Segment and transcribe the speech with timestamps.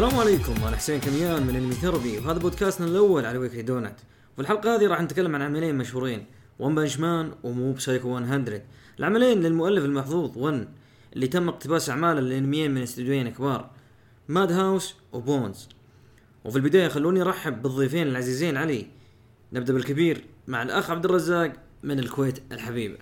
[0.00, 3.94] السلام عليكم أنا حسين كميان من Anime Therapy وهذا بودكاستنا الأول على Weekly Donut
[4.32, 6.26] وفي الحلقة هذه راح نتكلم عن عملين مشهورين
[6.58, 8.62] One Punch Man و Mob Psycho 100
[8.98, 10.68] العملين للمؤلف المحظوظ ONE
[11.12, 13.70] اللي تم اقتباس أعماله الانميين من استديوين كبار
[14.28, 15.68] Madhouse و Bones
[16.44, 18.86] وفي البداية خلوني أرحب بالضيفين العزيزين علي
[19.52, 22.98] نبدأ بالكبير مع الأخ عبد الرزاق من الكويت الحبيبه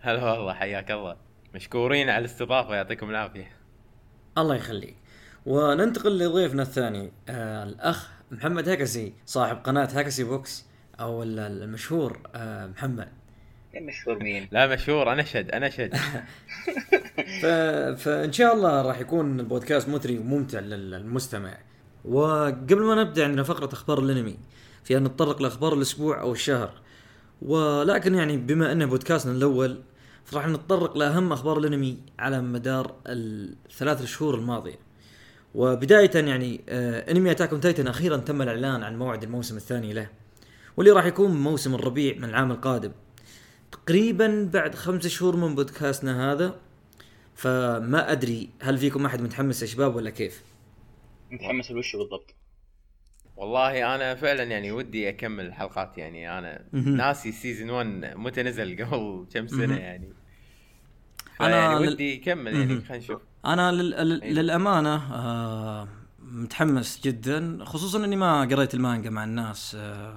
[0.00, 1.16] هلا والله حياك الله.
[1.54, 3.50] مشكورين على الاستضافة يعطيكم العافية.
[4.38, 5.05] الله يخليك.
[5.46, 10.64] وننتقل لضيفنا الثاني آه الأخ محمد هكسي صاحب قناة هكسي بوكس
[11.00, 13.08] أو ال- المشهور آه محمد.
[13.80, 15.96] مشهور مين؟ لا مشهور أنا شد أنا شد
[17.42, 17.46] ف...
[18.02, 21.58] فإن شاء الله راح يكون البودكاست مثري وممتع للمستمع.
[22.04, 24.38] وقبل ما نبدأ عندنا فقرة أخبار الأنمي.
[24.84, 26.70] فيها نتطرق لأخبار الأسبوع أو الشهر.
[27.42, 29.82] ولكن يعني بما أنه بودكاستنا الأول
[30.24, 34.78] فراح نتطرق لأهم أخبار الأنمي على مدار الثلاث شهور الماضية.
[35.56, 40.08] وبداية يعني آه انمي Attack on Titan أخيرا تم الإعلان عن موعد الموسم الثاني له
[40.76, 42.92] واللي راح يكون موسم الربيع من العام القادم
[43.72, 46.60] تقريبا بعد خمس شهور من بودكاستنا هذا
[47.34, 50.42] فما أدري هل فيكم أحد متحمس يا شباب ولا كيف؟
[51.30, 52.34] متحمس لوش بالضبط؟
[53.36, 56.64] والله أنا فعلا يعني ودي أكمل الحلقات يعني أنا.
[56.72, 59.76] ناسي سيزون 1 متى نزل قبل كم سنة.
[59.76, 60.12] يعني
[61.40, 62.80] أنا أنا يعني ودي يكمل يعني.
[62.80, 63.94] خلينا نشوف أنا لل...
[63.94, 64.42] أيوة.
[64.42, 65.88] للأمانة آه
[66.22, 70.14] متحمس جدا خصوصا إني ما قريت المانجا مع الناس آه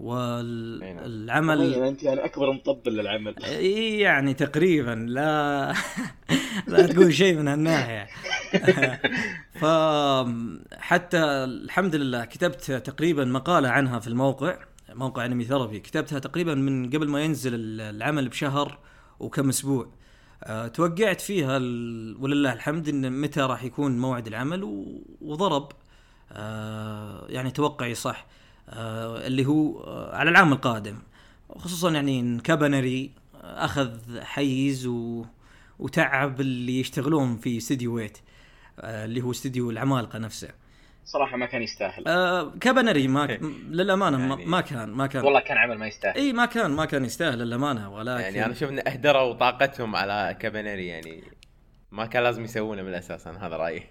[0.00, 1.02] أي نعم.
[1.04, 3.34] والعمل أنت يعني أكبر مطبل للعمل
[4.02, 5.74] يعني تقريبا لا
[6.68, 8.06] لا تقول شيء من هالناحية
[9.60, 14.58] فحتى الحمد لله كتبت تقريبا مقالة عنها في الموقع
[14.94, 18.78] موقع Anime Therapy كتبتها تقريبا من قبل ما ينزل العمل بشهر
[19.20, 19.88] وكم أسبوع
[20.44, 22.16] أه توقعت فيها ال...
[22.20, 25.02] ولله الحمد إن متى راح يكون موعد العمل و...
[25.20, 25.72] وضرب.
[26.32, 28.26] أه يعني توقعي صح.
[28.68, 30.98] أه اللي هو آه، على العام القادم.
[31.56, 33.10] خصوصا يعني إن Kabaneri
[33.42, 35.24] أخذ حيز و...
[35.78, 38.18] وتعب اللي يشتغلون في استديو Wit
[38.80, 40.65] آه، اللي هو استديو العمالقة نفسه.
[41.06, 42.08] صراحة ما كان يستاهل.
[42.08, 43.26] آه Kabaneri ما
[43.70, 45.24] للأمانة ما, يعني- ما كان ما كان.
[45.24, 46.14] والله كان عمل ما يستاهل.
[46.16, 50.36] إي ما كان ما كان يستاهل للأمانة ولكن يعني أنا أشوف ان اهدروا طاقتهم على
[50.40, 51.24] Kabaneri يعني
[51.90, 53.82] ما كان لازم يسوونه من الأساس أنا هذا رأيي.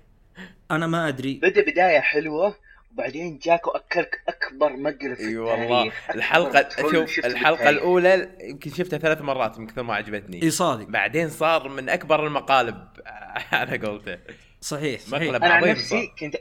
[0.71, 1.33] أنا ما أدري.
[1.43, 2.55] بدأ بداية حلوة
[2.93, 5.91] وبعدين جاك واكلك أكبر مقلب في إي والله.
[6.15, 7.61] الحلقة شوف الحلقة بالتاريخ.
[7.61, 10.43] الأولى يمكن شفتها ثلاث مرات من كثر ما عجبتني.
[10.43, 10.85] إي صادق.
[10.87, 12.87] بعدين صار من أكبر المقالب
[13.51, 14.17] على قولته.
[14.61, 15.29] صحيح صحيح.
[15.29, 16.15] مقلب أنا عن عظيم نفسي صار.
[16.19, 16.35] كنت.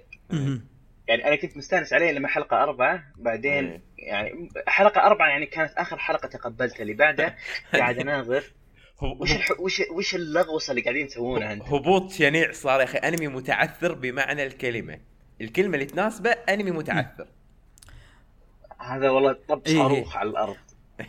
[1.09, 3.83] يعني أنا كنت مستأنس عليه لما حلقة أربعة بعدين إيه.
[3.99, 7.37] يعني حلقة أربعة يعني كانت آخر حلقة تقبلتها اللي بعدها
[7.73, 8.45] قاعد أناظر
[9.03, 9.61] وش الح...
[9.61, 14.47] وش وش اللغوصه اللي قاعدين يسوونها أنت؟ هبوط شنيع صار يا أخي أنمي متعثر بمعنى
[14.47, 15.01] الكلمة
[15.41, 17.27] الكلمة اللي تناسبه أنمي متعثر
[18.79, 19.75] هذا والله طب إيه.
[19.75, 20.57] صاروخ على الأرض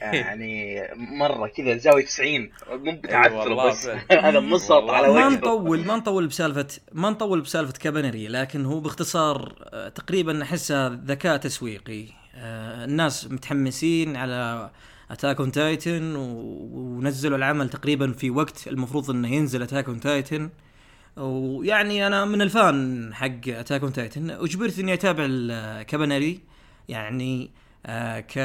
[0.01, 0.81] يعني
[1.19, 3.88] مرة كذا زاوية 90 مو بتعثر والله بس.
[4.12, 4.94] هذا والله.
[4.94, 5.29] على ما وجهه.
[5.29, 11.38] نطول ما نطول بسالفة ما نطول بسالفة Kabaneri لكن هو باختصار آه، تقريبا احسها ذكاء
[11.38, 12.06] تسويقي.
[12.35, 14.69] آه، الناس متحمسين على
[15.11, 20.49] Attack on Titan ونزلوا العمل تقريبا في وقت المفروض إنه ينزل Attack on Titan
[21.17, 26.39] ويعني أنا من ال fan حق Attack on Titan اجبرت اني اتابع ال Kabaneri
[26.90, 27.52] يعني
[27.85, 28.38] آه، ك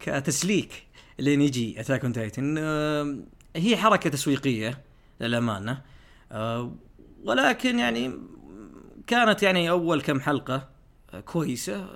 [0.00, 0.86] كتسليك
[1.18, 2.58] لين يجي Attack on Titan.
[3.56, 4.78] هي حركة تسويقية
[5.20, 5.82] للأمانة.
[6.32, 6.72] آه،
[7.24, 8.12] ولكن يعني
[9.06, 10.68] كانت يعني أول كم حلقة
[11.14, 11.88] آه، كويسة.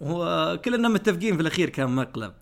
[0.00, 2.32] وكلنا متفقين في الأخير كان مقلب.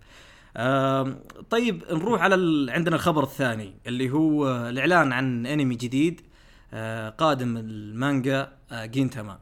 [1.51, 2.71] طيب نروح على ال...
[2.71, 6.21] عندنا الخبر الثاني اللي هو آه، الإعلان عن أنمي جديد
[6.73, 9.39] آه، قادم المانجا آه، Gintama.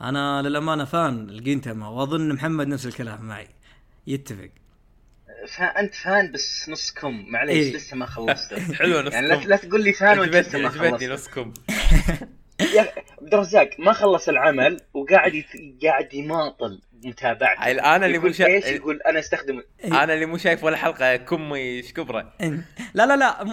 [0.00, 3.48] أنا للأمانة فان الجينتاما وأظن محمد نفس الكلام معي.
[4.06, 4.50] يتفق.
[5.48, 7.72] فانت فان بس نص كم معليش إيه.
[7.76, 11.04] لسه ما خلصته حلوة نص يعني لا, تقول لي فان وأنت لسه ما عجبتني خلصت.
[11.12, 11.52] نص كم
[12.74, 15.46] يا عبد الرزاق ما خلص العمل وقاعد يت...
[15.82, 17.70] قاعد يماطل متابعته.
[17.96, 21.16] أنا اللي مو شا- إيش؟ يقول أنا أستخدم أنا اللي مو شايف ولا حلقة.
[21.16, 22.32] كم إيش كبره
[22.94, 23.16] لا لا.
[23.16, 23.44] لا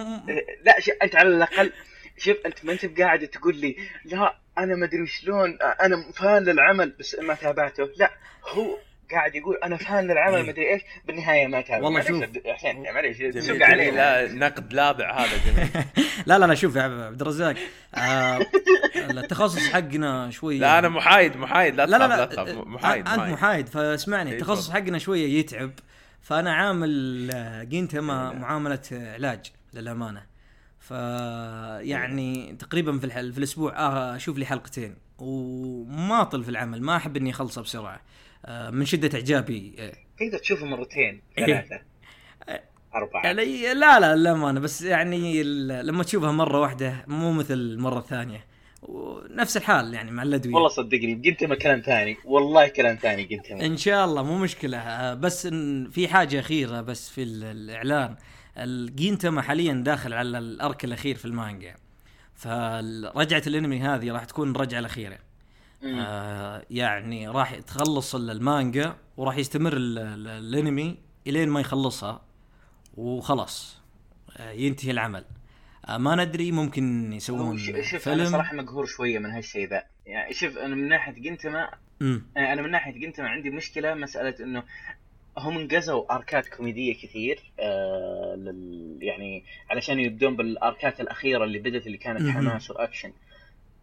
[0.64, 0.90] لا ش...
[1.02, 1.72] أنت على الاقل
[2.18, 6.90] شوف أنت ما أنت بقاعد تقول لي لا أنا ما أدري شلون أنا فان للعمل
[7.00, 7.88] بس ما تابعته.
[7.96, 8.10] لا
[8.48, 8.78] هو
[9.10, 12.24] قاعد يقول أنا فان للعمل ما ادري إيش بالنهاية ما تابع والله شوف.
[12.46, 13.16] حسين معليش
[13.46, 13.96] سوق علينا.
[14.26, 15.84] لا نقد لاذع هذا جميل.
[16.26, 17.56] لا لا لا شوف يا عبد الرزاق
[17.94, 18.46] آه
[18.96, 22.66] التخصص حقنا شوي لا أنا محايد محايد لا لا لا تخاف لا, لا تخاف.
[22.66, 23.68] محايد أنت محايد.
[23.68, 24.80] فاسمعني إيه، التخصص تفضل.
[24.82, 25.70] حقنا شوية يتعب
[26.22, 28.36] فأنا عامل آه، جينتما إيه.
[28.38, 30.22] معاملة آه، علاج للأمانة.
[30.78, 30.90] ف
[31.80, 33.14] يعني تقريبا في الح...
[33.20, 37.94] في الأسبوع آه أشوف لي حلقتين وماطل في العمل ما أحب إني اخلصه بسرعة.
[37.94, 38.00] آه،
[38.48, 41.44] من شدة إعجابي آه، تقدر تشوفه مرتين إيه.
[41.46, 41.80] ثلاثة
[42.94, 43.22] أربعة.
[43.24, 45.42] يعني لا لا لا ما أنا بس يعني
[45.82, 48.44] لما تشوفها مرة واحدة مو مثل المره الثانية
[48.82, 50.54] ونفس الحال يعني مع الأدوية.
[50.54, 54.78] والله صدقني جنتما كلام ثاني والله كلام ثاني جنتما إن شاء الله مو مشكلة.
[54.78, 58.16] آه، بس إن في حاجة أخيرة بس في ال- الإعلان.
[58.56, 61.74] الجينتما حاليا داخل على الأرك الأخير في المانجا.
[62.34, 65.18] فرجعه الأنمي هذه راح تكون الرجعه الأخيرة.
[65.84, 70.96] آه يعني راح تخلص المانجا وراح يستمر ال- ال- الانمي
[71.26, 72.20] إلين ما يخلصها
[72.96, 73.80] وخلاص
[74.36, 75.24] آه ينتهي العمل.
[75.88, 79.82] آه ما ندري ممكن يسوون شوف أنا صراحة مقهور شوية من هالشيء ذا.
[80.06, 81.68] يعني شوف أنا من ناحية جنتما
[82.00, 82.22] مم.
[82.36, 84.62] أنا من ناحية جنتما عندي مشكلة مسألة إنه
[85.38, 91.98] هم انقزوا أركات كوميدية كثير آه لل يعني علشان يبدون بالأركات الأخيرة اللي بدت اللي
[91.98, 92.30] كانت.
[92.30, 93.12] حماس وأكشن.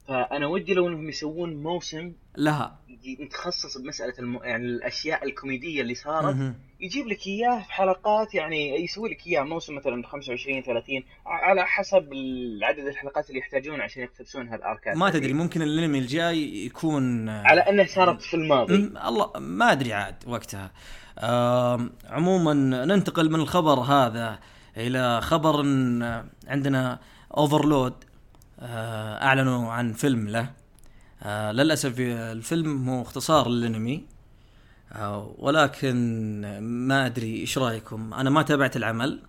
[0.07, 2.79] فأنا ودي لو إنهم يسوون موسم لها.
[3.19, 4.39] متخصص بمسألة الم...
[4.43, 6.35] يعني الأشياء الكوميدية اللي صارت.
[6.35, 6.55] مهم.
[6.79, 12.09] يجيب لك إياه في حلقات يعني يسوي لك إياه موسم مثلا 25 30 على حسب
[12.61, 15.09] عدد الحلقات اللي يحتاجون عشان يقتبسون هالاركات ما.
[15.09, 18.77] تدري ممكن الأنمي الجاي يكون على أنه صارت في الماضي.
[18.77, 20.71] مم، الله ما أدري عاد وقتها.
[21.19, 22.53] آم، عموما
[22.85, 24.39] ننتقل من الخبر هذا
[24.77, 25.55] إلى خبر
[26.47, 26.99] عندنا
[27.37, 27.93] اوفرلود
[28.61, 30.49] أعلنوا عن فيلم له.
[31.23, 34.03] آه، للأسف الفيلم هو اختصار للأنمي.
[34.93, 35.95] آه، ولكن
[36.61, 38.13] ما أدري إيش رأيكم.
[38.13, 39.19] أنا ما تابعت العمل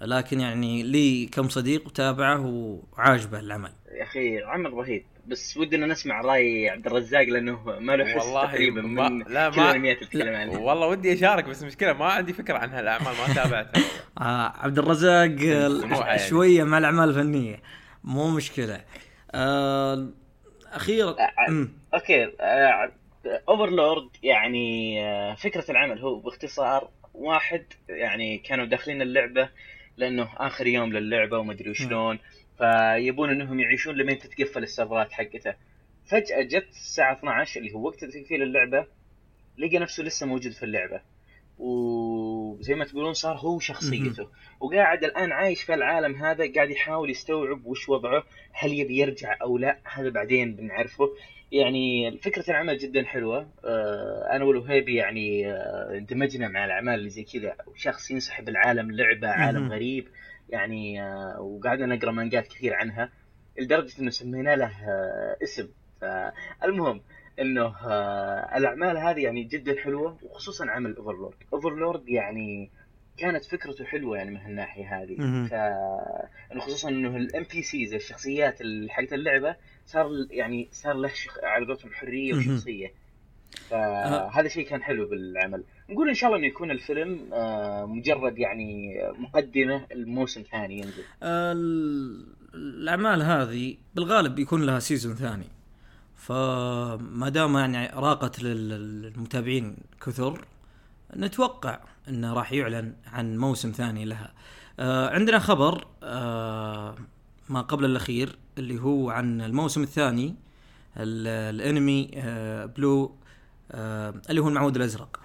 [0.00, 3.72] لكن يعني لي كم صديق تابعه وعاجبه العمل.
[3.92, 5.04] يا أخي عمل رهيب.
[5.26, 9.56] بس ودنا نسمع رأي عبد الرزاق لأنه ما له حس تقريبا ما من لا كل
[9.56, 13.12] ما الانميات اللي تتكلم عنها والله ودي أشارك بس المشكلة ما عندي فكرة عن هالاعمال
[13.28, 13.82] ما تابعتها.
[14.18, 16.18] آه عبد الرزاق آه يعني.
[16.18, 17.62] شوية مع الأعمال الفنية.
[18.04, 18.84] مو مشكلة.
[19.34, 20.08] آه
[20.66, 22.32] أخيرا آه، أمم، okay.
[23.48, 29.48] Overlord يعني آه، فكرة العمل هو باختصار واحد يعني كانوا داخلين اللعبة
[29.96, 32.18] لأنه آخر يوم للعبة ومدري شلون
[32.58, 35.54] فيبون إنهم يعيشون لمين تتقفل السيرفرات حقته.
[36.06, 38.86] فجأة جت الساعة 12 اللي هو وقت تقفيل اللعبة
[39.58, 41.00] لقى نفسه لسه موجود في اللعبة.
[41.60, 44.28] وزي ما تقولون صار هو شخصيته.
[44.60, 49.58] وقاعد الآن عايش في العالم هذا قاعد يحاول يستوعب وش وضعه هل يبي يرجع أو
[49.58, 51.08] لا هذا بعدين بنعرفه.
[51.52, 53.48] يعني فكرة العمل جدا حلوة.
[53.64, 57.56] آه، أنا والوهيبي يعني آه، اندمجنا مع الأعمال اللي زي كذا.
[57.66, 59.72] وشخص ينسحب العالم لعبة عالم.
[59.72, 60.08] غريب.
[60.48, 63.12] يعني آه، وقعدنا نقرأ مانجات كثير عنها
[63.58, 65.68] لدرجة إنه سمينا له آه، اسم.
[66.00, 67.00] فالمهم
[67.40, 72.70] إنه آه، الأعمال هذه يعني جدا حلوة وخصوصا عمل Overlord Overlord يعني
[73.16, 75.16] كانت فكرته حلوة يعني من هالناحية هذه.
[75.48, 75.52] ف
[76.52, 79.56] إنه خصوصا إنه ال NPCs الشخصيات حقت اللعبة
[79.86, 81.38] صار يعني صار له شخ...
[81.42, 82.34] على قولتهم حرية.
[82.34, 82.92] وشخصية.
[83.68, 85.64] فهذا شيء كان حلو بالعمل.
[85.90, 91.02] نقول إن شاء الله إنه يكون الفيلم آه، مجرد يعني مقدمة الموسم ثاني ينزل.
[91.22, 95.44] ال- الأعمال هذه بالغالب بيكون لها سيزون ثاني.
[96.20, 99.76] فما دام يعني راقت لل- للمتابعين
[100.06, 100.44] كثر
[101.16, 104.32] نتوقع إنه راح يعلن عن موسم ثاني لها.
[104.80, 106.94] آه عندنا خبر آه
[107.48, 110.34] ما قبل الأخير اللي هو عن الموسم الثاني
[110.96, 113.14] ال- الأنمي آه بلو
[113.72, 115.19] آه اللي هو المعود الأزرق.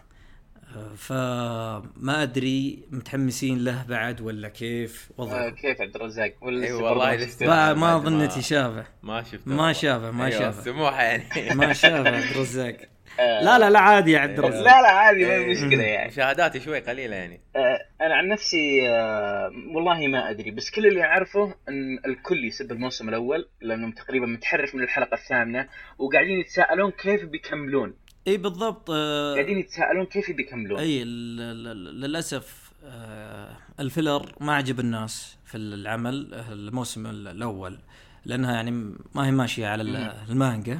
[0.97, 6.83] فما أدري متحمسين له بعد ولا كيف؟ آه، وضعه كيف عبد الرزاق؟ ولا أي لسه
[6.83, 7.73] والله لسه.
[7.73, 8.85] ما, ظنيت شافه.
[9.03, 9.51] ما شفته.
[9.51, 9.73] ما.
[9.73, 10.61] شافه ما أيوة، شافه.
[10.61, 11.23] سموحة يعني.
[11.55, 12.77] ما شافه عبد الرزاق.
[13.19, 14.61] آه، لا لا لا عادي يا عبد الرزاق.
[14.61, 15.55] لا لا عادي ما إيه.
[15.55, 16.07] في مشكلة يعني.
[16.07, 17.41] مشاهداتي شوي قليلة يعني.
[17.55, 22.71] آه، أنا عن نفسي آه، والله ما أدري بس كل اللي أعرفه إن الكل يسب
[22.71, 25.67] الموسم الأول لأنهم تقريبا متحرف من الحلقة الثامنة
[25.97, 27.93] وقاعدين يتساءلون كيف بيكملون.
[28.27, 35.57] إي بالضبط آه قاعدين يتساءلون كيف بيكملون إي للأسف آه الفيلر ما عجب الناس في
[35.57, 37.79] العمل آه، الموسم ال- الأول
[38.25, 38.71] لأنها يعني
[39.15, 39.81] ما هي ماشية على.
[40.29, 40.79] المانجا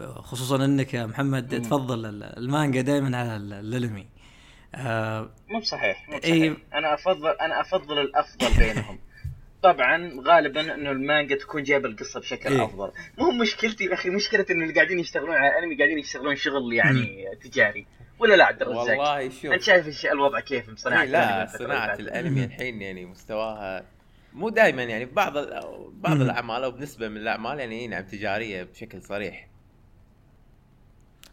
[0.00, 1.62] خصوصا إنك يا محمد مم.
[1.62, 4.06] تفضل ال- المانجا دائما على ال- الأنمي
[4.74, 6.50] آه مو بصحيح مو إيه.
[6.50, 8.98] بصحيح أنا أفضل أنا أفضل الأفضل بينهم
[9.62, 12.64] طبعا غالبا إنه المانجا تكون جايبة القصة بشكل إيه.
[12.64, 12.90] أفضل.
[13.18, 17.24] مو مشكلتي يا أخي مشكلة إنه اللي قاعدين يشتغلون على الأنمي قاعدين يشتغلون شغل يعني
[17.44, 17.86] تجاري.
[18.18, 19.44] ولا لا عبد الرزاق؟ والله شوف.
[19.46, 23.84] أنت شايف الوضع كيف بصناعه إيه لا صناعة؟ الأنمي الحين يعني مستواها
[24.32, 26.20] مو دائما يعني بعض ال- بعض.
[26.20, 29.48] الأعمال أو بنسبة من الأعمال يعني إيه نعم تجارية بشكل صريح.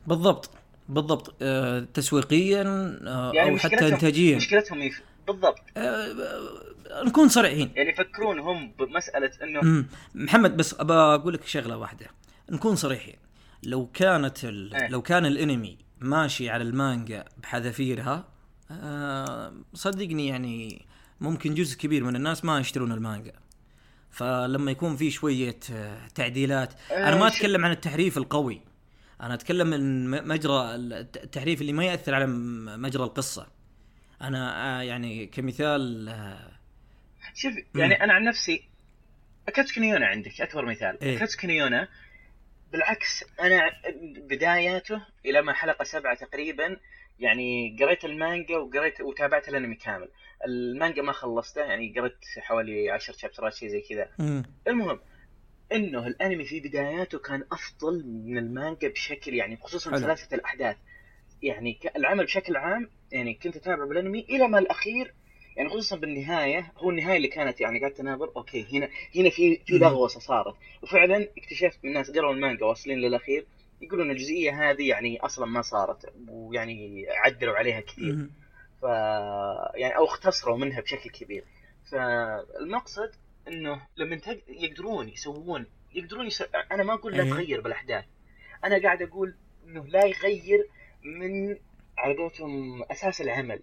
[0.08, 0.50] بالضبط
[0.90, 1.36] بالضبط.
[1.42, 2.62] آه تسويقيا
[3.08, 4.36] آه يعني أو حتى انتاجيا.
[4.36, 5.02] مشكلتهم يف...
[5.32, 5.60] بالضبط.
[5.78, 7.72] آه آه، نكون صريحين.
[7.76, 9.86] يعني يفكرون هم بمسألة إنه.
[10.16, 12.06] محمد بس ابى أقول لك شغلة واحدة.
[12.52, 13.16] نكون صريحين.
[13.64, 14.76] لو كانت ال...
[14.76, 14.88] إيه.
[14.88, 18.28] لو كان الأنمي ماشي على المانجا بحذافيرها
[18.72, 20.86] آه صدقني يعني
[21.22, 23.34] ممكن جزء كبير من الناس ما يشترون المانجا.
[24.12, 28.62] فلما يكون في شوية آه، تعديلات أنا ما أتكلم عن التحريف القوي.
[29.22, 32.26] أنا أتكلم من م- مجرى الت- التحريف اللي ما يأثر على
[32.78, 33.48] مجرى القصة.
[34.22, 36.52] أنا آه، يعني كمثال آه،
[37.34, 38.64] شوف يعني أنا عن نفسي
[39.48, 41.18] Akatsuki no Yona عندك أكبر مثال إيه.
[41.18, 41.88] Akatsuki no Yona
[42.72, 43.72] بالعكس أنا
[44.18, 46.78] بداياته إلى ما حلقه سبعة تقريبا
[47.20, 50.10] يعني قريت المانجا وقريت وتابعت الأنمي كامل
[50.46, 54.10] المانجا ما خلصته يعني قريت حوالي 10 شابترات شيء زي كذا.
[54.68, 55.00] المهم
[55.72, 59.98] إنه الأنمي في بداياته كان أفضل من المانجا بشكل يعني خصوصا.
[59.98, 60.78] سلاسه الأحداث
[61.44, 65.14] يعني العمل بشكل عام يعني كنت أتابع بالأنمي إلى ما الأخير
[65.58, 69.78] يعني خصوصا بالنهاية هو النهاية اللي كانت يعني قاعد تناظر okay هنا هنا في في.
[69.78, 73.46] لغوصه صارت وفعلا اكتشفت من الناس قروا المانجا واصلين للأخير
[73.82, 78.30] يقولون الجزئية هذه يعني أصلا ما صارت ويعني عدلوا عليها كثير.
[78.82, 78.84] ف
[79.76, 81.44] يعني أو اختصروا منها بشكل كبير
[81.92, 83.12] فالمقصد
[83.48, 84.40] إنه لما تق...
[84.48, 85.66] يقدرون يسوون
[85.96, 86.44] يقدرون يس...
[86.72, 87.30] أنا ما أقول لا إيه.
[87.30, 88.06] تغير بالأحداث
[88.66, 89.36] أنا قاعد أقول
[89.68, 90.68] إنه لا يغير
[91.04, 91.58] من
[91.98, 93.62] على قولتهم أساس العمل.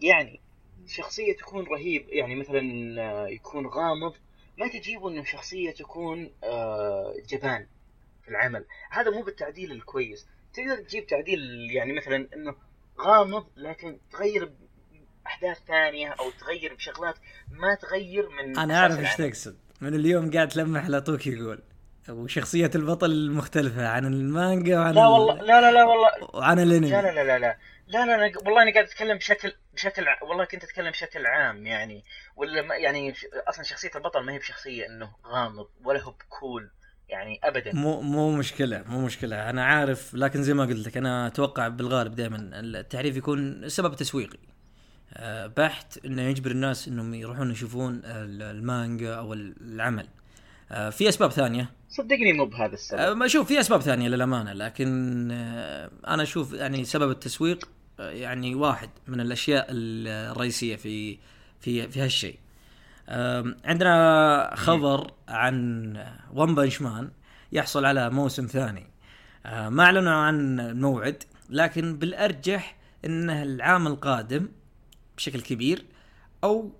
[0.00, 0.40] يعني
[0.86, 2.60] شخصية تكون رهيب يعني مثلا
[3.02, 4.14] آه، يكون غامض
[4.58, 7.66] ما تجيبوا إنه شخصية تكون آه، جبان
[8.22, 8.64] في العمل.
[8.90, 10.26] هذا مو بالتعديل الكويس.
[10.54, 11.40] تقدر تجيب تعديل
[11.70, 12.54] يعني مثلا إنه
[13.00, 14.52] غامض لكن تغير
[15.26, 17.16] احداث ثانية أو تغير بشغلات
[17.50, 19.16] ما تغير من أنا أعرف إيش.
[19.16, 19.56] تقصد.
[19.80, 21.62] من اليوم قاعد تلمح على طوكي يقول.
[22.08, 26.08] وشخصية البطل المختلفة عن المانجا وعن لا ال- والله لا لا لا والله.
[26.34, 26.90] وعن الانمي.
[26.90, 27.38] لا لا لا لا.
[27.38, 27.56] لا
[27.88, 31.66] لا لا أنا والله أنا قاعد أتكلم بشكل بشكل ع- والله كنت أتكلم بشكل عام
[31.66, 32.04] يعني.
[32.36, 33.14] ولا ما يعني
[33.48, 36.70] أصلا شخصية البطل ما هي بشخصية إنه غامض ولا هو بكول
[37.08, 37.72] يعني ابدا.
[37.74, 39.50] مو مو مشكلة مو مشكلة.
[39.50, 44.38] أنا عارف لكن زي ما قلت لك أنا أتوقع بالغالب دائما التعريف يكون سبب تسويقي.
[45.14, 50.08] آه، بحت إنه يجبر الناس إنهم يروحون يشوفون ال- المانجا أو العمل.
[50.68, 51.70] في أسباب ثانية.
[51.88, 53.00] صدقني مو بهذا السبب.
[53.00, 57.68] آه، ما أشوف في أسباب ثانية للأمانة لكن آه، أنا أشوف يعني سبب التسويق
[58.00, 61.18] آه، يعني واحد من الأشياء الرئيسية في
[61.60, 62.38] في في هالشيء.
[63.64, 65.92] عندنا خبر عن
[66.34, 67.10] ون بنش مان
[67.52, 68.86] يحصل على موسم ثاني.
[69.46, 74.48] آه، ما أعلنوا عن الموعد لكن بالأرجح انه العام القادم
[75.16, 75.84] بشكل كبير
[76.44, 76.72] أو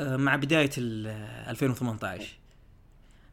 [0.00, 1.06] آه، مع بداية ال
[1.48, 2.39] 2018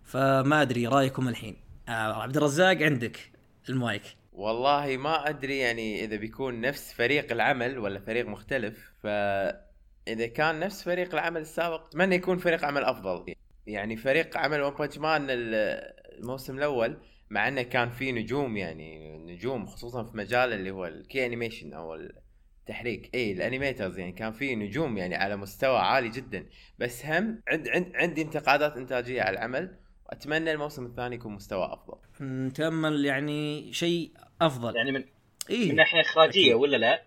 [0.07, 1.55] فما أدري رأيكم الحين.
[1.89, 3.31] آه، عبد الرزاق عندك
[3.69, 4.01] المايك.
[4.33, 10.83] والله ما أدري يعني إذا بيكون نفس فريق العمل ولا فريق مختلف فاذا كان نفس
[10.83, 13.33] فريق العمل السابق أتمنى يكون فريق عمل أفضل.
[13.67, 16.97] يعني فريق عمل One Punch Man الموسم الأول
[17.29, 21.73] مع إنه كان فيه نجوم يعني نجوم خصوصا في مجال اللي هو ال key animation
[21.73, 26.45] أو التحريك إي ال animators يعني كان فيه نجوم يعني على مستوى عالي جدا.
[26.79, 29.86] بس هم عند عند عندي انتقادات إنتاجية على العمل.
[30.09, 31.97] واتمنى الموسم الثاني يكون مستوى أفضل.
[32.21, 34.11] نتامل يعني شيء
[34.41, 34.75] أفضل.
[34.75, 35.03] يعني من
[35.49, 35.69] إيه.
[35.69, 36.53] من ناحية إخراجية أكيد.
[36.53, 37.01] ولا لا؟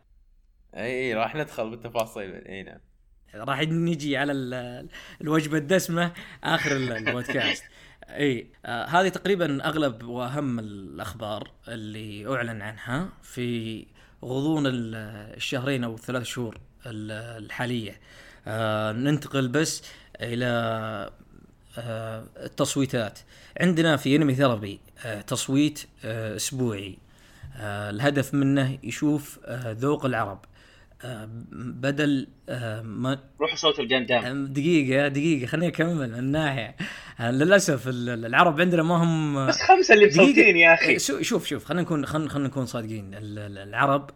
[0.76, 2.78] إي راح ندخل بالتفاصيل إي نعم.
[3.34, 4.88] راح نجي على ال-
[5.20, 6.12] الوجبة الدسمة
[6.44, 7.64] آخر ال- البودكاست.
[8.08, 13.86] إي آه هذه تقريبا أغلب وأهم الأخبار اللي أعلن عنها في
[14.24, 14.94] غضون ال-
[15.36, 18.00] الشهرين أو الثلاث شهور ال- الحالية.
[18.46, 19.82] آه ننتقل بس
[20.20, 21.10] إلى
[21.78, 23.18] التصويتات.
[23.60, 26.98] عندنا في انمي ثيرابي آه تصويت آه أسبوعي.
[27.56, 30.38] آه الهدف منه يشوف آه ذوق العرب.
[31.04, 36.76] آه بدل آه ما روحوا صوت الجندام دقيقة دقيقة خليني أكمل من ناحية.
[37.20, 40.06] آه، للأسف ال- العرب عندنا ما هم بس خمسة اللي.
[40.06, 40.86] مصوتين يا أخي.
[40.86, 43.14] إيه، شو- شوف شوف خلينا نكون خلينا نكون صادقين.
[43.14, 44.10] ال- ال- العرب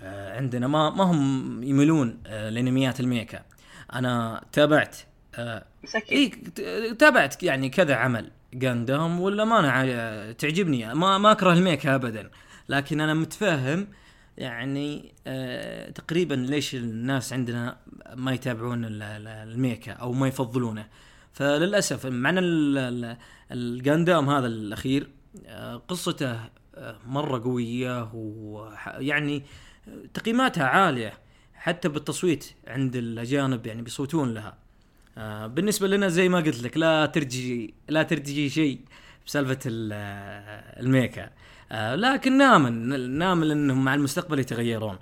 [0.00, 3.42] آه، عندنا ما ما هم يميلون آه، لانميات الميكا.
[3.92, 4.96] أنا تابعت
[5.34, 6.18] آه، مسكين
[6.58, 10.94] اي تابعت يعني كذا عمل جاندام ولا ما أنا تعجبني.
[10.94, 12.30] ما ما أكره الميكا ابدا.
[12.68, 13.86] لكن أنا متفاهم
[14.38, 17.76] يعني آه تقريبا ليش الناس عندنا
[18.14, 20.86] ما يتابعون ال- ال- الميكا أو ما يفضلونه.
[21.32, 23.16] فللأسف معنى ال- ال-
[23.52, 25.08] الجاندام هذا الأخير
[25.46, 26.32] آه قصته
[26.74, 29.42] آه مرة قوية ويعني
[30.14, 31.12] تقييماتها عالية.
[31.54, 34.63] حتى بالتصويت عند الأجانب يعني بيصوتون لها.
[35.18, 38.80] آه بالنسبة لنا زي ما قلت لك لا ترجي لا ترجي شيء
[39.26, 41.30] بسالفة ال- آه، الميكا.
[41.72, 44.98] آه لكن نامل نامل إنهم مع المستقبل يتغيرون.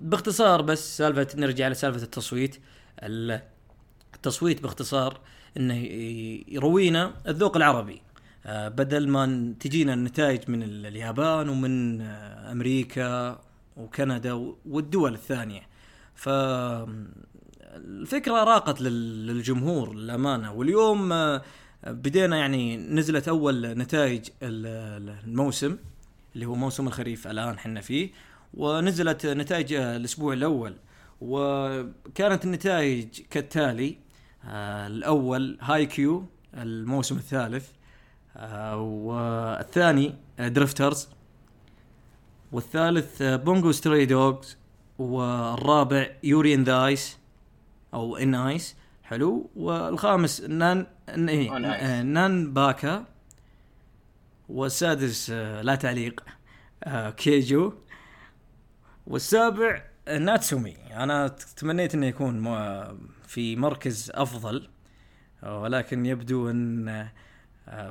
[0.00, 2.56] باختصار بس سالفة نرجع لسالفة التصويت.
[3.02, 3.40] ال-
[4.14, 5.20] التصويت باختصار
[5.56, 5.74] إنه
[6.48, 8.02] يروينا الذوق العربي.
[8.48, 12.00] بدل ما تجينا النتائج من ال- اليابان ومن
[12.52, 13.40] أمريكا
[13.76, 14.32] وكندا
[14.66, 15.62] والدول الثانية.
[16.14, 16.28] ف
[17.76, 20.52] الفكرة راقت لل- للجمهور للأمانة.
[20.52, 21.42] واليوم آه،
[21.86, 24.66] بدينا يعني نزلت أول نتائج ال-
[25.10, 25.76] ال- الموسم
[26.34, 28.10] اللي هو موسم الخريف الآن حنا فيه
[28.54, 30.74] ونزلت نتائج آه، الأسبوع الأول.
[31.20, 33.96] وكانت النتائج كالتالي
[34.48, 37.68] آه، الأول هاي كيو الموسم الثالث
[38.82, 41.08] والثاني Drifters
[42.52, 44.56] والثالث Bungo Stray Dogs
[44.98, 47.18] والرابع Yuri on the Ice
[47.94, 49.50] أو on Ice حلو.
[49.56, 50.86] والخامس نان
[51.16, 51.56] ن- إيه،.
[51.56, 53.04] آه، نان باكا.
[54.48, 56.24] والسادس آه، لا تعليق
[56.84, 57.72] آه، كيجو.
[59.06, 59.82] والسابع
[60.18, 60.76] ناتسومي.
[60.96, 62.44] أنا تمنيت إنه يكون
[63.26, 64.68] في مركز أفضل.
[65.42, 67.08] ولكن يبدو إن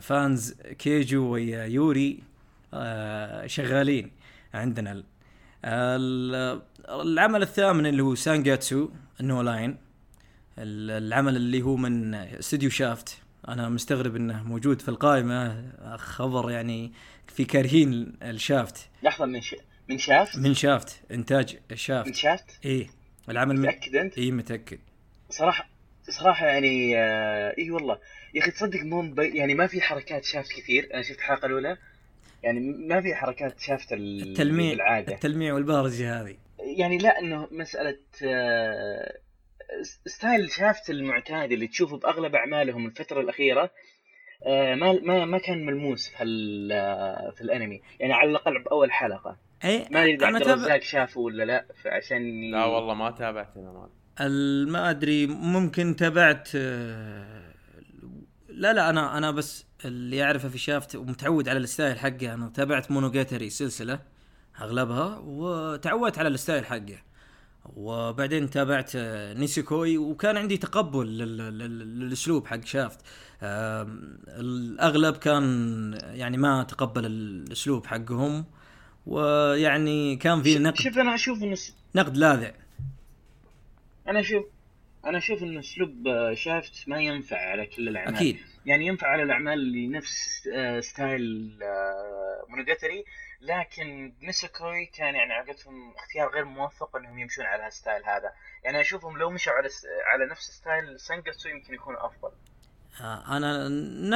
[0.01, 2.23] fans كيجو ويا يوري
[2.73, 4.11] آه، شغالين
[4.53, 4.91] عندنا.
[4.91, 5.03] ال-
[5.65, 8.89] ال- العمل الثامن اللي هو سانجاتسو
[9.21, 9.77] نو Lion.
[10.57, 13.17] العمل اللي هو من استوديو شافت.
[13.47, 15.71] أنا مستغرب إنه موجود في القائمة.
[15.97, 16.91] خبر يعني
[17.27, 18.89] في كارهين الشافت.
[19.03, 19.55] لحظة من ش...
[19.89, 21.01] من شافت؟ من شافت.
[21.11, 22.87] إنتاج من شافت؟ شافت إيه.
[23.29, 24.79] العمل متأكد أنت؟ اي متأكد.
[25.29, 25.69] صراحة
[26.09, 27.97] صراحة يعني آه اي والله.
[28.33, 29.13] يا أخي تصدق مو.
[29.17, 30.89] يعني ما في حركات شافت كثير.
[30.93, 31.77] أنا شفت الحلقة الأولى.
[32.43, 36.35] يعني ما في حركات شافت ال- التلميع بالعاده التلميع والبهرجة هذه.
[36.77, 39.17] يعني لا إنه مسألة آه،
[40.05, 43.71] style شافت المعتاد اللي تشوفه بأغلب أعمالهم الفترة الأخيرة
[44.45, 47.81] آه، ما ما ما كان ملموس في ال- آه، في الأنمي.
[47.99, 49.37] يعني على الأقل بأول حلقة.
[49.65, 53.89] اي ما أدري إذا عبد الرزاق شافه ولا لا فعشان لا والله ما تابعت أنا
[54.71, 57.53] ما أدري ممكن تابعت آه،
[58.49, 62.49] لا لا أنا أنا بس اللي أعرفه في شافت ومتعود على ال style حقه أنا
[62.49, 63.99] تابعت مونوجاتري سلسلة
[64.61, 66.97] أغلبها وتعودت على ال style حقه.
[67.65, 68.91] وبعدين تابعت
[69.37, 72.99] نيسيكوي وكان عندي تقبل لل- لل- للأسلوب حق شافت.
[74.27, 75.43] الأغلب كان
[76.03, 78.45] يعني ما تقبل الأسلوب حقهم.
[79.05, 80.79] ويعني كان في نقد.
[80.79, 81.57] شوف أنا أشوف انه
[81.95, 82.51] نقد لاذع.
[84.07, 84.43] أنا أشوف
[85.05, 88.15] أنا أشوف إن اسلوب آه، شافت ما ينفع على كل الأعمال.
[88.15, 88.37] أكيد.
[88.65, 93.03] يعني ينفع على الأعمال اللي نفس آه، style آه، مونوجاتري
[93.43, 98.31] لكن نسكوي كان يعني عقدتهم اختيار غير موفق انهم يمشون على ال style هذا.
[98.63, 102.31] يعني أشوفهم لو مشوا على س- على نفس style سانجاتسو يمكن يكون أفضل.
[103.01, 103.67] آه، أنا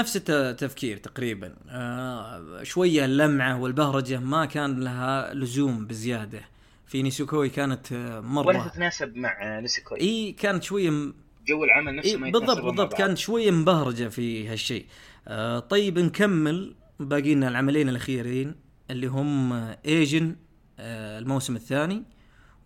[0.02, 1.56] نفس التفكير تقريبا.
[1.70, 6.42] آه، شوية اللمعة والبهرجة ما كان لها لزوم بزيادة.
[6.88, 11.14] في نيسوكوي كانت آه، ولا مره تتناسب مع نسكوي إي كانت شوية م...
[11.48, 12.94] جو العمل نفسه إيه ما بالضبط بالضبط.
[12.98, 14.86] كانت شوية مبهرجة في هالشيء.
[15.28, 18.56] آه طيب نكمل باقي لنا العملين الأخيرين.
[18.92, 19.54] اللي هم
[19.86, 20.36] ايجن
[20.80, 22.04] آه الموسم الثاني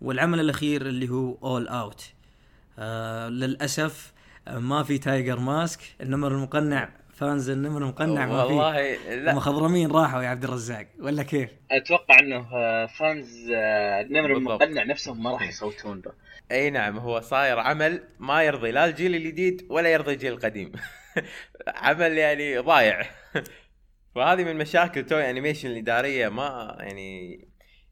[0.00, 2.12] والعمل الأخير اللي هو All Out
[2.78, 4.12] آه للأسف
[4.48, 8.52] آه ما في Tiger Mask النمر المقنع fans النمر المقنع ما في.
[8.52, 12.42] والله هم المخضرمين راحوا يا عبد الرزاق ولا كيف؟ أتوقع إنه
[12.86, 13.50] fans
[14.10, 14.62] نمر بالضبط.
[14.62, 16.12] المقنع نفسهم ما راح يصوتون به
[16.52, 20.72] أي نعم هو صاير عمل ما يرضي لا الجيل الجديد ولا يرضي الجيل القديم.
[21.68, 23.02] عمل يعني ضايع.
[24.14, 27.40] فهذه من مشاكل Toei Animation الإدارية ما يعني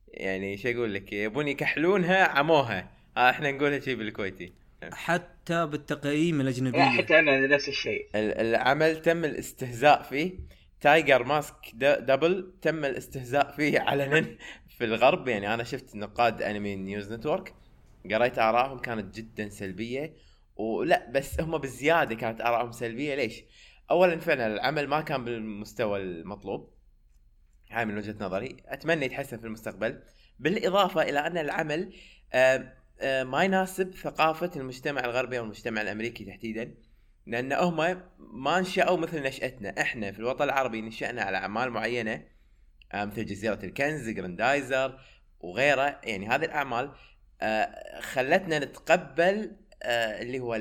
[0.09, 2.91] يعني شو أقول لك يبون يكحلونها عموها.
[3.17, 4.53] آه إحنا نقولها شيء بالكويتي.
[4.93, 8.07] حتى بالتقييم لا الاجنبيه حتى أنا نفس الشيء.
[8.15, 10.33] ال- العمل تم الاستهزاء فيه.
[10.81, 14.27] Tiger Mask Double تم الاستهزاء فيه علنا
[14.79, 15.29] في الغرب.
[15.29, 17.55] يعني أنا شفت نقاد Anime News Network
[18.13, 20.13] قريت آرائهم كانت جدا سلبية.
[20.57, 23.15] ولا بس هم بالزياده كانت آرائهم سلبية.
[23.15, 23.43] ليش؟
[23.91, 26.71] اولا فعلا العمل ما كان بالمستوى المطلوب.
[27.71, 28.57] هاي من وجهة نظري.
[28.67, 30.03] أتمنى يتحسن في المستقبل.
[30.39, 31.93] بالإضافة إلى أن العمل
[33.03, 36.75] ما يناسب ثقافة المجتمع الغربي والمجتمع الأمريكي تحديدا.
[37.27, 39.81] لأن هم ما نشأوا مثل نشأتنا.
[39.81, 42.25] إحنا في الوطن العربي نشأنا على أعمال معينة
[42.95, 45.01] مثل جزيرة الكنز جراندايزر
[45.41, 46.01] وغيره.
[46.05, 46.93] يعني هذه الأعمال
[47.43, 50.55] آه، خلتنا نتقبل آه، اللي هو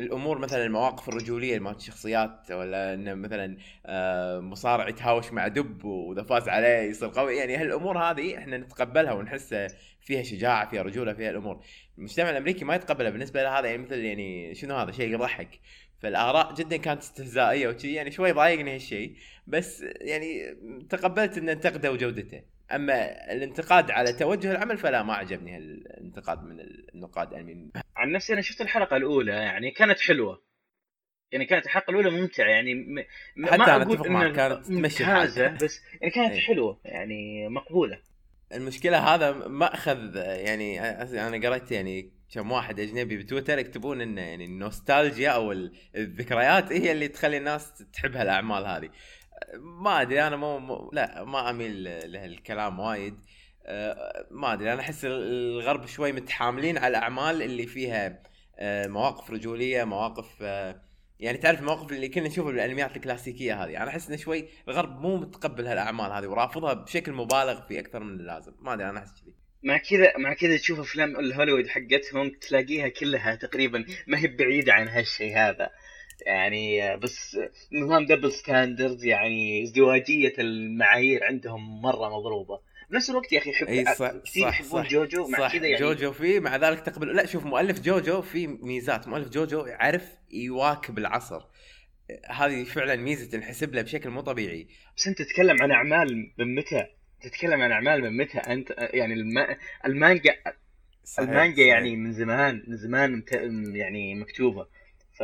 [0.00, 6.22] الأمور مثلا المواقف الرجولية مالت الشخصيات ولا انه مثلا آه، مصارع يتهاوش مع دب وإذا
[6.22, 7.36] فاز عليه يصير قوي.
[7.36, 9.54] يعني هالأمور هذه إحنا نتقبلها ونحس
[10.00, 11.64] فيها شجاعة فيها رجولة فيها الأمور.
[11.98, 15.60] المجتمع الأمريكي ما يتقبلها بالنسبة له هذا يعني مثل يعني شنو هذا؟ شيء يضحك.
[15.98, 17.94] فالآراء جدا كانت استهزائية وشي.
[17.94, 19.16] يعني شوي ضايقني هالشيء.
[19.46, 20.56] بس يعني
[20.88, 22.42] تقبلت إن انتقده وجودته.
[22.74, 26.60] أما الانتقاد على توجه العمل فلا ما عجبني هالانتقاد من
[26.94, 30.42] النقاد يعني عن نفسي أنا شفت الحلقة الأولى يعني كانت حلوة
[31.32, 33.04] يعني كانت الحلقة الأولى ممتعة يعني م...
[33.46, 35.04] حتى ما أنا أقول أتفق معك، كانت تمشي.
[35.62, 36.40] بس يعني كانت إيه.
[36.40, 38.00] حلوة يعني مقبولة
[38.54, 40.80] المشكلة هذا مأخذ يعني
[41.26, 46.92] أنا قريت يعني كم واحد أجنبي بتويتر يكتبون إنه يعني النوستالجيا أو ال- الذكريات هي
[46.92, 48.90] اللي تخلي الناس تحب هالأعمال هذه
[49.58, 53.14] ما أدري أنا مو, مو لا ما أميل لهالكلام وايد.
[53.66, 58.22] أه، ما أدري أنا أحس الغرب شوي متحاملين على الأعمال اللي فيها
[58.58, 60.82] أه، مواقف رجولية مواقف أه،
[61.20, 63.82] يعني تعرف المواقف اللي كنا نشوفها بالانميات الكلاسيكية هذه.
[63.82, 68.20] أنا أحس انه شوي الغرب مو متقبل هالأعمال هذه ورافضها بشكل مبالغ فيه أكثر من
[68.20, 68.52] اللازم.
[68.60, 69.34] ما أدري أنا أحس كذي.
[69.62, 74.88] مع كذا مع كذا تشوف أفلام الهوليوود حقتهم تلاقيها كلها تقريبا ما هي بعيدة عن
[74.88, 75.70] هالشيء هذا.
[76.26, 77.38] يعني بس
[77.72, 82.60] نظام double standards يعني ازدواجية المعايير عندهم مرة مضروبة.
[82.90, 86.40] بنفس الوقت يا أخي يحب إي صح كثير يحبون جوجو مع كذا يعني جوجو فيه
[86.40, 87.16] مع ذلك تقبل.
[87.16, 89.08] لا شوف مؤلف جوجو في ميزات.
[89.08, 91.42] مؤلف جوجو يعرف يواكب العصر.
[92.30, 94.66] هذه فعلا ميزة تنحسب له بشكل مو طبيعي.
[94.96, 96.86] بس أنت تتكلم عن أعمال من متى؟
[97.22, 99.56] تتكلم عن أعمال من متى؟ أنت يعني الم...
[99.86, 100.34] المانجا
[101.04, 101.66] صحيح، المانجا صحيح.
[101.66, 103.32] يعني من زمان من زمان مت...
[103.74, 104.66] يعني مكتوبة.
[105.20, 105.22] ف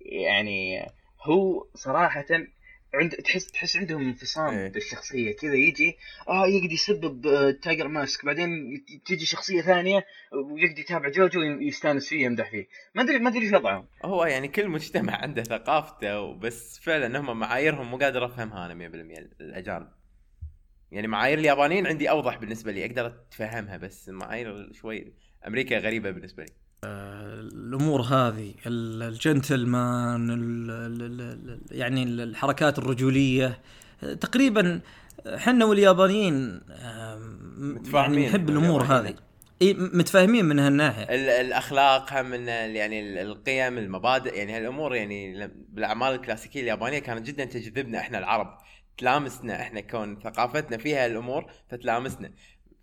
[0.00, 0.86] يعني
[1.22, 2.24] هو صراحة
[2.94, 4.68] عند تحس تحس عندهم انفصام إيه.
[4.68, 5.36] بالشخصية.
[5.36, 5.96] كذا يجي
[6.28, 8.24] آه يقعد يسبب آه، Tiger Mask.
[8.24, 8.50] بعدين
[9.06, 12.66] تجي شخصية ثانية ويقعد يتابع جوجو يستانس فيه يمدح فيه.
[12.94, 13.86] ما ادري ما أدري إيش وضعهم.
[14.04, 19.18] هو يعني كل مجتمع عنده ثقافته بس فعلا هم معاييرهم مو قادر أفهمها أنا 100%
[19.40, 19.88] الأجانب.
[20.92, 25.12] يعني معايير اليابانيين عندي أوضح بالنسبة لي أقدر أتفهمها بس معايير شوي
[25.46, 26.63] أمريكا غريبة بالنسبة لي.
[26.86, 33.58] الأمور هذه ال- الجنتلمان ال- ال- ال- ال- يعني ال- الحركات الرجولية
[34.20, 34.80] تقريبا
[35.26, 37.38] إحنا واليابانيين آم،
[37.74, 38.82] متفاهمين يعني نحب الأمور.
[38.82, 39.14] هذه.
[39.62, 41.02] إي متفاهمين من هالناحية.
[41.04, 47.26] ال- الأخلاق هم من يعني ال- القيم المبادئ يعني هالأمور يعني بالأعمال الكلاسيكية اليابانية كانت
[47.26, 48.58] جدا تجذبنا إحنا العرب.
[48.98, 52.30] تلامسنا إحنا كون ثقافتنا فيها الأمور فتلامسنا.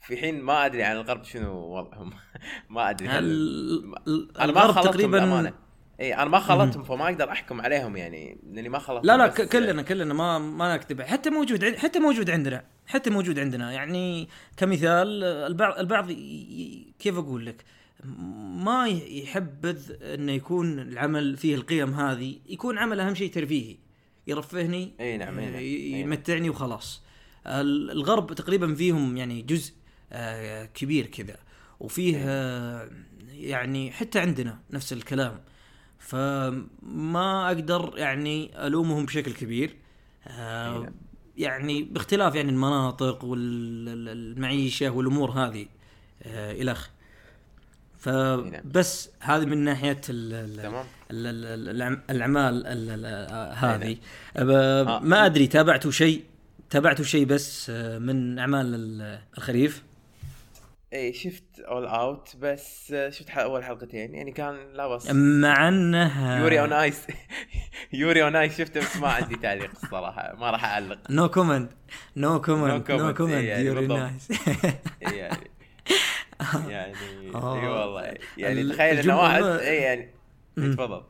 [0.02, 2.12] في حين ما أدري عن الغرب شنو وضعهم.
[2.70, 5.54] ما أدري هل ال- أنا ما الغرب خلطتهم تقريبا
[6.00, 9.42] إي أنا ما خلطتهم فما أقدر أحكم عليهم يعني لأني ما خلطتهم لا لا بس-
[9.42, 12.64] كلنا كلنا ما ما نكذب حتى موجود حتى موجود عندنا.
[12.88, 13.72] حتى موجود عندنا.
[13.72, 17.64] يعني كمثال البعض البعض ي- كيف أقول لك؟
[18.66, 23.78] ما يحبذ انه يكون العمل فيه القيم هذه يكون عمل أهم شيء ترفيهي.
[24.28, 25.62] يرفهني إي نعم إي نعم نعم.
[26.12, 27.04] يمتعني وخلاص.
[27.48, 29.74] ال- الغرب تقريبا فيهم يعني جزء
[30.74, 31.38] كبير كذا.
[31.80, 32.90] وفيه آه،
[33.32, 35.40] يعني حتى عندنا نفس الكلام.
[36.00, 39.76] فما أقدر يعني ألومهم بشكل كبير.
[40.28, 40.94] آه، نعم.
[41.38, 45.66] يعني باختلاف يعني المناطق والمعيشه والأمور هذه
[46.24, 46.90] آه، الخ.
[47.98, 50.02] فبس هذه من ناحية
[51.10, 53.98] الأعمال ال- ال- آه، هذه
[54.36, 55.00] آه.
[55.00, 56.24] ما أدري تابعتوا شيء؟
[56.70, 59.84] تابعتوا شيء بس آه، من أعمال ال- الخريف؟
[60.94, 65.68] اي إيه، شفت All Out بس شفت ح- أول حلقتين يعني كان لا بس مع
[65.68, 67.08] انه Yuri on Ice.
[67.94, 70.98] Yuri on Ice شفته بس ما عندي تعليق الصراحة ما راح أعلق.
[71.10, 71.72] no comment
[72.16, 74.00] no comment no إيه comment يوري بالضبط.
[74.00, 74.28] nice
[75.08, 75.52] إي يعني.
[76.70, 76.94] يعني
[77.36, 77.62] آه.
[77.62, 78.14] اي والله.
[78.38, 80.10] يعني تخيل إنه واحد اي يعني.
[80.58, 80.74] مم.
[80.74, 81.04] تفضل.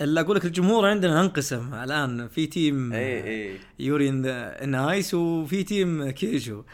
[0.00, 1.74] الا أقول لك الجمهور عندنا انقسم.
[1.74, 6.64] الآن في team اي اي Yuri on Ice وفي team كيجو.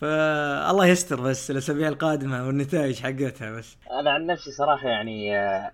[0.00, 3.76] فالله يستر بس الأسابيع القادمة والنتائج حقتها بس.
[3.90, 5.72] أنا عن نفسي صراحة يعني آه،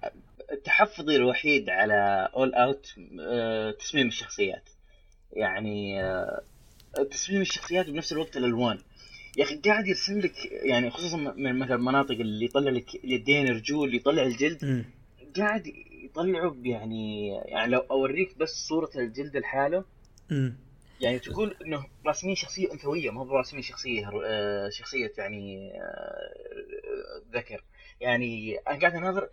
[0.65, 2.87] تحفظي الوحيد على اول اوت
[3.79, 4.69] تصميم الشخصيات.
[5.33, 6.43] يعني آه،
[7.11, 8.79] تصميم الشخصيات وبنفس الوقت الالوان
[9.37, 13.95] يا أخي قاعد يرسم لك يعني خصوصا من مثلا المناطق اللي يطلع لك اليدين رجول
[13.95, 14.65] يطلع الجلد.
[14.65, 14.85] مم.
[15.37, 15.67] قاعد
[16.05, 19.85] يطلعوا يعني يعني لو أوريك بس صورة الجلد لحاله.
[21.03, 27.65] يعني تقول إنه راسمين شخصية أنثوية ما هو راسمين شخصية آه، شخصية يعني آه، ذكر.
[28.01, 29.29] يعني أنا قاعد أناظر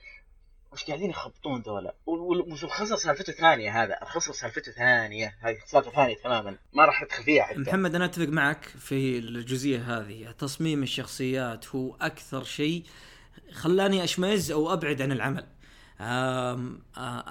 [0.71, 1.95] وش قاعدين يخبطون ذولا.
[2.05, 6.58] وال- والخصر سالفته ثانية هذا الخصر سالفته ثانية هذه سالفة ثانية تماما.
[6.73, 7.60] ما راح أدخل فيها حتى.
[7.60, 10.32] محمد أنا أتفق معك في الجزئية هذه.
[10.32, 12.84] تصميم الشخصيات هو أكثر شيء
[13.51, 15.45] خلاني أشمئز أو أبعد عن العمل.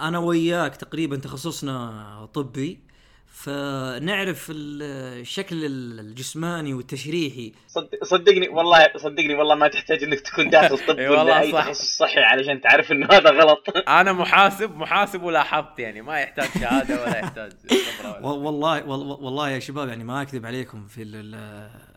[0.06, 2.87] أنا وياك تقريبا تخصصنا طبي.
[3.32, 4.82] فنعرف ال-
[5.20, 5.56] الشكل
[6.00, 7.52] الجسماني والتشريحي.
[7.68, 11.52] صدق صدقني والله صدقني والله ما تحتاج إنك تكون داخل طب ولا والله أي.
[11.52, 13.66] تخصص صحي علشان تعرف إنه هذا غلط.
[14.00, 19.58] أنا محاسب محاسب ولاحظت يعني ما يحتاج شهادة ولا يحتاج خبرة والله وال- والله يا
[19.58, 21.04] شباب يعني ما أكذب عليكم في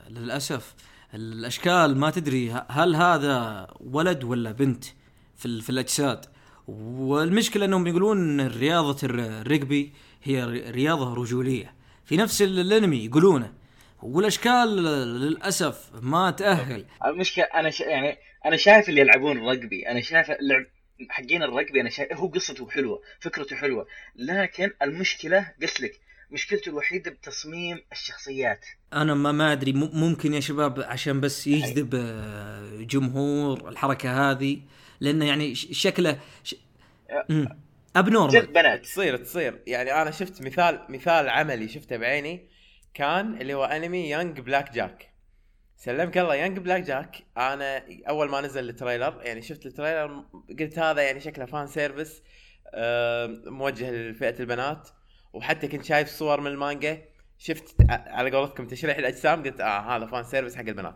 [0.10, 0.74] للأسف
[1.14, 4.86] الأشكال ما تدري هل هذا ولد ولا بنت
[5.38, 6.26] في في الأجساد.
[6.68, 11.74] والمشكلة إنهم يقولون رياضة الرجبي هي رياضة رجولية.
[12.06, 13.54] في نفس الانمي يقولونه.
[14.02, 14.76] والأشكال
[15.22, 16.86] للأسف ما تأهل.
[17.06, 17.80] المشكلة أنا ش...
[17.80, 20.66] يعني أنا شايف اللي يلعبون الرجبي أنا شايف اللعب
[21.10, 23.88] حقين الرجبي أنا شايف هو قصته حلوة فكرته حلوة.
[24.16, 26.00] لكن المشكلة قلت لك
[26.32, 28.66] مشكلته الوحيدة بتصميم الشخصيات.
[28.94, 34.62] أنا ما ما أدري ممكن يا شباب عشان بس يجذب آه، جمهور الحركة هذه
[35.00, 36.56] لأنه يعني شكله ش...
[37.96, 38.82] abnormal بنات.
[38.82, 39.62] تصير تصير.
[39.68, 42.50] يعني أنا شفت مثال مثال عملي شفته بعيني
[42.94, 45.12] كان اللي هو أنمي Young Black Jack
[45.78, 50.24] سلمك الله Young Black Jack أنا أول ما نزل ال trailer يعني شفت التريلر
[50.60, 52.22] قلت هذا يعني شكله fan service
[53.46, 54.90] موجه لفئة البنات.
[55.34, 57.02] وحتى كنت شايف صور من المانجا.
[57.38, 60.96] شفت على قولتكم تشريح الأجسام قلت آه هذا fan service حق البنات.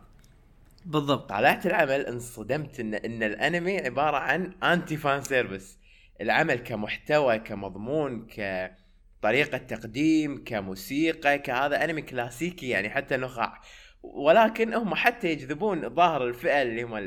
[0.85, 1.29] بالضبط.
[1.29, 5.77] طلعت العمل انصدمت إن إن الأنمي عبارة عن anti fan service
[6.21, 13.61] العمل كمحتوى كمضمون كطريقة تقديم كموسيقى كهذا أنمي كلاسيكي يعني حتى نخاع
[14.03, 16.97] ولكن هم حتى يجذبون ظاهر الفئة اللي هم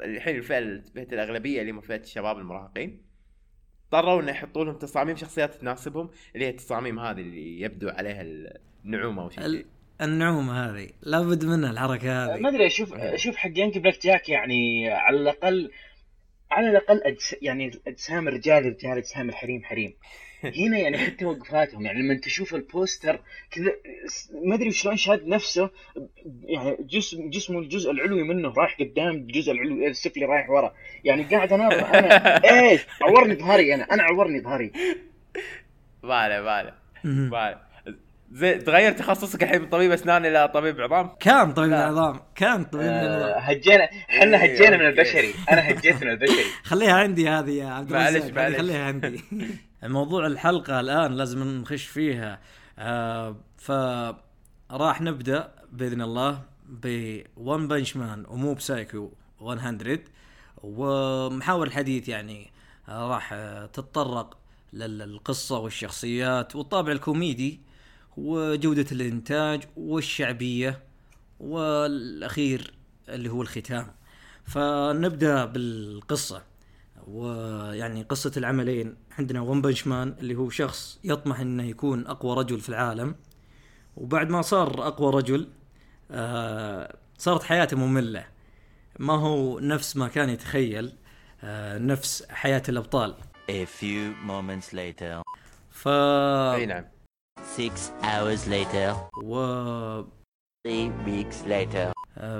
[0.00, 3.02] الحين الفئة فئه الأغلبية اللي هم فئة الشباب المراهقين.
[3.92, 8.22] اضطروا إنه يحطوا لهم تصاميم شخصيات تناسبهم اللي هي التصاميم هذه اللي يبدو عليها
[8.84, 9.66] النعومة أو شيء
[10.00, 10.88] النعومة هذه.
[11.02, 12.40] لابد منها الحركة هذه.
[12.40, 15.70] ما أدري أشوف أشوف حق Young Black Jack يعني على الأقل
[16.54, 19.94] على الأقل أجس يعني أجسام الرجال رجال أجسام الحريم حريم.
[20.58, 23.72] هنا يعني حتى وقفاتهم يعني لما تشوف البوستر كذا
[24.44, 25.70] ما أدري شلون شاد نفسه
[26.44, 30.74] يعني جسم جسمه الجزء العلوي منه رايح قدام الجزء العلوي السفلي رايح ورا.
[31.04, 32.36] يعني قاعد أناظر أنا.
[32.70, 34.72] إيش؟ عورني ظهري أنا أنا عورني ظهري
[36.50, 37.73] عليه ما عليه.
[38.34, 42.86] زي تغير تخصصك الحين من طبيب أسنان إلى طبيب عظام؟ كان طبيب العظام كان طبيب
[42.86, 43.42] آه العظام.
[43.42, 45.34] هجينا إحنا إيه، هجينا من البشري.
[45.52, 46.44] أنا هجيت من البشري.
[46.64, 48.56] خليها عندي هذه يا عبد معلش معلش.
[48.56, 49.24] خليها عندي.
[49.82, 52.40] موضوع الحلقة الآن لازم نخش فيها.
[52.78, 53.72] آه ف
[54.70, 59.98] راح نبدأ بإذن الله ب ون بنش مان ومو بسايكو 100
[60.62, 62.50] ومحاور الحديث يعني
[62.88, 63.34] آه راح
[63.72, 64.36] تتطرق
[64.72, 67.60] للقصة والشخصيات والطابع الكوميدي
[68.16, 70.82] وجودة الإنتاج والشعبية
[71.40, 72.74] والأخير
[73.08, 73.86] اللي هو الختام.
[74.44, 76.42] فنبدأ بالقصة.
[77.06, 78.96] ويعني قصة العملين.
[79.18, 83.14] عندنا ون بنش مان اللي هو شخص يطمح إنه يكون أقوى رجل في العالم.
[83.96, 85.48] وبعد ما صار أقوى رجل
[86.10, 88.26] آه صارت حياته مملة.
[88.98, 90.92] ما هو نفس ما كان يتخيل
[91.42, 93.14] آه نفس حياة الأبطال.
[93.50, 95.22] A few moments later.
[95.70, 96.84] ف أي نعم.
[97.42, 98.94] Six hours later.
[99.22, 99.34] و
[100.66, 101.92] Three weeks later.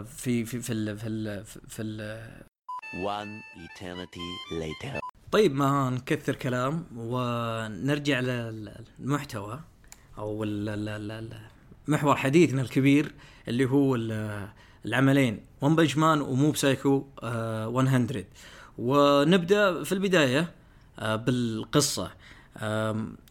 [0.06, 2.20] في في في ال في ال في ال
[2.94, 4.98] One eternity later.
[5.32, 9.60] طيب ما نكثر كلام ونرجع للمحتوى
[10.18, 10.44] أو
[11.88, 13.14] محور حديثنا الكبير
[13.48, 13.94] اللي هو
[14.84, 18.24] العملين One Punch Man و Mob Psycho 100
[18.78, 20.52] ونبدأ في البداية
[20.98, 22.10] بالقصة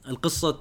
[0.07, 0.59] القصة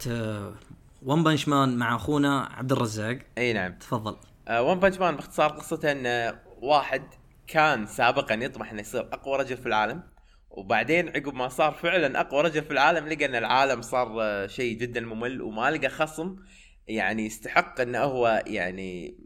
[1.05, 3.19] One Punch Man مع أخونا عبد الرزاق.
[3.39, 3.73] أي نعم.
[3.79, 4.17] تفضل.
[4.51, 7.03] One Punch Man باختصار قصته إن واحد
[7.47, 10.03] كان سابقا يطمح إنه يصير أقوى رجل في العالم
[10.51, 14.79] وبعدين عقب ما صار فعلا أقوى رجل في العالم لقى إن العالم صار آه، شيء
[14.79, 16.37] جدا ممل وما لقى خصم
[16.89, 19.19] يعني يستحق إنه هو يعني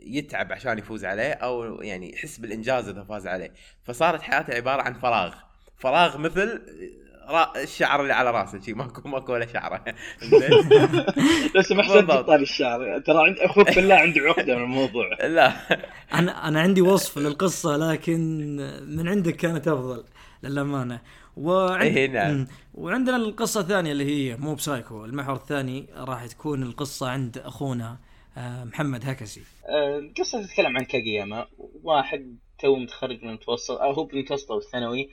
[0.00, 3.52] يتعب عشان يفوز عليه أو يعني يحس بالإنجاز إذا فاز عليه.
[3.84, 5.34] فصارت حياته عبارة عن فراغ.
[5.76, 6.62] فراغ مثل
[7.56, 9.84] الشعر اللي على راسه شي ماكو ماكو ولا شعره.
[11.54, 12.98] لو سمحت طال الشعر.
[12.98, 15.08] ترى عند أخوك بالله عنده عقدة من الموضوع.
[15.26, 15.52] لا.
[16.12, 18.20] أنا أنا عندي وصف للقصة لكن
[18.88, 20.04] من عندك كانت أفضل
[20.42, 21.00] للأمانة.
[21.36, 21.96] وعند...
[21.96, 22.46] إيه نعم.
[22.74, 27.98] وعندنا القصة الثانية اللي هي Mob Psycho المحور الثاني راح تكون القصة عند أخونا
[28.36, 29.42] آه، محمد هكسي.
[29.98, 31.46] القصة آه، تتكلم عن كاجياما.
[31.82, 35.10] واحد تو متخرج من المتوسط أو هو بالمتوسط أو الثانوي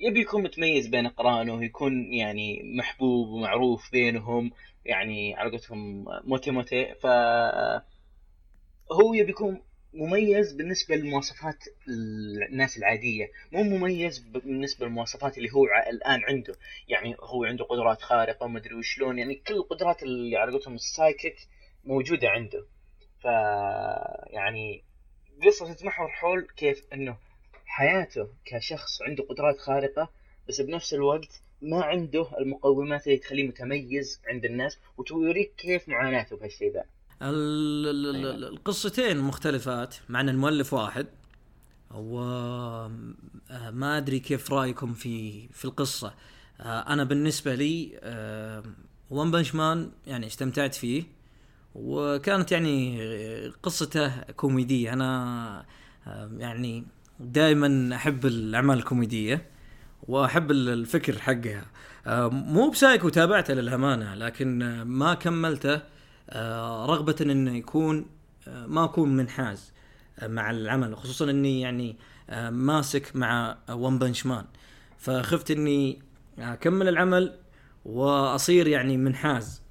[0.00, 4.50] يبي يكون متميز بين اقرانه يكون يعني محبوب ومعروف بينهم
[4.84, 6.94] يعني على قولتهم moteモテ.
[6.94, 7.06] ف
[8.92, 9.62] هو يبي يكون
[9.94, 11.64] مميز بالنسبة لمواصفات
[12.48, 13.30] الناس العادية.
[13.52, 16.54] مو مميز بالنسبة للمواصفات اللي هو الآن عنده.
[16.88, 19.18] يعني هو عنده قدرات خارقة وما أدري وشلون.
[19.18, 21.36] يعني كل القدرات اللي على قولتهم السايكيك
[21.84, 22.66] موجودة عنده.
[23.20, 23.24] ف
[24.30, 24.84] يعني
[25.46, 27.16] قصة تتمحور حول كيف إنه
[27.68, 30.10] حياته كشخص عنده قدرات خارقة
[30.48, 36.74] بس بنفس الوقت ما عنده المقومات اللي تخليه متميز عند الناس وتوريك كيف معاناته بهالشيء
[36.74, 36.84] ذا.
[37.22, 41.06] القصتين مختلفات مع إن المؤلف واحد.
[41.94, 46.14] وما أدري كيف رأيكم في في القصة.
[46.60, 48.62] آه أنا بالنسبة لي آه
[49.10, 51.04] ون بنش مان يعني استمتعت فيه
[51.74, 53.00] وكانت يعني
[53.62, 54.92] قصته كوميدية.
[54.92, 55.66] أنا
[56.06, 56.84] آه يعني
[57.20, 59.46] دائما أحب الأعمال الكوميدية
[60.08, 61.64] وأحب الفكر حقها.
[62.06, 65.80] آه مو بسايكو تابعته للأمانة لكن ما كملته
[66.30, 68.06] آه رغبة انه يكون
[68.48, 69.72] آه ما أكون منحاز
[70.22, 71.96] مع العمل خصوصا إني يعني
[72.50, 74.44] ماسك مع ون بنش مان
[74.98, 75.98] فخفت إني
[76.38, 77.34] أكمل العمل
[77.84, 79.62] وأصير يعني منحاز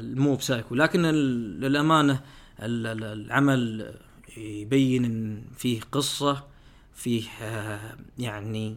[0.00, 0.74] مو بسايكو.
[0.74, 2.20] لكن للأمانة
[2.60, 3.94] ال- ال- العمل
[4.36, 6.51] يبين إن فيه قصة
[6.94, 8.76] فيه آه يعني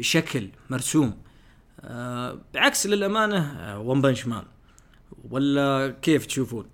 [0.00, 1.22] شكل مرسوم.
[1.80, 4.44] آه بعكس للأمانة ون بنش مان
[5.30, 6.66] ولا كيف تشوفون؟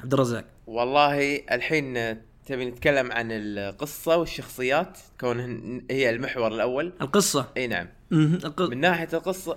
[0.00, 0.44] عبد الرزاق.
[0.66, 6.92] والله الحين تبي نتكلم عن القصة والشخصيات كونهن هي المحور الأول.
[7.00, 7.48] القصة.
[7.56, 7.88] إي نعم.
[8.12, 8.62] الق...
[8.62, 9.56] من ناحية القصة.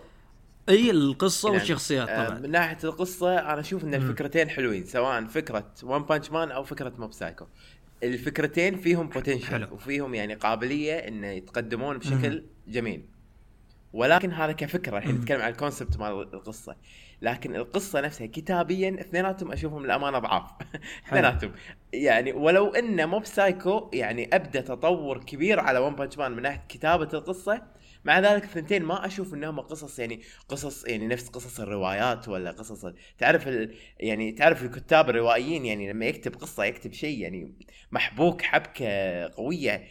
[0.69, 1.60] أي القصة نعم.
[1.60, 6.32] والشخصيات آه، طبعا من ناحية القصة أنا أشوف إن الفكرتين حلوين سواء فكرة One Punch
[6.32, 7.45] Man أو فكرة Mob Psycho
[8.03, 9.67] الفكرتين فيهم potential.
[9.71, 13.05] وفيهم يعني قابلية إنه يتقدمون بشكل جميل.
[13.93, 15.15] ولكن هذا كفكرة الحين.
[15.15, 16.75] نتكلم عن ال concept مال القصة.
[17.21, 20.45] لكن القصة نفسها كتابيا اثنيناتهم أشوفهم للأمانة ضعاف.
[21.07, 21.51] اثنيناتهم.
[21.93, 26.63] يعني ولو إنه Mob Psycho يعني أبدأ تطور كبير على One Punch Man من ناحية
[26.69, 27.62] كتابة القصة
[28.05, 32.85] مع ذلك الثنتين ما أشوف إنهم قصص يعني قصص يعني نفس قصص الروايات ولا قصص
[33.17, 37.53] تعرف ال يعني تعرف الكتاب الروائيين يعني لما يكتب قصة يكتب شيء يعني
[37.91, 38.88] محبوك حبكة
[39.27, 39.83] قوية.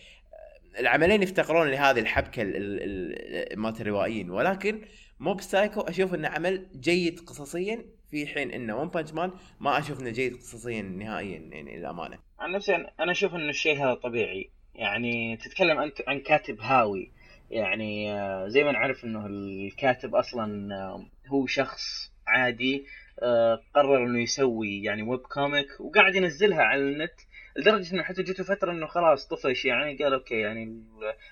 [0.78, 4.80] العملين يفتقرون لهذه الحبكة ال- ال- ال- مالت الروائيين ولكن
[5.20, 10.00] Mob Psycho أشوف إنه عمل جيد قصصيا في حين إنه One Punch Man ما أشوف
[10.00, 14.50] إنه جيد قصصيا نهائيا يعني للامانه عن نفسي أنا أشوف انه الشيء هذا طبيعي.
[14.74, 17.12] يعني تتكلم أنت عن كاتب هاوي.
[17.50, 22.86] يعني آه، زي ما نعرف إنه الكاتب أصلا آه، هو شخص عادي
[23.22, 27.14] آه، قرر إنه يسوي يعني web comic وقاعد ينزلها على النت
[27.56, 30.64] لدرجة إنه حتى جته فترة إنه خلاص طفش يعني قال okay يعني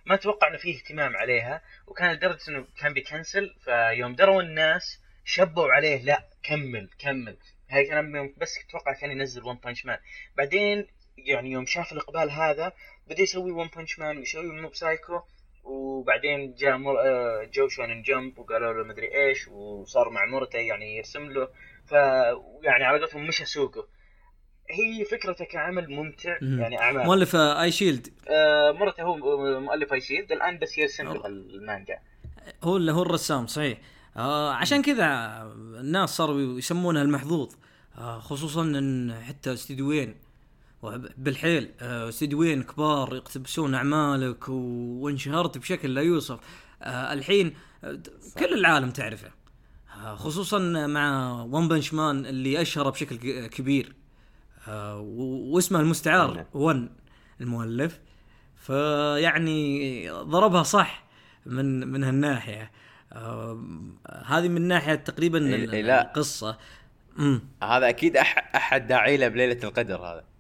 [0.07, 5.01] ما أتوقع إنه فيه اهتمام عليها وكان لدرجة إنه كان بي cancel فيوم دروا الناس
[5.25, 7.37] شبوا عليه لا كمل كمل.
[7.71, 9.99] هاي كان بس أتوقع كان ينزل One Punch Man
[10.37, 10.87] بعدين
[11.19, 12.73] يعني يوم شاف الإقبال هذا
[13.07, 15.21] بدأ يسوي One Punch Man ويسوي Mob Psycho
[15.67, 17.01] وبعدين جاء مر...
[17.01, 21.49] آه، جو Shonen Jump وقالوا له مدري إيش وصار مع مرته يعني يرسم له.
[21.87, 21.93] ف
[22.63, 23.87] يعني على قولتهم مشى سوقه
[24.71, 26.61] هي فكرته كعمل ممتع مم.
[26.61, 27.07] يعني أعمال.
[27.07, 28.09] مؤلف آي شيلد.
[28.29, 29.17] آه مرته هو
[29.61, 31.99] مؤلف آي شيلد الآن بس يرسم له المانجا.
[32.65, 33.79] هو اللي هو الرسام صحيح.
[34.17, 35.07] آه عشان كذا
[35.81, 37.55] الناس صاروا يسمونها المحظوظ
[37.99, 40.15] آه خصوصا إن حتى استديوين
[41.17, 46.39] بالحيل آه استديوين كبار يقتبسون أعمالك وانشهرت بشكل لا يوصف.
[46.83, 47.99] آه الحين آه،
[48.39, 49.31] كل العالم تعرفه
[50.05, 53.95] آه خصوصا مع ون بنش مان اللي اشهر بشكل كبير.
[54.69, 55.01] آه
[55.51, 56.45] واسمه المستعار نعم.
[56.55, 56.91] ون
[57.41, 58.01] المؤلف.
[58.57, 61.05] فيعني ضربها صح
[61.47, 62.71] من من هالناحية.
[63.13, 63.65] آه
[64.27, 65.39] هذه من ناحية تقريبا.
[66.03, 66.59] القصة.
[67.63, 70.19] هذا أكيد أحد داعي له بليلة القدر هذا.
[70.21, 70.36] آه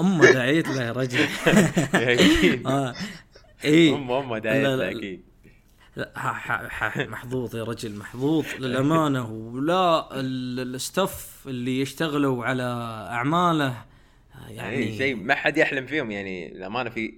[0.00, 1.26] أمه دعيت له يا رجل.
[2.66, 2.94] آه
[3.64, 4.90] اي أمه أمه داعي لا، له.
[4.90, 5.22] أكيد.
[5.96, 9.30] لا محظوظ يا رجل محظوظ للأمانة.
[9.30, 12.62] ولا ال- الستاف اللي يشتغلوا على
[13.10, 16.10] أعماله آه، يعني يعني شيء ما حد يحلم فيهم.
[16.10, 17.14] يعني الأمانة في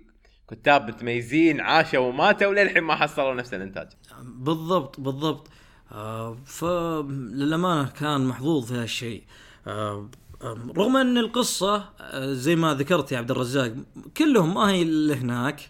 [0.50, 3.88] كتاب متميزين عاشوا وماتوا وللحين ما حصلوا نفس الإنتاج.
[4.22, 5.48] بالضبط بالضبط.
[5.92, 9.22] آه فللأمانة كان محظوظ في هالشيء
[9.66, 10.10] آه آه،
[10.42, 13.74] رغم أن القصة آه زي ما ذكرت يا عبد الرزاق
[14.16, 15.60] كلهم ما هي اللي هناك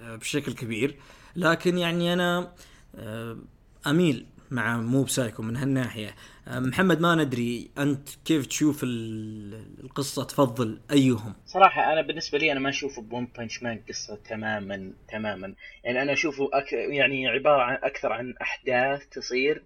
[0.00, 0.96] آه بشكل كبير.
[1.36, 2.52] لكن يعني أنا
[2.96, 3.38] آه
[3.86, 6.14] أميل مع Mob Psycho من هالناحية.
[6.48, 12.52] آه محمد ما ندري أنت كيف تشوف ال- القصة تفضل أيهم؟ صراحة أنا بالنسبة لي
[12.52, 15.54] أنا ما أشوفه ب One Punch Man قصة تماما تماما.
[15.84, 16.72] يعني أنا أشوفه أك...
[16.72, 19.62] يعني عبارة عن أكثر عن أحداث تصير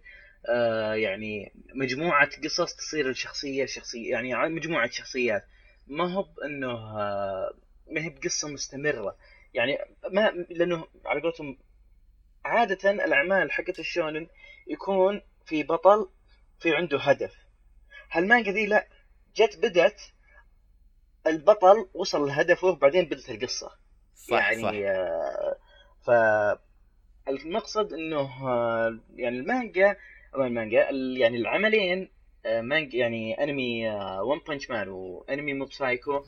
[0.49, 5.44] آه يعني مجموعة قصص تصير الشخصية شخصية يعني عن مجموعة شخصيات.
[5.86, 7.55] ما هو بأنه آه
[7.90, 9.16] ما هي بقصة مستمرة.
[9.55, 9.78] يعني
[10.11, 11.59] ما لأنه على قولتهم
[12.44, 14.26] عادة الأعمال حقت الشونن
[14.66, 16.09] يكون في بطل
[16.59, 17.34] في عنده هدف.
[18.11, 18.88] هالمانجا ذي لا
[19.36, 20.01] جت بدت
[21.26, 23.70] البطل وصل لهدفه بعدين بدت القصة.
[24.14, 25.57] صح يعني صح آه،
[26.07, 26.11] ف
[27.28, 29.97] المقصد إنه آه، يعني المانجا
[30.35, 30.91] أو المانجا.
[30.91, 32.09] ال- يعني العملين
[32.47, 33.89] آه، مانجا يعني أنمي
[34.20, 36.24] One Punch Man وانمي Mob Psycho.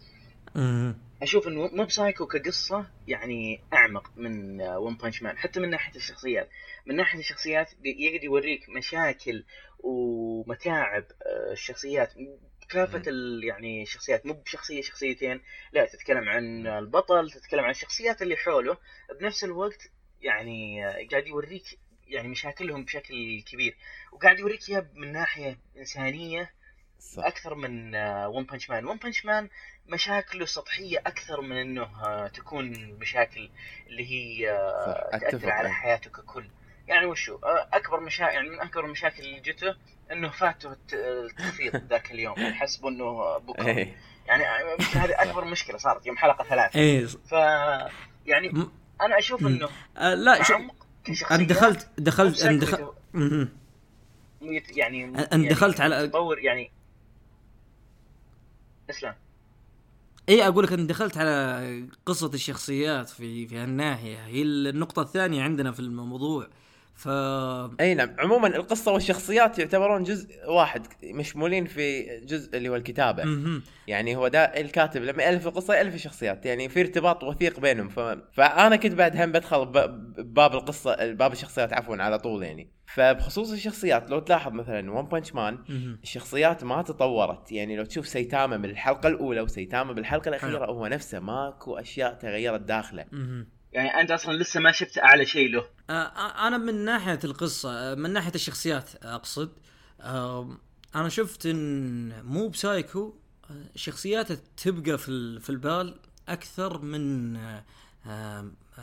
[1.23, 6.49] أشوف انه Mob Psycho كقصة يعني أعمق من One Punch Man حتى من ناحية الشخصيات.
[6.87, 9.45] من ناحية الشخصيات يقدر يوريك مشاكل
[9.79, 12.11] ومتاعب آه، الشخصيات.
[12.69, 13.03] كافة
[13.43, 15.41] يعني الشخصيات مو بشخصية شخصيتين.
[15.73, 18.77] لا تتكلم عن البطل تتكلم عن الشخصيات اللي حوله.
[19.21, 19.91] بنفس الوقت
[20.21, 21.79] يعني آه، قاعد يوريك
[22.09, 23.77] يعني مشاكلهم بشكل كبير.
[24.13, 26.51] وقاعد يوريك إياها من ناحية إنسانية
[27.01, 27.25] صح.
[27.25, 27.95] أكثر من
[28.27, 29.49] One Punch Man One Punch Man
[29.87, 33.51] مشاكله سطحية أكثر من إنه آه، تكون مشاكل
[33.87, 35.71] اللي هي آه، تأثر على.
[35.71, 36.49] حياته ككل.
[36.89, 39.77] يعني وشو آه، أكبر مشاكل يعني من أكبر المشاكل اللي جته
[40.13, 43.67] إنه فاته الت- التخفيض ذاك اليوم حسبوا إنه بكرة.
[43.67, 43.97] إيه.
[44.27, 44.45] يعني
[44.95, 46.79] هذه أكبر مشكلة صارت يوم حلقة ثلاثة.
[46.81, 47.07] إيه.
[47.07, 47.33] ف
[48.27, 48.69] يعني
[49.01, 49.47] أنا أشوف.
[49.47, 49.69] إنه
[50.15, 50.59] لا شو
[51.31, 52.95] أنا دخلت دخلت أنا دخلت
[54.77, 56.71] يعني أنا يعني دخلت على تطور يعني
[58.91, 59.15] اسلام
[60.29, 64.27] اي أقول لك ان دخلت على قصة الشخصيات في في هالناحية.
[64.27, 66.49] هي النقطة الثانية عندنا في الموضوع.
[66.99, 67.09] ف
[67.81, 73.63] اي نعم عموما القصة والشخصيات يعتبرون جزء واحد مشمولين في جزء اللي هو الكتابة مهم.
[73.87, 78.01] يعني هو ده الكاتب لما يألف القصة يألف الشخصيات يعني في ارتباط وثيق بينهم ف...
[78.33, 79.67] فأنا كنت بعد هم بدخل.
[80.19, 85.35] باب القصة باب الشخصيات عفوا على طول يعني فبخصوص الشخصيات لو تلاحظ مثلا One Punch
[85.35, 85.59] Man.
[86.03, 91.21] الشخصيات ما تطورت يعني لو تشوف سيتاما من الحلقة الأولى وسيتاما بالحلقة الأخيرة هو نفسه
[91.21, 93.05] ماكو أشياء تغيرت داخله.
[93.73, 95.65] يعني أنت أصلا لسه ما شفت أعلى شيء له.
[95.91, 99.51] آه، أنا من ناحية القصة آه، من ناحية الشخصيات أقصد.
[100.01, 100.57] آه،
[100.95, 103.15] أنا شفت إن Mob Psycho
[103.51, 105.95] آه، شخصياته تبقى في في البال
[106.29, 107.37] أكثر من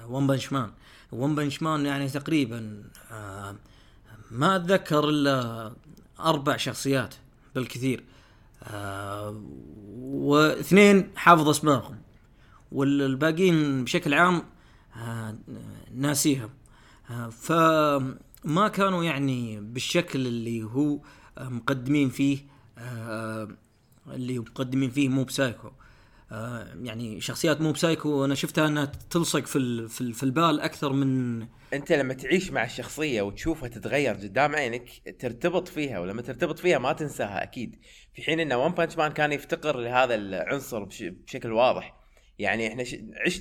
[0.08, 0.72] ون بنش مان
[1.12, 3.56] ون بنش مان يعني تقريبا آه،
[4.32, 5.74] ما أتذكر إلا
[6.20, 7.16] أربع شخصيات
[7.56, 8.04] بالكثير.
[8.64, 9.44] آه،
[9.98, 11.98] واثنين حافظ اسمائهم
[12.72, 14.44] والباقيين بشكل عام
[14.96, 15.38] آه،
[15.94, 16.50] ناسيهم.
[17.10, 21.00] آه، فما كانوا يعني بالشكل اللي هو
[21.40, 22.38] مقدمين فيه
[22.78, 23.48] آه،
[24.08, 25.72] اللي مقدمين فيه Mob Psycho.
[26.82, 31.42] يعني شخصيات Mob Psycho أنا شفتها إنها تلصق في في ال- في البال أكثر من
[31.74, 34.90] أنت لما تعيش مع الشخصية وتشوفها تتغير قدام عينك
[35.20, 37.76] ترتبط فيها ولما ترتبط فيها ما تنساها أكيد.
[38.16, 41.95] في حين إن One Punch Man كان يفتقر لهذا العنصر بش بشكل واضح.
[42.40, 42.84] يعني إحنا.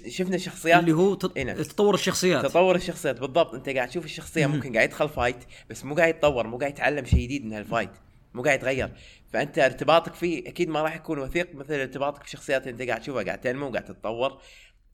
[0.09, 1.53] شفنا شخصيات اللي هو تط- إيه.
[1.53, 2.47] تطور الشخصيات.
[2.47, 3.55] تطور الشخصيات بالضبط.
[3.55, 4.55] أنت قاعد تشوف الشخصية مم.
[4.55, 5.37] ممكن قاعد يدخل fight
[5.71, 7.91] بس مو قاعد يتطور مو قاعد يتعلم شيء جديد من هال fight
[8.35, 8.91] مو قاعد يتغير.
[9.33, 13.23] فأنت ارتباطك فيه أكيد ما راح يكون وثيق مثل ارتباطك بشخصيات أنت قاعد تشوفها.
[13.23, 14.41] قاعد تنمو قاعد تتطور.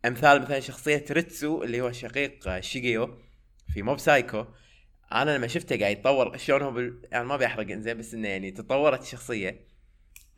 [0.06, 3.18] أمثال مثلا شخصية ريتسو اللي هو شقيق شيجيو
[3.74, 4.44] في Mob Psycho
[5.12, 6.36] أنا لما شفته قاعد يتطور.
[6.36, 7.02] شلون هو بال...
[7.12, 9.69] يعني ما بنحرق إنزين بس إنه يعني تطورت الشخصية.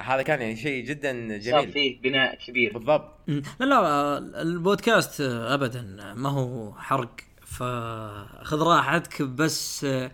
[0.03, 1.72] هذا كان يعني شيء جدا صار جميل.
[1.72, 2.72] فيه بناء كبير.
[2.72, 3.14] بالضبط.
[3.28, 7.20] لا لا آه، البودكاست آه، ابدا ما هو حرق
[7.53, 10.11] فخذ راحتك بس آه،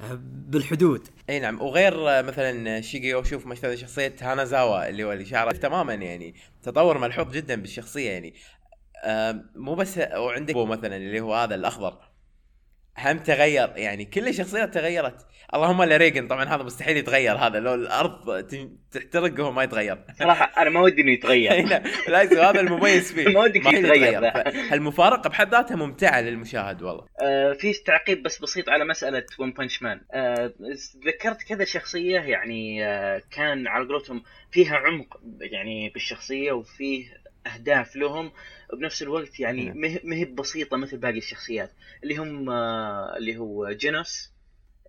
[0.00, 1.08] آه، بالحدود.
[1.30, 1.60] أي نعم.
[1.60, 6.98] وغير آه، مثلا شيجيو شوف مثلا شخصية هانازاوا اللي هو اللي شعره تماما يعني تطور
[6.98, 8.34] ملحوظ جدا بالشخصية يعني.
[9.56, 11.98] مو بس وعندك مثلا اللي هو هذا الأخضر.
[12.98, 15.26] هم تغير يعني كل الشخصيات تغيرت.
[15.54, 18.46] اللهم الا ريجن طبعا هذا مستحيل يتغير هذا لو الأرض
[18.90, 19.98] تحترق وهو ما يتغير.
[20.18, 21.62] صراحة أنا ما ودي إنه يتغير.
[21.70, 23.28] نعم، بالعكس هذا المميز فيه.
[23.34, 24.20] ما ودك يتغير.
[24.20, 24.50] ذا.
[24.70, 27.06] فالمفارقه بحد ذاتها ممتعة للمشاهد والله.
[27.22, 30.52] آه، في تعقيب بس بسيط على مسألة One Punch Man آه،
[31.06, 38.32] ذكرت كذا شخصية يعني آه، كان على قولتهم فيها عمق يعني بالشخصية وفيه أهداف لهم.
[38.72, 39.80] وبنفس الوقت يعني نعم.
[39.80, 41.70] مه- مهي بسيطة مثل باقي الشخصيات
[42.02, 44.32] اللي هم آه، اللي هو جينوس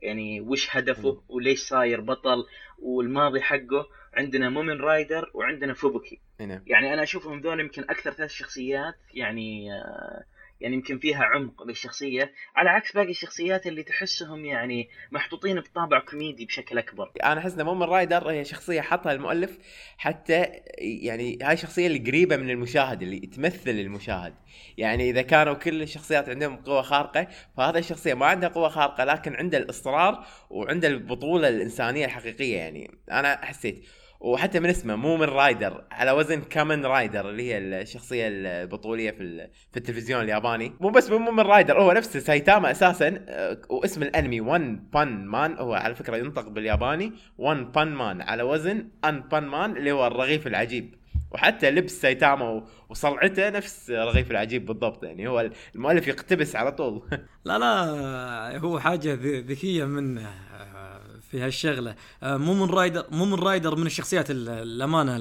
[0.02, 2.46] يعني وش هدفه وليش صاير بطل
[2.80, 6.20] والماضي حقه عندنا Mumen Rider وعندنا فوبوكي.
[6.42, 6.64] أي نعم.
[6.68, 10.24] يعني أنا أشوفهم ذول يمكن أكثر ثلاث شخصيات يعني آه،
[10.62, 16.46] يعني يمكن فيها عمق بالشخصية على عكس باقي الشخصيات اللي تحسهم يعني محطوطين بطابع كوميدي
[16.46, 17.12] بشكل أكبر.
[17.24, 19.58] أنا أحس ان Mumen Rider هي شخصية حطها المؤلف
[19.98, 20.46] حتى
[20.78, 24.34] يعني هاي الشخصية اللي قريبة من المشاهد اللي تمثل المشاهد.
[24.78, 27.28] يعني إذا كانوا كل الشخصيات عندهم قوة خارقة
[27.58, 32.92] فهذا الشخصية ما عندها قوة خارقة لكن عنده الإصرار وعنده البطولة الإنسانية الحقيقية يعني.
[33.12, 33.86] أنا حسيت
[34.24, 39.78] وحتى من اسمه Mumen Rider على وزن Kamen Rider اللي هي الشخصية البطولية في في
[39.78, 40.74] التلفزيون الياباني.
[40.80, 45.74] مو بس Mumen Rider هو نفسه سايتاما أساسا آه، واسم الأنمي One Punch Man هو
[45.74, 50.48] على فكرة ينطق بالياباني وان بان مان على وزن ان بان مان اللي هو الرغيف
[50.48, 50.96] العجيب.
[51.32, 57.04] وحتى لبس سايتاما وصلعته نفس رغيف العجيب بالضبط يعني هو المؤلف يقتبس على طول.
[57.46, 60.30] لا لا هو حاجة ذكية منه
[61.34, 65.16] في هالشغلة آه، مو من رايدر مو من رايدر من الشخصيات ال- الأمانة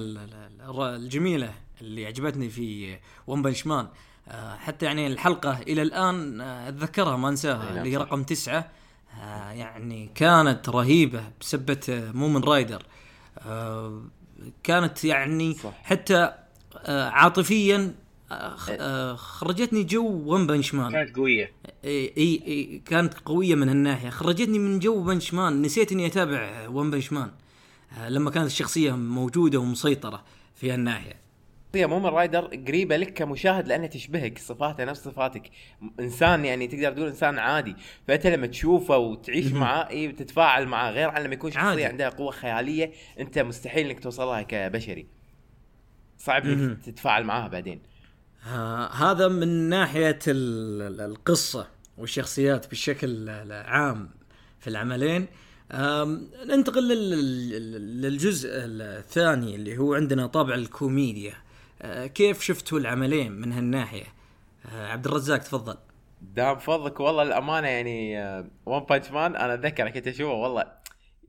[0.97, 2.97] الجميلة اللي عجبتني في
[3.27, 3.89] ون بنش مان
[4.59, 7.97] حتى يعني الحلقة إلى الآن آه، أتذكرها ما أنساها نعم، اللي هي.
[7.97, 8.69] رقم تسعة
[9.23, 11.81] آه، يعني كانت رهيبة بسبة
[12.15, 12.83] Mumen Rider
[14.65, 15.73] كانت يعني صح.
[15.83, 16.33] حتى
[16.89, 17.95] عاطفيا
[19.17, 21.53] خرجتني جو One Punch Man كانت قوية.
[21.85, 26.91] إي إي كانت قوية من هالناحيه خرجتني من جو Punch Man نسيت إني أتابع One
[26.91, 27.31] Punch Man
[27.99, 30.25] آه، لما كانت الشخصية موجودة ومسيطرة
[30.55, 31.23] في هالناحيه
[31.75, 35.51] هي Mumen Rider قريبة لك كمشاهد لأنها تشبهك صفاتها نفس صفاتك.
[36.01, 37.77] إنسان يعني تقدر تقول إنسان عادي.
[38.09, 39.53] فأنت لما تشوفه وتعيش.
[39.53, 41.85] معاه إي تتفاعل معاه غير عن لما يكون شخصية عادي.
[41.85, 45.07] عندها قوة خيالية أنت مستحيل إنك توصل لها كبشري.
[46.19, 46.47] صعب.
[46.47, 47.79] إنك تتفاعل معاها بعدين.
[47.79, 47.92] آه
[48.93, 51.69] هذا من ناحية ال- ال- القصة
[51.99, 54.11] والشخصيات بشكل عام
[54.61, 55.27] في العملين.
[56.47, 57.11] ننتقل لل-
[57.51, 61.35] لل- للجزء الثاني اللي هو عندنا طابع الكوميديا.
[61.83, 64.05] آه كيف شفتوا العملين من هالناحية؟
[64.73, 65.77] آه عبد الرزاق تفضل.
[66.23, 68.19] دام فضلك والله الأمانة يعني
[68.67, 70.65] One Punch Man أنا أتذكر كنت أشوفه والله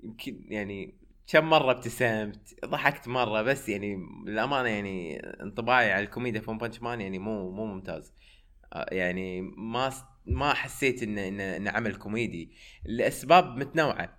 [0.03, 0.93] يمكن يعني
[1.34, 7.01] كم مرة ابتسمت؟ ضحكت مرة بس يعني للأمانة يعني انطباعي على الكوميديا في Punch Man
[7.01, 8.13] يعني مو مو ممتاز.
[8.73, 9.91] آه، يعني ما
[10.25, 12.51] ما حسيت انه انه إنه عمل كوميدي.
[12.86, 14.17] لأسباب متنوعة.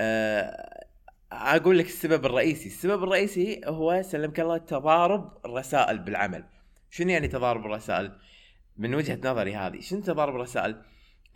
[0.00, 0.86] أه
[1.32, 2.66] أقول لك السبب الرئيسي.
[2.66, 6.44] السبب الرئيسي هو سلمك الله تضارب الرسائل بالعمل.
[6.90, 8.12] شنو يعني تضارب الرسائل؟
[8.76, 9.80] من وجهة نظري هذه.
[9.80, 10.82] شنو تضارب الرسائل؟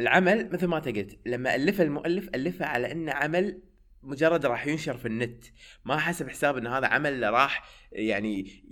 [0.01, 3.70] العمل مثل ما انت قلت لما ألفه المؤلف ألفه على إنه عمل
[4.03, 5.45] مجرد راح ينشر في النت.
[5.85, 8.65] ما حسب حساب ان هذا عمل راح يعني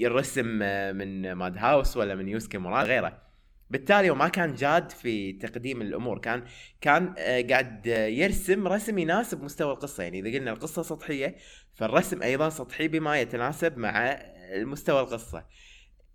[0.00, 3.22] يرسم آه، من ماد هاوس ولا من يوسكي مراد غيره.
[3.70, 6.18] بالتالي هو ما كان جاد في تقديم الأمور.
[6.18, 6.44] كان
[6.80, 10.02] كان آه، قاعد يرسم رسم يناسب مستوى القصة.
[10.02, 11.36] يعني إذا قلنا القصة سطحية
[11.74, 14.18] فالرسم أيضا سطحي بما يتناسب مع
[14.54, 15.44] المستوى القصة.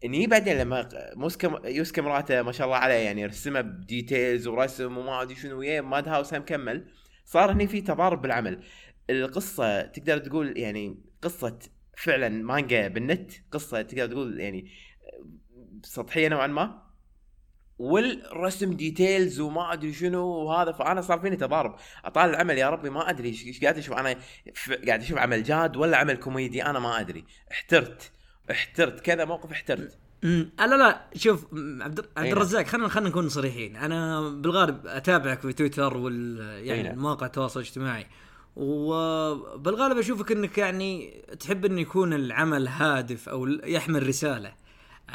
[0.06, 4.98] إني بعدين لما موراتا يوسكي موراتا ما شاء الله عليه يعني رسمه ب details ورسم
[4.98, 6.88] وما أدري شنو وياه Madhouse هم كمل.
[7.28, 8.64] صار هني في تضارب بالعمل.
[9.10, 11.60] القصة تقدر تقول يعني قصة
[11.98, 14.72] فعلا مانجا بالنت قصة تقدر تقول يعني
[15.84, 16.88] سطحية نوعا ما.
[17.78, 21.76] والرسم details وما أدري شنو وهذا فأنا صار فيني تضارب.
[22.06, 24.16] اطالع العمل يا ربي ما أدري إيش قاعد أشوف أنا
[24.88, 27.26] قاعد أشوف عمل جاد ولا عمل كوميدي أنا ما أدري.
[27.52, 28.12] احترت.
[28.52, 29.00] احترت.
[29.00, 30.00] كذا موقف احترت.
[30.24, 33.76] امم لا لا شوف عبد عبد إي الرزاق خلينا خلينا نكون صريحين.
[33.76, 37.00] أنا بالغالب أتابعك في تويتر وال يعني نعم.
[37.00, 38.08] مواقع التواصل الاجتماعي.
[38.56, 44.54] وبالغالب أشوفك إنك يعني تحب إنه يكون العمل هادف أو يحمل رسالة.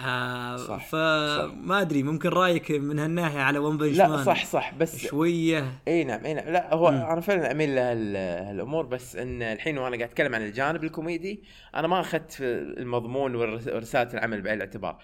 [0.01, 4.97] آه صح، فما أدري ممكن رأيك من هالناحية على One Punch لا صح صح بس
[5.07, 5.73] شوية.
[5.89, 6.49] إي نعم إي نعم.
[6.49, 6.97] لا هو مم.
[6.97, 11.43] أنا فعلا أميل لهالامور بس إن الحين وأنا قاعد أتكلم عن الجانب الكوميدي
[11.75, 14.99] أنا ما أخذت المضمون ورسالة العمل بعين الاعتبار.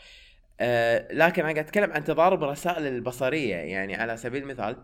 [0.60, 4.76] آه لكن أنا قاعد أتكلم عن تضارب الرسائل البصرية يعني على سبيل المثال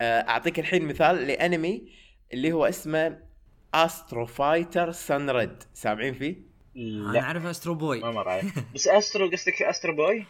[0.00, 1.88] آه أعطيك الحين مثال لأنمي
[2.32, 3.18] اللي هو اسمه
[3.74, 8.00] Astro Fighter Sunred سامعين فيه؟ أنا لا أعرف Astro Boy.
[8.00, 8.42] ما مر علي
[8.74, 10.26] بس Astro قصدك Astro Boy؟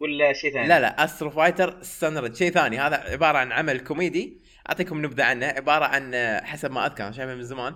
[0.00, 4.42] ولا شيء ثاني؟ لا لا Astro Fighter Sunred شيء ثاني هذا عبارة عن عمل كوميدي.
[4.68, 5.46] أعطيكم نبذة عنه.
[5.46, 6.14] عبارة عن
[6.44, 7.74] حسب ما أذكر أنا شايفه من زمان.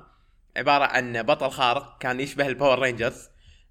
[0.57, 3.29] عبارة عن بطل خارق كان يشبه ال Power Rangers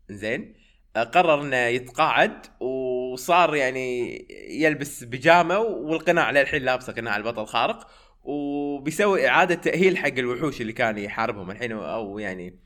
[0.10, 0.56] زين
[0.96, 4.18] قرر إنه يتقاعد وصار يعني
[4.50, 7.88] يلبس بيجامة والقناع للحين لابسة قناع البطل خارق.
[8.24, 12.65] وبيسوي إعادة تأهيل حق الوحوش اللي كان يحاربهم الحين أو يعني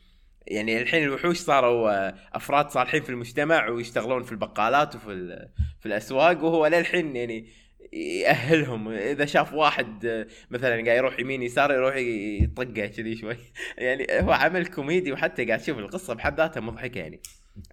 [0.50, 5.48] يعني الحين الوحوش صاروا آه، أفراد صالحين في المجتمع ويشتغلون في البقالات وفي
[5.80, 7.48] في الأسواق وهو للحين يعني
[7.94, 8.90] يأهلهم.
[8.90, 13.38] إذا شاف واحد آه، مثلا قاعد يروح يمين يسار يروح يطقه كذي شوي.
[13.78, 17.22] يعني هو عمل كوميدي وحتى قاعد تشوف القصة بحد ذاتها مضحكة يعني.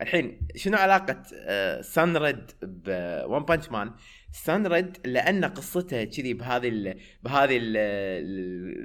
[0.00, 1.22] الحين شنو علاقة
[1.80, 3.92] Sunred ب One Punch Man
[4.36, 7.76] Sunred لأن قصته كذي بهذه بهذه ال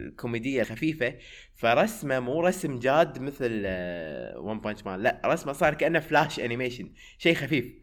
[0.08, 1.16] الكوميدية الخفيفه
[1.56, 3.64] فرسمه مو رسم جاد مثل
[4.38, 7.82] One Punch Man لا رسمه صار كأنه flash animation شيء خفيف.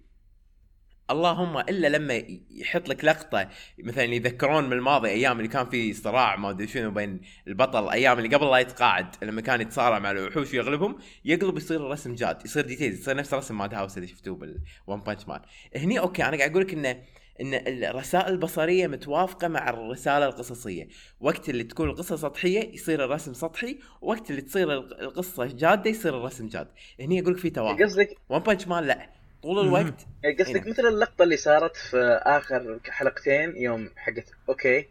[1.10, 3.48] اللهم إلا لما يحط لك لقطة
[3.78, 8.18] مثلا يذكرون من الماضي أيام اللي كان في صراع ما أدري شنو بين البطل أيام
[8.18, 12.66] اللي قبل لا يتقاعد لما كان يتصارع مع الوحوش ويغلبهم يقلب يصير الرسم جاد يصير
[12.66, 15.40] details يصير نفس رسم Madhouse اللي شفتوه بال One Punch Man
[15.76, 17.02] هني أوكي أنا قاعد أقول لك إنه
[17.40, 20.88] إن الرسائل البصرية متوافقة مع الرسالة القصصية.
[21.20, 26.48] وقت اللي تكون القصة سطحية يصير الرسم سطحي وقت اللي تصير القصة جادة يصير الرسم
[26.48, 26.68] جاد.
[27.00, 27.82] هني أقول لك في توافق.
[27.82, 29.10] قصدك One Punch Man لا.
[29.42, 30.06] طول الوقت
[30.38, 30.70] قصدك هنا.
[30.70, 34.86] مثل اللقطة اللي صارت في آخر حلقتين يوم حقت أوكي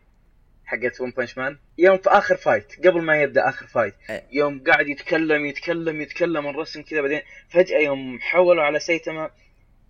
[0.66, 3.94] حقت One Punch Man يوم في آخر fight قبل ما يبدأ آخر fight.
[4.32, 9.30] يوم قاعد يتكلم يتكلم يتكلم الرسم كذا بعدين فجأة يوم حولوا على سايتاما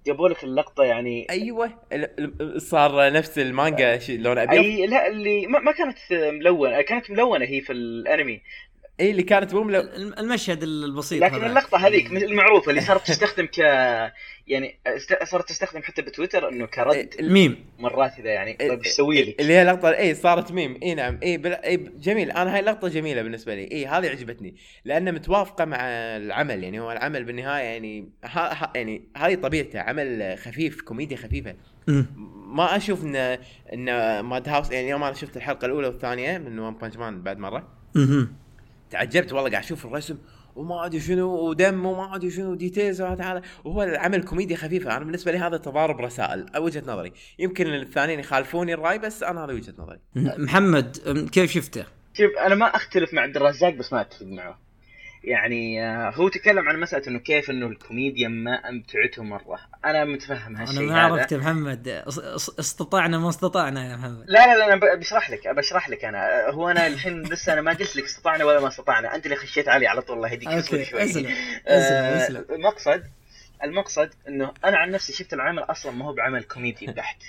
[0.07, 1.69] جابوا لك اللقطة يعني أيوه
[2.57, 4.63] صار نفس المانجا لون أبيض.
[4.63, 8.41] أي لا اللي ما, ما كانت ملونة كانت ملونة هي في الأنمي.
[8.99, 9.53] اي اللي كانت.
[9.53, 11.45] الم- المشهد البسيط لكن هذا.
[11.45, 13.57] اللقطة هذيك المعروفة اللي صارت تستخدم ك
[14.47, 18.79] يعني است- صارت تستخدم حتى بتويتر إنه كرد ال- ميم مرات إذا يعني إيه، طيب
[18.79, 21.53] إيش أسوي لك؟ اللي هي لقطة اي صارت ميم إي نعم إي بل...
[21.53, 25.77] إي جميل أنا هاي اللقطه جميلة بالنسبة لي إي هذه عجبتني لأنها متوافقة مع
[26.17, 28.63] العمل يعني هو العمل بالنهاية يعني ها...
[28.63, 28.71] ها...
[28.75, 31.55] يعني هذه طبيعته عمل خفيف كوميديا خفيفة.
[32.47, 33.15] ما أشوف ان
[33.73, 37.67] إن Madhouse يعني يوم أنا شفت الحلقة الأولى والثانية من One Punch Man بعد مرة.
[38.89, 40.17] تعجبت والله قاعد أشوف الرسم
[40.55, 43.41] وما أدري شنو ودم وما أدري شنو details هذا.
[43.65, 47.13] وهو العمل كوميديا خفيفه أنا بالنسبة لي هذا تضارب رسائل وجهة نظري.
[47.39, 49.99] يمكن الثانيين يخالفوني الرأي بس أنا هذا وجهة نظري.
[50.15, 50.97] محمد
[51.31, 54.66] كيف شفته؟ شوف أنا ما أختلف مع عبد الرزاق بس ما أتفق معه.
[55.23, 59.59] يعني آه، هو تكلم عن مسألة إنه كيف إنه الكوميديا ما أمتعته مرة.
[59.85, 61.13] أنا متفهم أنا هالشيء ما هذا.
[61.13, 62.03] عرفت يا محمد.
[62.59, 64.25] استطعنا ما استطعنا يا محمد.
[64.27, 66.49] لا لا لا أنا بشرح لك بشرح لك أنا.
[66.49, 69.15] هو أنا الحين لسه أنا ما قلت لك استطعنا ولا ما استطعنا.
[69.15, 71.03] أنت اللي خشيت علي على طول الله يهديك أوكي شوي.
[71.03, 71.25] اسلم
[71.67, 73.03] آه، اسلم اسلم المقصد
[73.63, 77.23] المقصد إنه أنا عن نفسي شفت العمل أصلا ما هو بعمل كوميدي بحت.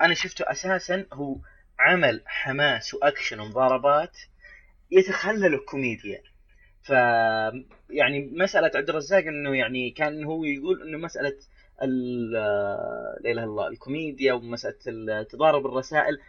[0.00, 1.36] أنا شفته أساسا هو
[1.78, 4.18] عمل حماس وأكشن ومضاربات
[4.90, 6.22] يتخلل الكوميديا.
[6.84, 6.90] ف
[7.90, 11.36] يعني مسألة عبد الرزاق إنه يعني كان هو يقول إنه مسألة
[11.82, 12.30] ال-
[13.20, 16.20] لا إله الله الكوميديا ومسألة ال- تضارب الرسائل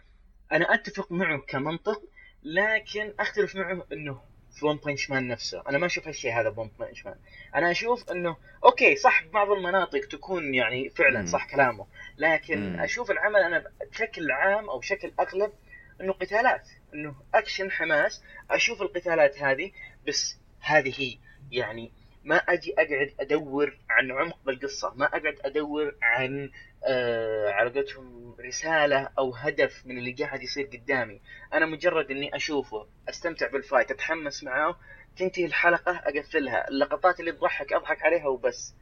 [0.52, 2.02] أنا أتفق معه كمنطق
[2.42, 6.53] لكن أختلف معه إنه في One Punch Man نفسه أنا ما أشوف هالشيء هذا ب
[6.53, 7.14] One Punch Man
[7.54, 11.26] أنا أشوف إنه أوكي صح بعض المناطق تكون يعني فعلا.
[11.26, 11.86] صح كلامه
[12.18, 12.80] لكن مم.
[12.80, 15.52] أشوف العمل أنا بشكل عام أو بشكل أغلب
[16.00, 19.70] إنه قتالات إنه أكشن حماس أشوف القتالات هذه
[20.08, 21.18] بس هذه هي
[21.50, 21.92] يعني
[22.24, 26.50] ما أجي أقعد أدور عن عمق بالقصة ما أقعد أدور عن
[26.84, 31.20] آه على قولتهم رسالة أو هدف من اللي قاعد يصير قدامي.
[31.52, 34.78] أنا مجرد إني أشوفه أستمتع بال fight أتحمس معاه
[35.16, 36.68] تنتهي الحلقة أقفلها.
[36.68, 38.74] اللقطات اللي تضحك أضحك عليها وبس.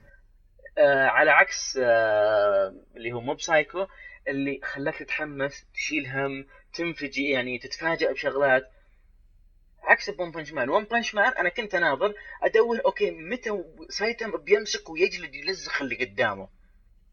[0.78, 3.86] آه على عكس آه اللي هو Mob Psycho
[4.28, 8.70] اللي خلاك تتحمس تشيل هم تنفجئ يعني تتفاجئ بشغلات.
[9.84, 14.36] عكس ب One Punch Man One Punch Man أنا كنت أناظر ادور أوكي متى سايتاما
[14.36, 16.48] بيمسك ويجلد يلزخ اللي قدامه؟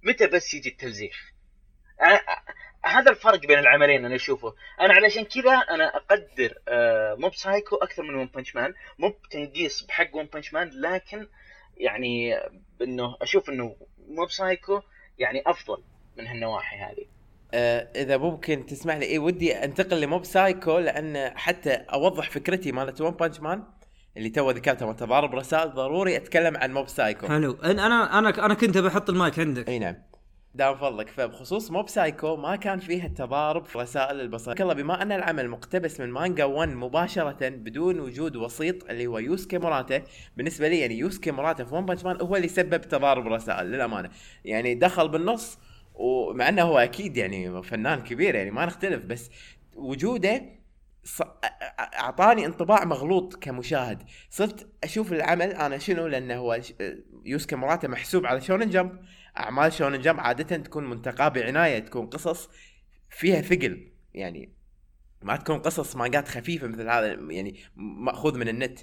[0.04, 1.32] متى بس يجي التلزيخ؟
[2.02, 2.22] أنا
[2.86, 4.54] هذا الفرق بين العملين أنا أشوفه.
[4.82, 6.54] أنا علشان كذا أنا أقدر
[7.18, 11.28] Mob Psycho أكثر من One Punch Man مو بتنقيص بحق One Punch Man لكن
[11.78, 12.36] يعني
[12.82, 13.76] انه أشوف إنه
[14.08, 14.82] Mob Psycho
[15.18, 15.84] يعني أفضل
[16.18, 17.06] من هالنواحي هذه.
[17.54, 19.06] آه إذا ممكن تسمح لي.
[19.06, 23.64] اي ودي أنتقل ل Mob Psycho لأن حتى أوضح فكرتي مالت One Punch Man
[24.18, 27.28] اللي تو ذكرتها مال تضارب رسائل ضروري أتكلم عن موب سايكو.
[27.28, 27.58] حلو.
[27.64, 29.70] أنا أنا أنا كنت بحط المايك عندك.
[29.70, 29.96] إي نعم.
[30.56, 31.10] دام فضلك.
[31.10, 34.52] فبخصوص Mob Psycho ما كان فيها التضارب في رسائل البصر.
[34.52, 39.58] الله بما أن العمل مقتبس من مانجا ONE مباشرة بدون وجود وسيط اللي هو يوسكي
[39.58, 40.02] موراتا
[40.38, 44.10] بالنسبة لي يعني يوسكي موراتا في One Punch Man هو اللي سبب تضارب الرسائل للأمانة.
[44.46, 45.58] يعني دخل بالنص
[46.02, 49.30] ومع إنه هو أكيد يعني فنان كبير يعني ما نختلف بس
[49.76, 50.42] وجوده
[51.04, 51.22] ص-
[51.80, 54.04] أعطاني انطباع مغلوط كمشاهد.
[54.30, 56.62] صرت أشوف العمل أنا شنو؟ لأنه هو
[57.26, 59.00] يوسكي موراتا محسوب على Shonen Jump.
[59.38, 62.50] أعمال Shonen Jump عادة تكون منتقاه بعناية تكون قصص
[63.10, 63.92] فيها ثقل.
[64.14, 64.54] يعني
[65.22, 68.80] ما تكون قصص مانجات خفيفة مثل هذا يعني مأخوذ من النت.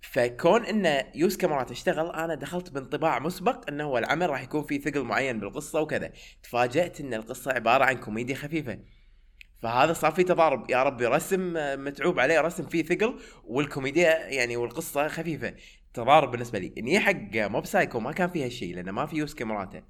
[0.00, 4.80] فكون إن يوسكي موراتا اشتغل أنا دخلت بانطباع مسبق إنه هو العمل راح يكون فيه
[4.80, 6.10] ثقل معين بالقصة وكذا.
[6.42, 8.78] تفاجأت إن القصة عبارة عن كوميديا خفيفة.
[9.62, 10.70] فهذا صار في تضارب.
[10.70, 11.52] يا ربي رسم
[11.84, 15.54] متعوب عليه رسم فيه ثقل والكوميديا يعني والقصة خفيفة.
[15.94, 16.72] تضارب بالنسبة لي.
[16.78, 19.82] إني حق موب سايكو ما كان فيها الشيء لأنه ما في يوسكي موراتا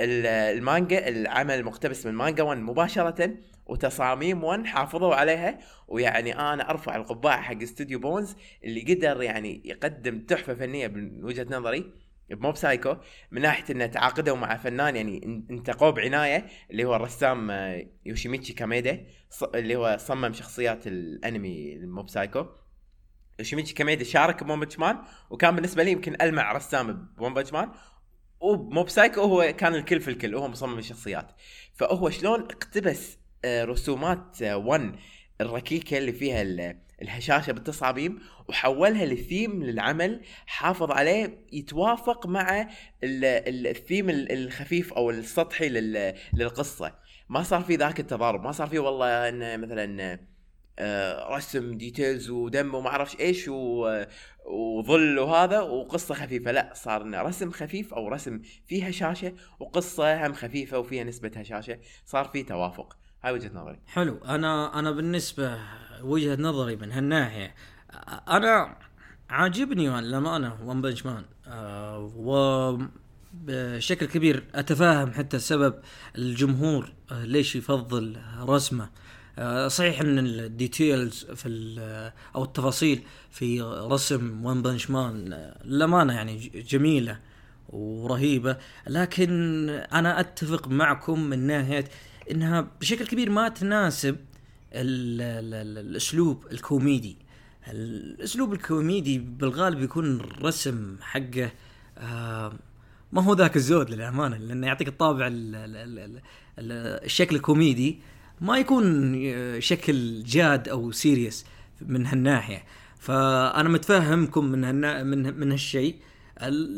[0.00, 3.34] ال- المانجا العمل مقتبس من مانجا ONE مباشرة.
[3.72, 5.58] وتصاميم ONE حافظوا عليها.
[5.88, 11.46] ويعني أنا أرفع القبعة حق استوديو بونز اللي قدر يعني يقدم تحفة فنية من وجهة
[11.50, 11.92] نظري.
[12.30, 12.96] بموب سايكو
[13.30, 18.52] من ناحية إنه تعاقدوا مع فنان يعني إن- انتقوه بعناية اللي هو الرسام آه، يوشيميتشي
[18.52, 19.06] كاميدا.
[19.54, 22.46] اللي هو صمم شخصيات الأنمي موب سايكو
[23.38, 24.98] يوشيميتشي كاميدا شارك ب ون بنش مان
[25.30, 27.70] وكان بالنسبة لي يمكن ألمع رسام ب ون بنش مان
[28.40, 31.32] وموب سايكو هو كان الكل في الكل هو مصمم الشخصيات.
[31.74, 34.92] فهو شلون اقتبس رسومات ONE
[35.40, 38.18] الركيكة اللي فيها ال- الهشاشة بالتصاميم
[38.48, 42.60] وحولها للثيم للعمل حافظ عليه يتوافق مع
[43.04, 46.94] ال- ال- الثيم ال- الخفيف أو السطحي لل- للقصة
[47.28, 50.18] ما صار في ذاك التضارب ما صار في والله إن مثلا
[50.78, 53.48] آه، رسم details ودم وما أعرفش إيش.
[54.46, 60.78] وظل وهذا وقصة خفيفة لا صار رسم خفيف أو رسم فيها هشاشة وقصة هم خفيفة
[60.78, 63.78] وفيها نسبة هشاشة صار في توافق هاي وجهة نظري.
[63.86, 64.18] حلو.
[64.28, 65.58] أنا أنا بالنسبة
[66.02, 67.54] وجهة نظري من هالناحية
[68.28, 68.76] أنا
[69.30, 72.78] عاجبني للامانه ون بنش مان آه و
[73.34, 75.74] بشكل كبير أتفاهم حتى سبب
[76.18, 78.90] الجمهور آه ليش يفضل رسمه.
[79.38, 81.48] آه صحيح إن ال details في
[82.34, 85.14] أو التفاصيل في رسم ون بنش مان
[85.64, 87.18] للأمانة يعني جميلة
[87.68, 88.56] ورهيبة
[88.86, 91.84] لكن أنا أتفق معكم من ناحية
[92.30, 94.16] إنها بشكل كبير ما تناسب
[94.72, 97.16] ال ال الأسلوب الكوميدي.
[97.68, 101.50] الأسلوب الكوميدي بالغالب يكون الرسم حقه
[101.98, 102.52] آه
[103.12, 105.98] ما هو ذاك الزود للأمانة لأنه يعطيك الطابع ال ال ال
[106.58, 106.72] ال
[107.04, 107.98] الشكل الكوميدي
[108.40, 109.14] ما يكون
[109.60, 111.46] شكل جاد أو serious
[111.80, 112.64] من هالناحية.
[112.98, 114.74] فأنا متفهمكم من
[115.06, 115.96] من من هالشيء.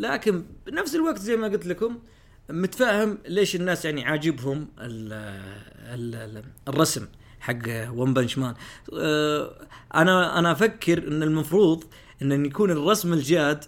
[0.01, 1.99] لكن بنفس الوقت زي ما قلت لكم
[2.51, 5.13] متفاهم ليش الناس يعني عاجبهم ال
[5.79, 7.07] ال الرسم
[7.41, 8.55] حق ون بنش مان
[9.95, 11.85] أنا أنا أفكر إن المفروض
[12.23, 13.65] إن يكون الرسم الجاد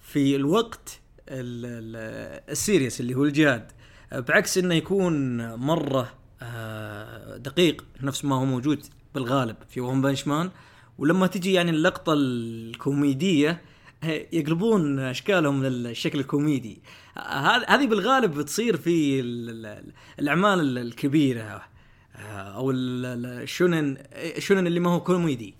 [0.00, 3.72] في الوقت ال serious اللي هو الجاد.
[4.12, 6.12] بعكس إنه يكون مرة
[6.42, 10.50] آه، دقيق نفس ما هو موجود بالغالب في ون بنش مان
[10.98, 13.62] ولما تجي يعني اللقطة الكوميدية
[14.32, 16.82] يقلبون أشكالهم للشكل الكوميدي.
[17.68, 19.20] هذه بالغالب بتصير في
[20.18, 21.62] الأعمال الكبيرة
[22.30, 25.54] أو ال shonen ال shonen اللي ما هو كوميدي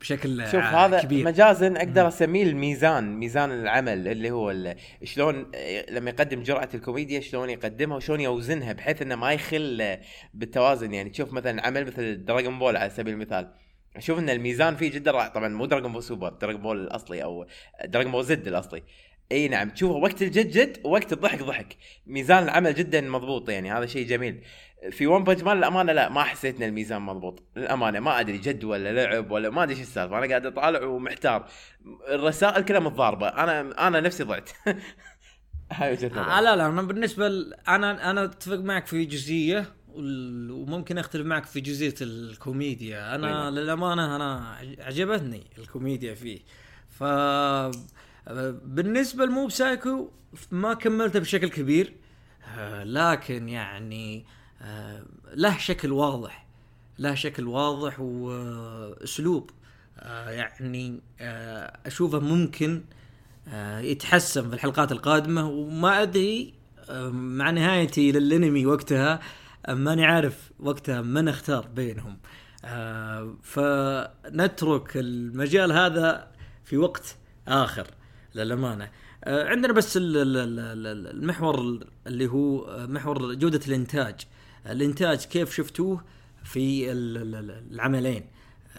[0.00, 1.24] بشكل شوف هذا كبير.
[1.24, 4.74] مجازا أقدر أسميه الميزان ميزان العمل اللي هو
[5.04, 5.46] شلون
[5.90, 9.96] لما يقدم جرعة الكوميديا شلون يقدمها وشلون يوزنها بحيث إنه ما يخل
[10.34, 10.94] بالتوازن.
[10.94, 13.48] يعني تشوف مثلا عمل مثل دراجون بول على سبيل المثال.
[13.96, 17.46] أشوف إن الميزان فيه جدا رائع طبعا مو دراجون بول سوبر دراجون بول الأصلي أو
[17.84, 18.82] دراجون بول زد الأصلي.
[19.32, 21.76] إي نعم تشوفه وقت الجد جد ووقت الضحك ضحك.
[22.06, 24.44] ميزان العمل جدا مضبوط يعني هذا شيء جميل.
[24.90, 27.42] في ون بنش مان للأمانة لا ما حسيت إن الميزان مضبوط.
[27.56, 30.18] للأمانة ما أدري جد ولا لعب ولا ما أدري إيش السالفة.
[30.18, 31.46] أنا قاعد أطالع ومحتار.
[32.08, 33.28] الرسائل كلها متضاربة.
[33.28, 34.50] أنا أنا نفسي ضعت.
[35.72, 37.26] هاي وجهة آه لا لا أنا بالنسبة.
[37.68, 39.75] أنا أنا أتفق معك في جزئية.
[39.96, 43.14] وممكن أختلف معك في جزئية الكوميديا.
[43.14, 43.54] أنا طيب.
[43.58, 46.38] للأمانة أنا عجبتني الكوميديا فيه.
[46.90, 47.04] ف
[48.64, 50.10] بالنسبة لموب سايكو
[50.50, 51.92] ما كملته بشكل كبير
[52.82, 54.24] لكن يعني
[55.34, 56.46] له شكل واضح
[56.98, 59.50] له شكل واضح وأسلوب.
[60.28, 61.00] يعني
[61.86, 62.84] أشوفه ممكن
[63.78, 65.48] يتحسن في الحلقات القادمة.
[65.48, 66.54] وما أدري
[67.10, 69.20] مع نهايتي للأنمي وقتها
[69.68, 72.18] ماني عارف وقتها من اختار بينهم.
[73.42, 76.28] فنترك المجال هذا
[76.64, 77.16] في وقت
[77.48, 77.86] آخر
[78.34, 78.90] للأمانة.
[79.26, 84.20] عندنا بس المحور اللي هو محور جودة الإنتاج.
[84.66, 86.04] الإنتاج كيف شفتوه
[86.44, 88.26] في العملين.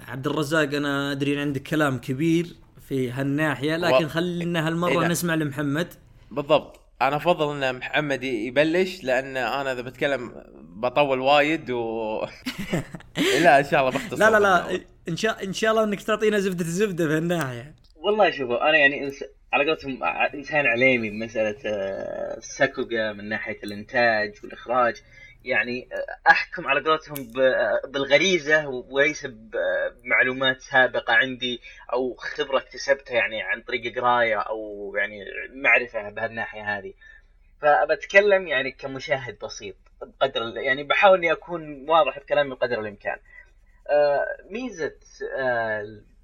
[0.07, 2.55] عبد الرزاق أنا أدري عندك كلام كبير
[2.87, 5.93] في هالناحية لكن خلينا هالمرة إيه نسمع لمحمد.
[6.31, 6.79] بالضبط.
[7.01, 12.25] أنا أفضل إن محمد يبلش لأن أنا إذا بتكلم بطول وايد و
[13.43, 16.39] لا إن شاء الله بختصر لا لا لا إن شاء إن شاء الله إنك تعطينا
[16.39, 19.11] زبدة الزبدة في هالناحيه والله شوفوا أنا يعني
[19.53, 21.55] على قولتهم إنسان عليمي بمسألة
[22.37, 24.95] الساكوغا من ناحية الإنتاج والإخراج.
[25.43, 25.89] يعني
[26.29, 27.31] أحكم على قولتهم
[27.87, 31.61] بالغريزة وليس بمعلومات سابقة عندي
[31.93, 36.93] أو خبرة اكتسبتها يعني عن طريق قراية أو يعني معرفة بهالناحية هذه.
[37.61, 43.17] فبتكلم يعني كمشاهد بسيط بقدر يعني بحاول إني أكون واضح بكلامي بقدر الإمكان.
[44.49, 44.95] ميزة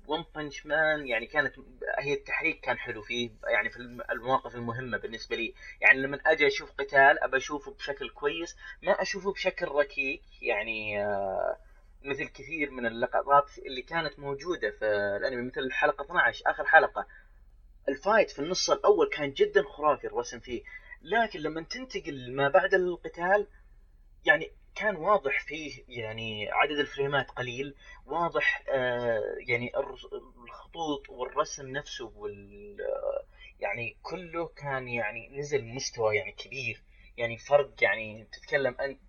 [0.08, 1.56] ون بنش مان يعني كانت
[1.99, 3.78] هي التحريك كان حلو فيه يعني في
[4.12, 5.54] المواقف المهمة بالنسبة لي.
[5.82, 10.22] يعني لما أجي أشوف قتال أبى أشوفه بشكل كويس ما أشوفه بشكل ركيك.
[10.41, 11.58] يعني آه
[12.04, 14.86] مثل كثير من اللقطات اللي كانت موجودة في
[15.18, 17.08] الأنمي مثل الحلقة 12 آخر حلقة.
[17.89, 20.64] الفايت في النص الأول كان جدا خرافي الرسم فيه.
[21.01, 23.47] لكن لما تنتقل ما بعد القتال
[24.26, 29.71] يعني كان واضح فيه يعني عدد الفريمات قليل واضح آه يعني
[30.43, 32.78] الخطوط والرسم نفسه وال
[33.59, 36.84] يعني كله كان يعني نزل مستوى يعني كبير.
[37.17, 38.99] يعني فرق يعني تتكلم انت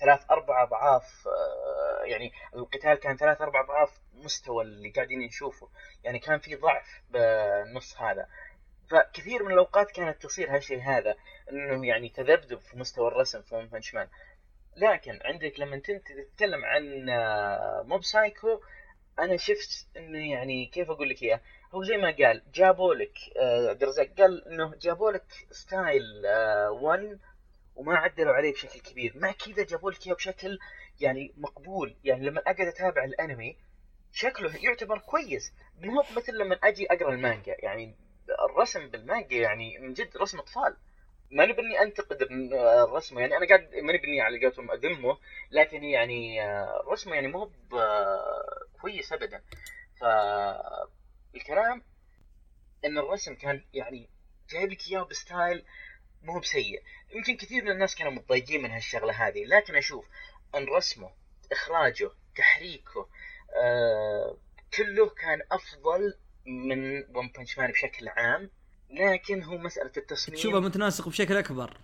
[0.00, 5.68] ثلاث أربع أضعاف آه يعني القتال كان ثلاث أربع أضعاف مستوى اللي قاعدين نشوفه.
[6.04, 8.28] يعني كان في ضعف بالنص هذا.
[8.90, 11.16] فكثير من الأوقات كانت تصير هالشيء هذا
[11.52, 14.08] إنه يعني تذبذب في مستوى الرسم في ون بنش مان
[14.78, 18.60] لكن عندك لما انت تتكلم عن آه، موب سايكو
[19.18, 21.40] أنا شفت انه يعني كيف أقول لك إياه؟
[21.74, 26.02] هو زي ما قال جابوا لك آه، عبد الرزاق قال إنه جابوا لك style
[26.70, 27.18] ONE
[27.76, 29.12] وما عدلوا عليه بشكل كبير.
[29.16, 30.58] مع كذا جابوا لك إياه بشكل
[31.00, 31.96] يعني مقبول.
[32.04, 33.56] يعني لما أقعد أتابع الأنمي
[34.12, 35.52] شكله يعتبر كويس.
[35.80, 37.56] مو مثل لما أجي أقرأ المانجا.
[37.58, 37.94] يعني
[38.50, 40.76] الرسم بالمانجا يعني من جد رسم أطفال.
[41.30, 45.18] ماني باني أنتقد من- آه، الرسم يعني أنا قاعد ماني باني على قولتهم أذمة
[45.50, 47.50] لكن يعني آه، رسمه يعني مو
[48.80, 49.42] كويس ابدا.
[50.00, 51.82] فالكلام
[52.84, 54.08] إن الرسم كان يعني
[54.50, 55.64] جايب لك إياه ب style
[56.22, 56.82] مو بسيء.
[57.14, 60.06] يمكن كثير من الناس كانوا متضايقين من هالشغلة هذه لكن أشوف
[60.54, 61.10] إن رسمه
[61.52, 63.08] إخراجه تحريكه
[63.56, 64.36] آه
[64.76, 66.14] كله كان أفضل
[66.46, 68.50] من ون بنش مان بشكل عام.
[68.90, 71.76] لكن هو مسألة التصميم تشوفه متناسق بشكل أكبر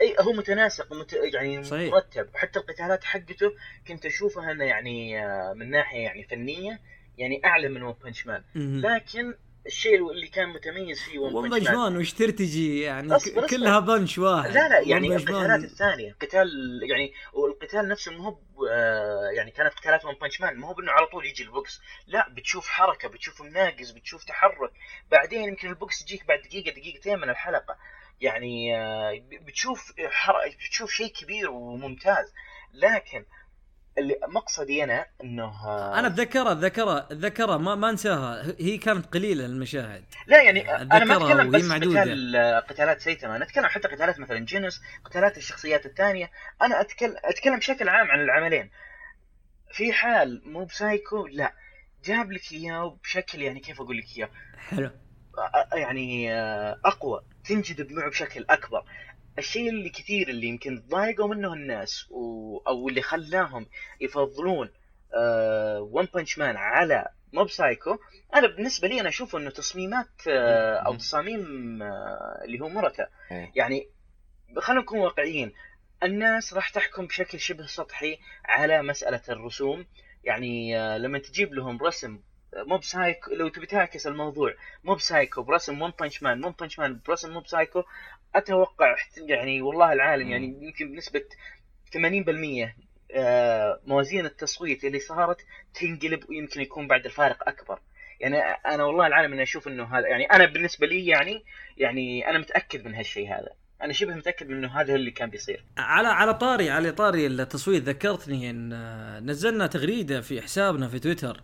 [0.00, 1.12] إي هو متناسق ومت...
[1.12, 1.92] يعني صحيح.
[1.92, 3.52] مرتب حتى القتالات حقته
[3.88, 6.80] كنت أشوفها إنه يعني آه، من ناحية يعني فنية
[7.18, 8.42] يعني أعلى من ون بنش مان.
[8.54, 9.34] لكن
[9.68, 13.46] الشيء اللي كان متميز فيه ون بنش بنش مان وش ترتجي؟ يعني أصبر، أصبر.
[13.46, 14.50] كلها بنش واحد.
[14.50, 16.48] لا لا يعني القتالات الثانية قتال
[16.90, 18.38] يعني والقتال نفسه مو هو
[18.70, 21.80] آه، يعني كانت قتالات ون بانش مان مو بأنه على طول يجي ال box.
[22.06, 24.72] لا بتشوف حركة بتشوف مناقز بتشوف تحرك.
[25.10, 27.76] بعدين يمكن ال box يجيك بعد دقيقة دقيقتين من الحلقة.
[28.20, 29.92] يعني آه، بتشوف.
[30.66, 32.32] بتشوف شيء كبير وممتاز.
[32.74, 33.24] لكن
[33.98, 38.54] اللي مقصدي أنا إنه آه، أنا أتذكرها أتذكرها أتذكرها ما ما أنساها.
[38.60, 40.04] هي كانت قليلة المشاهد.
[40.26, 42.00] لا يعني أنا ما أتكلم بس معدودة.
[42.00, 46.30] قتال قتالات سيتاما أنا أتكلم حتى قتالات مثلا جينوس قتالات الشخصيات الثانية.
[46.62, 48.70] أنا اتكلم أتكلم بشكل عام عن العملين.
[49.72, 51.52] في حال موب سايكو لا.
[52.04, 54.90] جاب لك إياه بشكل يعني كيف أقول لك إياه؟ حلو.
[55.74, 57.22] يعني آه، أقوى.
[57.48, 58.84] تنجذب معه بشكل أكبر.
[59.38, 62.58] الشيء اللي كثير اللي يمكن ضايقوا منه الناس و...
[62.58, 63.66] أو اللي خلاهم
[64.00, 64.70] يفضلون
[65.80, 67.98] ون بانش مان على موب سايكو
[68.34, 70.94] أنا بالنسبة لي أنا أشوف إنه تصميمات آه، أو.
[70.96, 73.52] تصاميم آه، اللي هو موراتا إيه.
[73.54, 73.88] يعني
[74.56, 75.52] خلينا نكون واقعيين
[76.02, 79.86] الناس راح تحكم بشكل شبه سطحي على مسألة الرسوم
[80.24, 82.20] يعني آه، لما تجيب لهم رسم
[82.56, 87.00] موب سايكو لو تبي تعكس الموضوع موب سايكو برسم ون بانش مان ون بانش مان
[87.06, 87.82] برسم موب سايكو
[88.34, 91.24] أتوقع يعني والله العالم يعني يمكن بنسبه
[91.94, 92.78] 80%
[93.12, 97.80] آه، موازين التصويت اللي صارت تنقلب ويمكن يكون بعد الفارق أكبر.
[98.20, 101.44] يعني أنا والله العالم إني أشوف إنه هذا يعني أنا بالنسبة لي يعني
[101.76, 103.48] يعني أنا متأكد من هالشيء هذا.
[103.82, 105.64] أنا شبه متأكد من إنه هذا اللي كان بيصير.
[105.78, 111.42] على على طاري على طاري التصويت ذكرتني إن آه، نزلنا تغريدة في حسابنا في تويتر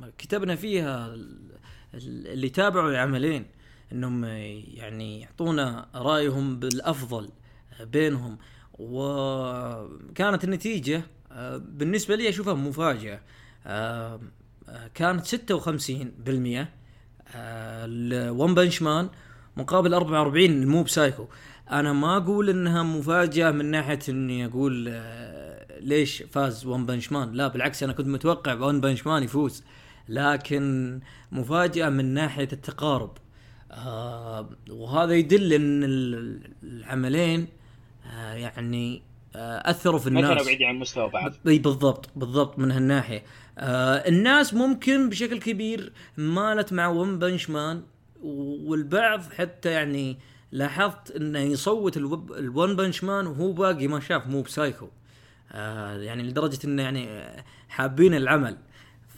[0.00, 1.38] وكتبنا فيها ال-
[1.94, 3.46] ال- اللي تابعوا العملين
[3.92, 4.24] إنهم
[4.74, 7.30] يعني يعطونا رأيهم بالأفضل
[7.80, 8.38] بينهم.
[8.78, 11.02] وكانت النتيجة
[11.58, 13.20] بالنسبة لي أشوفها مفاجأة.
[14.94, 16.68] كانت 56%
[17.34, 19.08] الون بنش مان
[19.56, 21.26] مقابل 44 الموب سايكو.
[21.70, 24.88] أنا ما أقول إنها مفاجأة من ناحية إني أقول
[25.80, 29.64] ليش فاز ون بنش مان لا بالعكس أنا كنت متوقع ون بنش مان يفوز.
[30.08, 31.00] لكن
[31.32, 33.10] مفاجأة من ناحية التقارب.
[33.72, 37.46] آه وهذا يدل إن ال- العملين
[38.14, 39.02] آه يعني
[39.36, 40.30] آه أثروا في الناس.
[40.32, 41.32] كانوا بعيدين عن مستوى بعض.
[41.48, 43.22] إي بالضبط بالضبط من هالناحية.
[43.58, 47.82] آه الناس ممكن بشكل كبير مالت مع ون بنش مان
[48.22, 50.16] والبعض حتى يعني
[50.52, 54.88] لاحظت إنه يصوت الون بنش مان وهو باقي ما شاف موب سايكو.
[55.52, 58.56] آه يعني لدرجة إنه يعني آه، حابين العمل.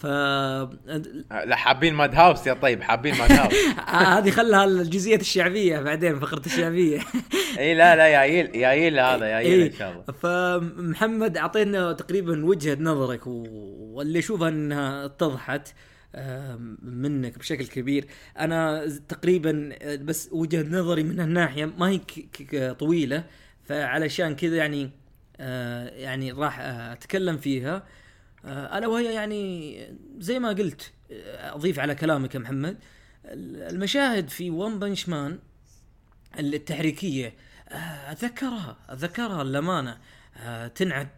[0.03, 3.55] ف لا حابين ماد هاوس يا طيب حابين ماد هاوس.
[4.19, 7.01] هذه خلها الجزئية الشعبية بعدين فقرة الشعبية.
[7.59, 9.67] إي لا لا يا ييل يا ييل هذا يا ييل إيه.
[9.67, 10.05] إن شاء الله.
[10.13, 15.69] فمحمد أعطينا تقريبا وجهة نظرك واللي اشوفها إنها اتضحت
[16.83, 18.07] منك بشكل كبير.
[18.39, 23.25] أنا تقريبا آه، بس وجهة نظري من هالناحية ما هي طويلة
[23.65, 25.02] فعلشان كذا يعني آه،
[25.39, 27.83] يعني راح آه، أتكلم فيها.
[28.45, 29.77] آه، ألا وهي يعني
[30.19, 32.79] زي ما قلت آه، أضيف على كلامك يا محمد.
[33.25, 35.39] المشاهد في ون بنش مان
[36.39, 37.35] التحريكية
[37.69, 39.99] آه، أتذكرها أتذكرها للأمانة.
[40.37, 41.09] آه، تنعد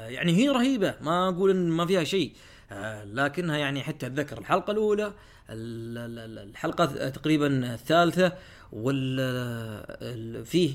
[0.00, 2.32] آه، يعني هي رهيبة ما أقول إن ما فيها شيء.
[2.72, 5.06] آه، لكنها يعني حتى أتذكر الحلقة الأولى
[5.50, 8.32] ال- ال- ال- الحلقة تقريبا الثالثة
[8.72, 9.20] وال
[10.02, 10.74] ال- فيه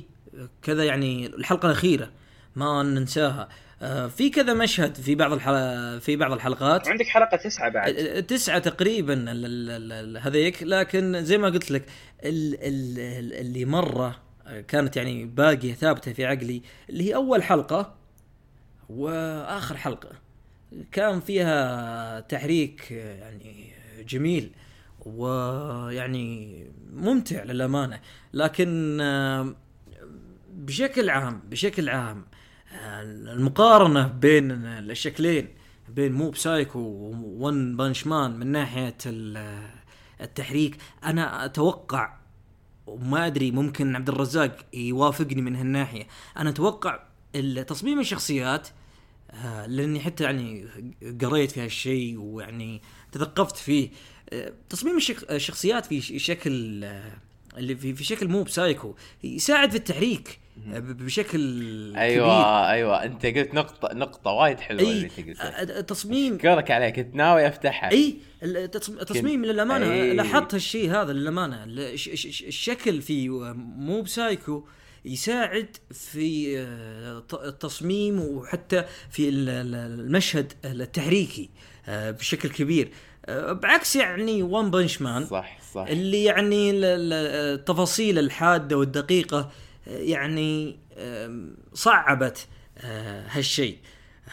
[0.61, 2.11] كذا يعني الحلقة الأخيرة.
[2.55, 3.49] ما ننساها.
[3.81, 6.01] آه، في كذا مشهد في بعض الحل...
[6.01, 6.87] في بعض الحلقات.
[6.87, 8.23] وعندك حلقة تسعة بعد.
[8.27, 10.63] تسعة تقريبا ال- ال- ال- ال- هذيك.
[10.63, 11.85] لكن زي ما قلت لك
[12.23, 17.43] ال- ال- ال- اللي مرة آه، كانت يعني باقية ثابتة في عقلي اللي هي أول
[17.43, 17.95] حلقة
[18.89, 20.09] وآخر حلقة.
[20.91, 23.71] كان فيها تحريك آه، يعني
[24.07, 24.51] جميل
[25.05, 27.99] ويعني ممتع للأمانة.
[28.33, 29.55] لكن آه،
[30.53, 32.38] بشكل عام بشكل عام آه،
[32.71, 35.47] المقارنة بين الشكلين
[35.89, 39.69] بين موب سايكو وون بانش مان من ناحية ال-
[40.21, 42.13] التحريك أنا أتوقع
[42.87, 46.07] وما أدري ممكن عبد الرزاق يوافقني من هالناحية.
[46.37, 46.99] أنا أتوقع
[47.67, 48.67] تصميم الشخصيات
[49.31, 50.65] آه، لأني حتى يعني
[51.21, 53.89] قريت في هالشيء ويعني تثقفت فيه.
[54.33, 57.11] آه، تصميم الشخ- الشخصيات في شكل آه،
[57.57, 60.39] اللي في شكل مو بسايكو يساعد في التحريك.
[60.67, 61.39] بشكل
[61.97, 62.69] أيوه كبير.
[62.71, 63.03] أيوه.
[63.03, 65.81] أنت قلت نقطة نقطة وايد حلوة اللي اي أنت قلتها.
[65.81, 66.35] تصميم.
[66.35, 66.95] اشكرك عليك.
[66.95, 67.91] كنت ناوي أفتحها.
[67.91, 69.91] إي التص- التصميم للأمانة.
[69.93, 70.13] أي.
[70.13, 71.63] لاحظت هالشيء هذا للأمانة.
[71.63, 73.29] الش- الش- الشكل في
[73.77, 74.63] مو بسايكو
[75.05, 81.49] يساعد في آه، التصميم وحتى في ال- ال- المشهد التحريكي
[81.87, 82.89] آه، بشكل كبير.
[83.25, 85.85] آه، بعكس يعني ون بنش مان صح صح.
[85.89, 87.13] اللي يعني ال- ال-
[87.59, 89.51] التفاصيل الحادة والدقيقة
[89.89, 90.79] يعني
[91.73, 93.77] صعبت آه، هالشيء.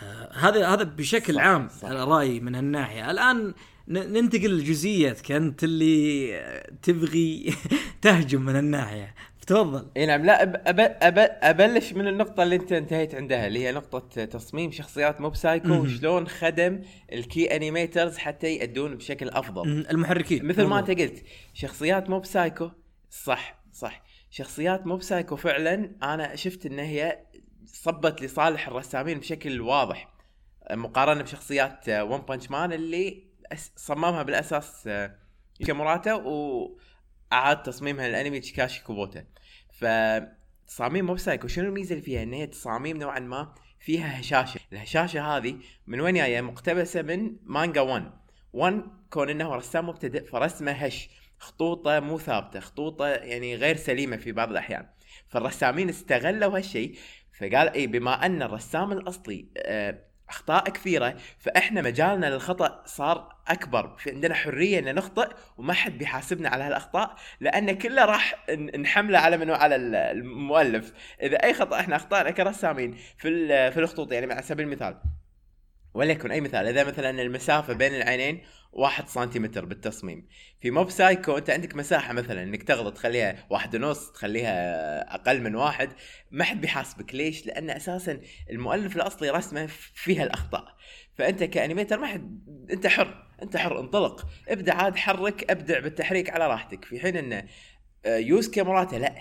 [0.02, 1.88] آه، هذا هذا بشكل صح، عام صح.
[1.88, 3.10] رأيي من هالناحية.
[3.10, 3.54] الآن
[3.88, 5.32] ننتقل لجزئيتك.
[5.32, 7.54] أنت اللي آه، تبغي
[8.02, 9.14] تهجم من الناحيه
[9.46, 9.86] تفضل.
[9.96, 10.24] إي نعم.
[10.24, 14.72] لا أب أب أب أبلش من النقطة اللي أنت انتهيت عندها اللي هي نقطة تصميم
[14.72, 15.72] شخصيات موب سايكو.
[15.72, 16.80] وشلون خدم
[17.12, 19.86] ال key animators حتى يأدون بشكل أفضل.
[19.90, 20.44] المحركين.
[20.44, 20.78] مثل ما.
[20.78, 21.22] أنت قلت
[21.54, 22.70] شخصيات موب سايكو
[23.10, 24.05] صح صح.
[24.30, 25.90] شخصيات موب سايكو فعلا.
[26.02, 27.26] أنا شفت إن هي
[27.66, 30.16] صبت لصالح الرسامين بشكل واضح
[30.70, 33.26] مقارنة بشخصيات ون بانش مان اللي
[33.76, 35.18] صممها بالأساس آه،
[35.66, 39.24] موراتا وأعاد تصميمها للأنمي تشيكاشي كوبوتا.
[39.72, 44.60] فتصاميم موب سايكو شنو الميزة اللي فيها؟ إن هي تصاميم نوعا ما فيها هشاشة.
[44.72, 48.12] الهشاشة هذه من وين جاية؟ مقتبسة من مانجا ون
[48.52, 51.08] ون كون إنه رسام مبتدئ فرسمه هش.
[51.38, 54.86] خطوطة مو ثابتة خطوطة يعني غير سليمة في بعض الأحيان.
[55.28, 56.98] فالرسامين استغلوا هالشيء
[57.40, 63.96] فقال اي بما أن الرسام الأصلي آه، أخطاء كثيرة فإحنا مجالنا للخطأ صار أكبر.
[63.98, 68.46] في عندنا حرية ان نخطئ وما حد بيحاسبنا على هالأخطاء لأن كله راح
[68.78, 70.92] نحمله على منو؟ على ال- المؤلف.
[71.22, 74.96] إذا أي خطأ إحنا أخطأنا كرسامين في في الخطوط يعني على سبيل المثال
[75.94, 78.42] وليكن أي مثال إذا مثلا المسافة بين العينين
[78.76, 80.26] واحد سنتيمتر بالتصميم.
[80.60, 85.54] في موب سايكو أنت عندك مساحة مثلا إنك تغلط تخليها واحد ونص تخليها أقل من
[85.54, 85.92] واحد.
[86.30, 87.14] ما حد بيحاسبك.
[87.14, 88.20] ليش؟ لأن أساسا
[88.50, 90.76] المؤلف الأصلي رسمه فيها الأخطاء.
[91.14, 94.26] فأنت ك animator ما حد أنت حر أنت حر انطلق.
[94.48, 96.84] ابدع عاد حرك أبدع بالتحريك على راحتك.
[96.84, 97.44] في حين انه
[98.06, 99.14] آه، يوسكي موراتا لا.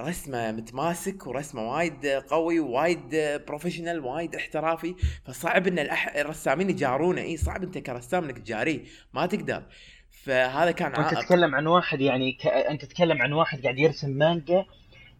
[0.00, 4.94] رسمة متماسك ورسمة وايد قوي وايد professional وايد احترافي.
[5.24, 6.16] فصعب إن الأح...
[6.16, 7.20] الرسامين يجارونه.
[7.20, 8.80] إي صعب أنت كرسام إنك تجاريه.
[9.12, 9.62] ما تقدر.
[10.10, 11.20] فهذا كان أنت عائق.
[11.20, 12.46] تتكلم عن واحد يعني ك...
[12.46, 14.64] أنت تتكلم عن واحد قاعد يرسم مانجا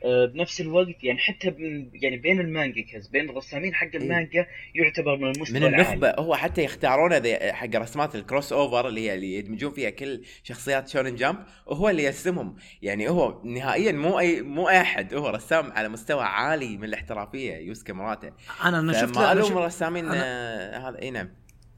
[0.04, 1.54] بنفس الوقت يعني حتى.
[1.92, 5.82] يعني بين المانجاكاز بين الرسامين حق المانجا يعتبر من المستوى من العالي.
[5.82, 10.22] النخبه هو حتى يختارونه ذي حق رسمات ال crossover اللي هي اللي يدمجون فيها كل
[10.42, 12.56] شخصيات شونن جامب وهو اللي يرسمهم.
[12.82, 17.54] يعني هو نهائيا مو أي مو أي أحد هو رسام على مستوى عالي من الاحترافية
[17.54, 18.32] يوسكي موراتا
[18.64, 21.28] أنا أنا شفت ما الوم الرسامين آه، هذا إي نعم.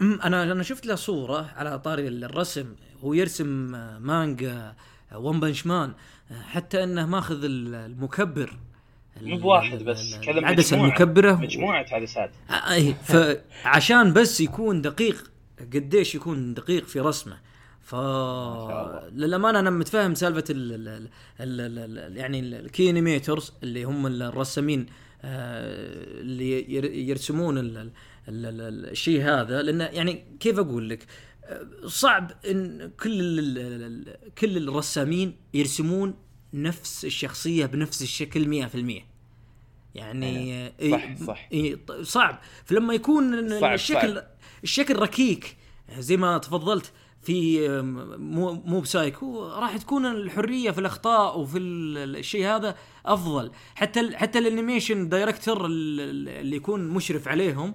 [0.00, 4.74] أنا أنا شفت له صورة على طاري الرسم هو يرسم آه، مانجا
[5.14, 5.94] ون بنش مان آه،
[6.42, 8.56] حتى انه ماخذ ال- المكبر.
[9.22, 10.88] مو بواحد بس كذا العدسة مجموعة.
[10.88, 15.30] المكبرة مجموعة عدسات آه، اي فعشان بس يكون دقيق
[15.74, 17.36] قديش يكون دقيق في رسمه.
[17.82, 17.94] ف.
[19.12, 21.08] للأمانة أنا متفاهم سالفة ال ال
[21.40, 24.86] ال ال ال يعني ال key animators اللي هم الرسامين
[25.22, 27.90] آه، اللي ير- يرسمون ال- ال-
[28.28, 29.62] ال- ال- الشيء هذا.
[29.62, 31.06] لأنه يعني كيف أقول لك؟ آه،
[31.86, 36.14] صعب إن كل ال- كل الرسامين يرسمون
[36.54, 39.02] نفس الشخصية بنفس الشكل 100%
[39.94, 40.72] يعني.
[40.90, 41.48] صح، صح.
[42.02, 44.26] صعب فلما يكون صعب، الشكل صعب.
[44.64, 45.56] الشكل ركيك
[45.98, 46.92] زي ما تفضلت
[47.22, 47.68] في
[48.18, 52.76] مو مو بسايكو راح تكون الحرية في الأخطاء وفي ال- الشيء هذا
[53.06, 57.74] أفضل حتى ال حتى ال animation director ال- ال- اللي يكون مشرف عليهم.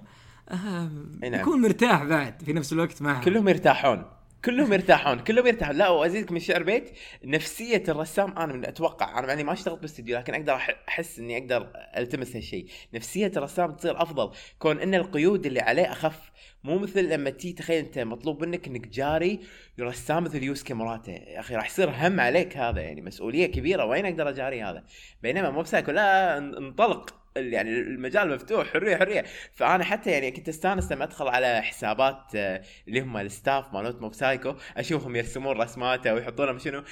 [1.22, 4.04] يكون مرتاح بعد في نفس الوقت معهم كلهم يرتاحون.
[4.44, 5.18] كلهم يرتاحون.
[5.18, 5.76] كلهم يرتاحون.
[5.76, 6.90] لا وازيدك من شعر بيت.
[7.24, 10.54] نفسية الرسام أنا من أتوقع أنا يعني ما اشتغلت باستديو لكن أقدر
[10.88, 12.66] أحس إني أقدر ألتمس هالشيء.
[12.94, 14.30] نفسية الرسام تصير أفضل.
[14.58, 16.30] كون إن القيود اللي عليه أخف.
[16.64, 19.40] مو مثل لما تي تخيل أنت مطلوب منك إنك تجاري
[19.80, 23.84] رسام مثل يوسكي موراتا يا أخي راح يصير هم عليك هذا يعني مسؤولية كبيرة.
[23.84, 24.84] وين أقدر أجاري هذا؟
[25.22, 27.19] بينما موب سايكو لا ان- انطلق.
[27.36, 29.24] يعني المجال مفتوح حرية حرية.
[29.54, 34.02] فأنا حتى يعني كنت أستانس لما أدخل على حسابات آه، اللي هم ال staff مالوت
[34.02, 36.82] موب سايكو أشوفهم يرسمون رسماته ويحطونها شنو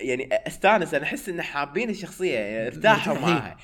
[0.00, 3.14] يعني أستانس أنا أحس إن حابين الشخصية يعني ارتاحوا.
[3.14, 3.56] معها.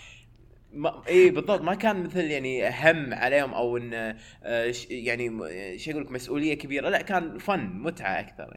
[0.72, 1.60] ما اي بالضبط.
[1.60, 4.14] ما كان مثل يعني هم عليهم أو إن
[4.44, 5.28] آه، يعني
[5.78, 6.88] شو أقول لك مسؤولية كبيرة.
[6.88, 8.56] لا كان fun متعة أكثر.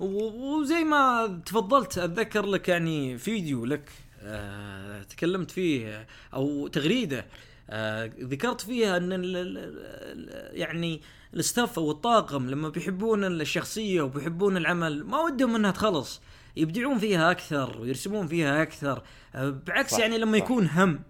[0.00, 3.90] وزي ما تفضلت أتذكر لك يعني فيديو لك.
[4.22, 7.26] آه تكلمت فيه أو تغريدة
[7.70, 11.00] آه ذكرت فيها أن ال ال ال يعني
[11.34, 16.20] ال staff أو الطاقم لما بيحبون الشخصية وبيحبون العمل ما ودهم إنها تخلص
[16.56, 19.02] يبدعون فيها أكثر ويرسمون فيها أكثر
[19.34, 20.44] آه بعكس صح، يعني لما صح.
[20.44, 21.00] يكون هم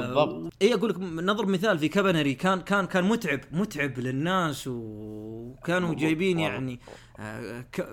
[0.00, 0.52] بالضبط.
[0.62, 6.38] اي أقول لك نضرب مثال في كابنيري كان كان كان متعب متعب للناس وكانوا جايبين.
[6.38, 6.80] يعني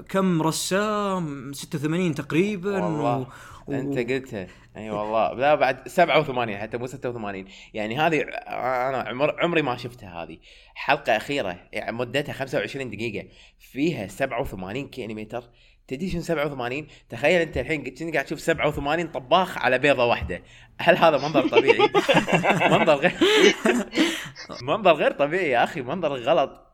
[0.10, 3.28] كم رسام 86 تقريبا والله.
[3.74, 4.48] أنت قلتها.
[4.78, 5.34] أي والله.
[5.34, 10.38] لا بعد 87 حتى مو 86 يعني هذه أنا عمر عمري ما شفتها هذه.
[10.76, 13.28] حلقة أخيرة يعني مدتها 25 دقيقة.
[13.60, 15.44] فيها 87 كيلومتر.
[15.90, 20.42] تدري شنو 87 تخيل أنت الحين قاعد تشوف 87 طباخ على بيضة واحدة.
[20.80, 21.78] هل هذا منظر طبيعي؟
[22.72, 23.14] منظر غير
[24.70, 26.66] منظر غير طبيعي يا أخي منظر غلط.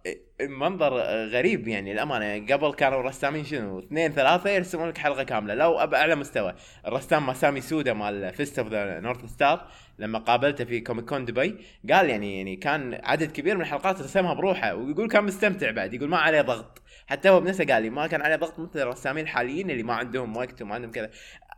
[0.42, 0.94] منظر
[1.28, 5.96] غريب يعني الامانه قبل كانوا الرسامين شنو؟ اثنين ثلاثة يرسمون لك حلقة كاملة لو أبى
[5.96, 6.56] أعلى مستوى.
[6.88, 9.68] الرسام ماسامي سودا مال Fist of the North Star
[10.00, 11.58] لما قابلته في Comic Con دبي
[11.92, 16.10] قال يعني يعني كان عدد كبير من الحلقات رسمها بروحه ويقول كان مستمتع بعد يقول
[16.10, 16.82] ما عليه ضغط.
[17.08, 20.38] حتى هو بنفسه قال لي ما كان عليه ضغط مثل الرسامين الحاليين اللي ما عندهم
[20.38, 21.12] وقت وما عندهم كذا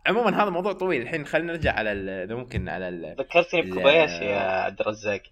[0.06, 3.16] عموما هذا موضوع طويل الحين خلينا نرجع على ال- إذا ممكن على ال...
[3.18, 3.62] ذكرتني.
[3.62, 5.22] بكوباياشي يا عبد الرزاق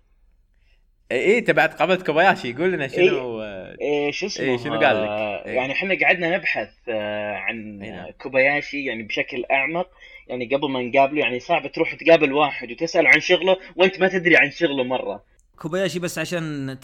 [1.13, 3.43] إيه أنت بعد قابلت كوباياشي يقول لنا شنو
[3.81, 5.55] إيه شو اسمه إيه، شنو قال لك؟ آه، إيه.
[5.55, 8.11] يعني إحنا قعدنا نبحث آه، عن إيه نعم.
[8.11, 9.89] كوباياشي يعني بشكل أعمق
[10.29, 14.37] يعني قبل ما نقابله يعني صعب تروح تقابل واحد وتسال عن شغله وأنت ما تدري
[14.37, 15.25] عن شغله مرة
[15.57, 16.79] كوباياشي بس عشان.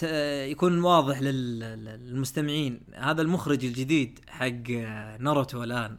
[0.50, 1.58] يكون واضح لل...
[1.60, 2.80] للمستمعين.
[2.94, 4.70] هذا المخرج الجديد حق
[5.20, 5.96] ناروتو الآن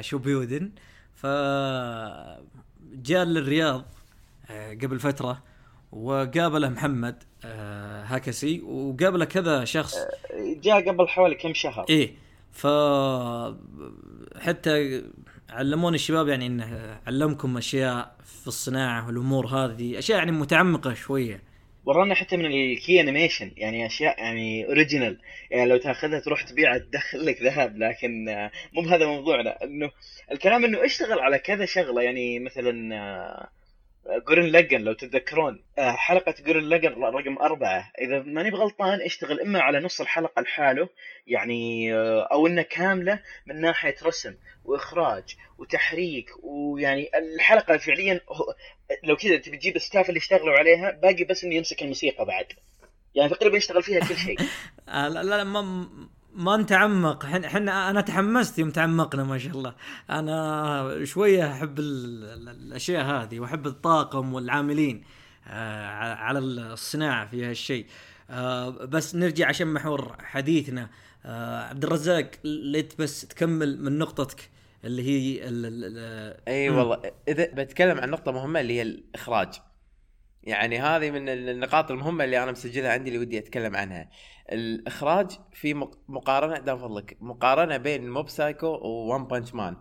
[0.00, 0.70] شوبيودن
[1.14, 1.26] ف
[2.92, 3.84] جاء للرياض
[4.50, 5.42] قبل فترة
[5.92, 7.22] وقابله محمد
[8.04, 9.96] هاكسي وقابله كذا شخص.
[10.62, 11.86] جاء قبل حوالي كم شهر.
[11.90, 12.14] إيه
[12.52, 12.66] ف
[14.40, 15.02] حتى
[15.50, 21.47] علموني الشباب يعني إنه علمكم أشياء في الصناعة والأمور هذه أشياء يعني متعمقة شوية.
[21.88, 25.20] ورانا حتى من ال key animation يعني أشياء يعني original
[25.50, 29.62] يعني لو تأخذها تروح تبيعها تدخل لك ذهب لكن آه، مو بهذا موضوعنا.
[29.62, 29.90] إنه
[30.32, 32.02] الكلام إنه اشتغل على كذا شغلة.
[32.02, 33.48] يعني مثلا آه،
[34.28, 37.92] جورن لجن لو تتذكرون آه، حلقة جورن لجن رقم أربعة.
[38.00, 40.88] إذا ماني بغلطان اشتغل إما على نص الحلقة لحاله
[41.26, 44.34] يعني آه، أو إنه كاملة من ناحية رسم
[44.64, 48.20] وإخراج وتحريك ويعني الحلقة فعليا
[49.04, 52.46] لو كذا تبي تجيب ال staff اللي اشتغلوا عليها باقي بس إنه يمسك الموسيقى بعد.
[53.14, 54.38] يعني تقريبا يشتغل فيها كل شيء.
[54.88, 55.88] آه لا لا ما
[56.34, 57.26] ما نتعمق.
[57.26, 59.74] حن- إحنا أنا تحمست يوم تعمقنا ما شاء الله.
[60.10, 65.04] أنا شوية أحب ال- ال- الأشياء هذه وأحب الطاقم والعاملين
[65.48, 67.86] آه على الصناعة في هالشيء.
[68.30, 70.90] آه بس نرجع عشان محور حديثنا.
[71.70, 74.50] عبد الرزاق ليت بس تكمل من نقطتك.
[74.84, 76.70] اللي هي ال ال إي.
[76.70, 77.12] والله.
[77.28, 79.60] إذا بتكلم عن نقطة مهمة اللي هي الإخراج.
[80.42, 84.08] يعني هذه من النقاط المهمة اللي أنا مسجلها عندي اللي ودي أتكلم عنها.
[84.52, 89.76] الإخراج في مق- مقارنة دام فضلك مقارنة بين موب سايكو و One Punch Man.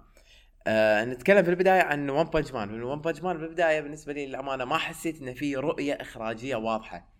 [0.67, 2.83] آه نتكلم في البداية عن One Punch Man.
[2.83, 7.17] One Punch Man في البدايه بالنسبة لي للأمانة ما حسيت إنه في رؤية إخراجية واضحة.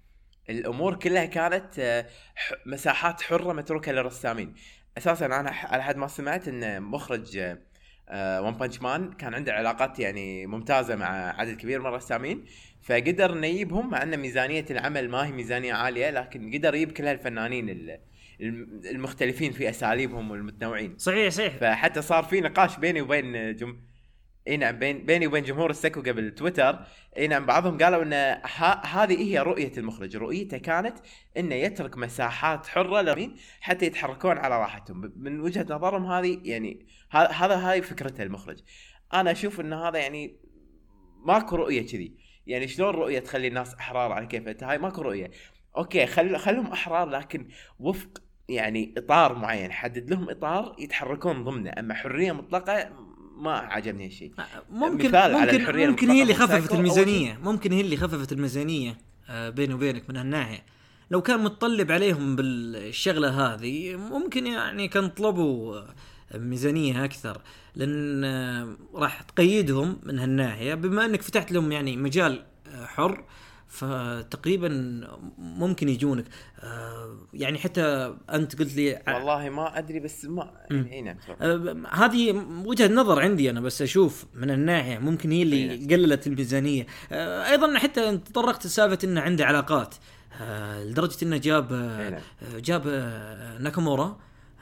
[0.49, 2.05] الأمور كلها كانت آه،
[2.65, 4.55] مساحات حرة متروكة للرسامين.
[4.97, 7.57] أساسا أنا على حد ما سمعت إن مخرج
[8.13, 12.45] One Punch Man كان عنده علاقات يعني ممتازة مع عدد كبير من الرسامين
[12.81, 17.07] فقدر إنه يجيبهم مع ان ميزانية العمل ما هي ميزانية عالية لكن قدر يجيب كل
[17.07, 17.99] هالفنانين ال-
[18.41, 20.97] الم- المختلفين في أساليبهم والمتنوعين.
[20.97, 21.55] صحيح صحيح.
[21.57, 23.77] فحتى صار في نقاش بيني وبين جم...
[24.47, 26.79] إي نعم بين بيني وبين جمهور السكو قبل تويتر.
[27.17, 28.13] إي نعم بعضهم قالوا إن
[28.43, 28.63] ه...
[28.85, 30.17] هذه هي رؤية المخرج.
[30.17, 30.97] رؤيته كانت
[31.37, 35.13] إنه يترك مساحات حرة للمين حتى يتحركون على راحتهم.
[35.15, 36.85] من وجهة نظرهم هذه يعني.
[37.11, 38.59] هذا هاي فكرته المخرج.
[39.13, 40.39] أنا أشوف إن هذا يعني
[41.25, 42.17] ماكو رؤية كذي.
[42.47, 45.31] يعني شلون رؤية تخلي الناس أحرار على كيف انت هاي؟ ماكو رؤية.
[45.77, 47.47] أوكي خل خلهم أحرار لكن
[47.79, 51.73] وفق يعني إطار معين حدد لهم إطار يتحركون ضمنه.
[51.79, 52.89] أما حرية مطلقة
[53.37, 54.33] ما عجبني هالشيء.
[54.69, 57.39] ممكن مثال على ممكن الحرية ممكن هي اللي خففت الميزانية.
[57.43, 58.97] ممكن هي اللي خففت الميزانية
[59.29, 60.65] آه، بيني وبينك من هالناحية.
[61.11, 65.95] لو كان متطلب عليهم بالشغلة هذه ممكن يعني كان طلبوا آه،
[66.35, 67.41] ميزانية أكثر
[67.75, 70.73] لأن آه، راح تقيدهم من هالناحية.
[70.73, 73.23] بما إنك فتحت لهم يعني مجال آه، حر
[73.67, 74.69] فتقريبا
[75.37, 76.25] ممكن يجونك.
[76.59, 81.17] آه، يعني حتى أنت قلت لي والله ما أدري بس ما اي نعم
[81.91, 86.87] هذه وجهة نظر عندي أنا بس أشوف من الناحية ممكن هي اللي أي قللت الميزانية.
[87.11, 89.95] أيضا حتى أنت تطرقت لسالفة إنه عنده علاقات.
[90.85, 92.21] لدرجة إنه جاب نعم.
[92.59, 92.87] جاب
[93.59, 94.17] ناكامورا.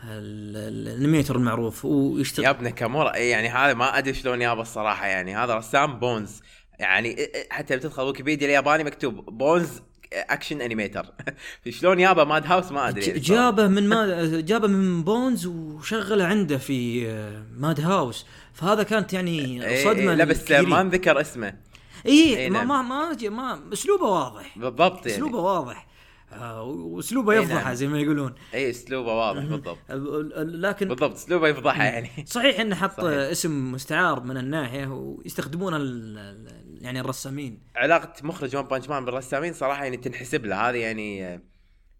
[0.09, 5.35] ال animator المعروف ويشتغل جاب ناكامورا إي يعني هذا ما أدري شلون جابه الصراحة يعني
[5.37, 6.41] هذا رسام بونز.
[6.79, 9.81] يعني إ- إ- حتى بتدخل ويكيبيديا الياباني مكتوب بونز
[10.13, 11.05] action animator
[11.69, 13.19] شلون جابه؟ ماد هاوس ما أدري.
[13.19, 18.25] جابه من ما جابه من بونز وشغله عنده في أه، ماد هاوس.
[18.53, 20.51] فهذا كانت يعني صدمة لا بس.
[20.51, 21.53] ما انذكر اسمه.
[22.05, 22.67] اي ما نعم.
[22.67, 24.57] ما ما, ج- ما أسلوبه واضح.
[24.57, 25.17] بالضبط يعني.
[25.17, 25.77] أسلوبه واضح.
[25.77, 25.84] آه،
[26.41, 27.73] وأسلوبه إي يفضحه نعم.
[27.73, 28.35] زي ما يقولون.
[28.53, 29.77] إي أسلوبه واضح بالضبط.
[29.91, 32.09] ال- ال- لكن بالضبط أسلوبه يفضحها يعني.
[32.25, 33.07] صحيح إنه حط صحيح.
[33.09, 35.77] اسم مستعار من الناحية ويستخدمونه
[36.81, 37.59] يعني الرسامين.
[37.75, 40.69] علاقة مخرج ون بانش مان بالرسامين صراحة يعني تنحسب له.
[40.69, 41.41] هذه يعني آه،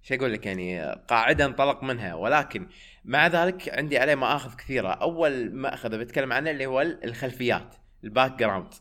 [0.03, 2.13] شو أقول لك يعني آه، قاعدة انطلق منها.
[2.13, 2.67] ولكن
[3.05, 4.87] مع ذلك عندي عليه مآخذ كثيرة.
[4.89, 8.73] أول مأخذ بتكلم عنه اللي هو الخلفيات ال background.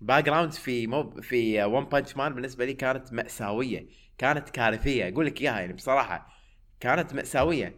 [0.00, 3.86] background في مو في One Punch Man بالنسبة لي كانت مأساوية.
[4.18, 5.08] كانت كارثية.
[5.08, 6.34] أقول لك إياها يعني بصراحة
[6.80, 7.74] كانت مأساوية.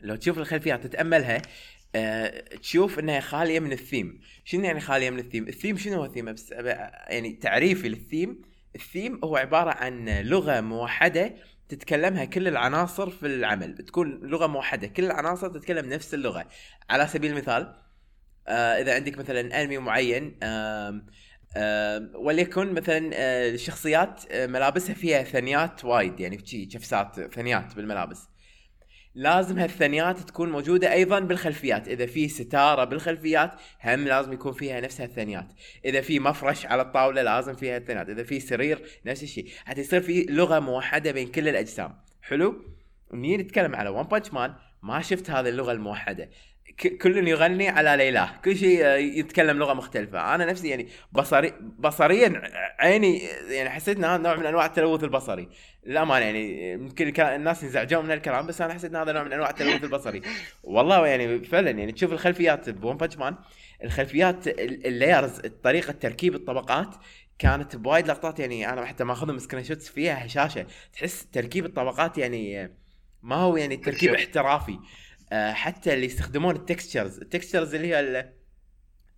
[0.00, 1.42] لو تشوف الخلفيات تتأملها
[1.94, 4.20] أه تشوف إنها خالية من الثيم.
[4.44, 8.03] شنو يعني خالية من ال theme؟ ال theme شنو هو الثيم؟ بس يعني تعريفي لل
[8.03, 8.42] theme
[8.74, 11.34] ال theme هو عبارة عن لغة موحدة
[11.68, 13.74] تتكلمها كل العناصر في العمل.
[13.74, 16.48] تكون لغة موحدة كل العناصر تتكلم نفس اللغة.
[16.90, 17.74] على سبيل المثال
[18.48, 20.38] آه إذا عندك مثلا انمي معين
[22.14, 28.28] وليكن مثلا آه، الشخصيات آه، ملابسها فيها ثنيات وايد يعني في جفسات ثنيات بالملابس.
[29.14, 31.88] لازم هالثنيات تكون موجودة أيضا بالخلفيات.
[31.88, 33.52] إذا في ستارة بالخلفيات
[33.84, 35.46] هم لازم يكون فيها نفس هالثنيات.
[35.84, 40.00] إذا في مفرش على الطاولة لازم فيها الثنيات إذا في سرير نفس الشيء حتى يصير
[40.00, 41.94] في لغة موحدة بين كل الأجسام.
[42.22, 42.64] حلو؟
[43.12, 46.30] نيجي نتكلم على One Punch Man ما شفت هذه اللغة الموحدة.
[47.02, 50.34] كل يغني على ليلاه كل شيء يتكلم لغة مختلفة.
[50.34, 52.42] أنا نفسي يعني بصري بصريا
[52.78, 53.18] عيني
[53.48, 55.48] يعني حسيت ان هذا نوع من أنواع التلوث البصري.
[55.86, 59.50] للامانه يعني يمكن الناس ينزعجون من الكلام بس أنا حسيت ان هذا نوع من أنواع
[59.50, 60.22] التلوث البصري.
[60.62, 63.36] والله يعني فعلا يعني تشوف الخلفيات ب One Punch Man
[63.84, 66.94] الخلفيات ال- ال layers طريقة تركيب الطبقات
[67.38, 70.66] كانت بوايد لقطات يعني أنا حتى ماخذهم screenshots فيها هشاشة.
[70.92, 72.72] تحس تركيب الطبقات يعني
[73.22, 74.14] ما هو يعني تركيب.
[74.14, 74.78] احترافي.
[75.32, 78.32] حتى اللي يستخدمون ال textures ال textures اللي هي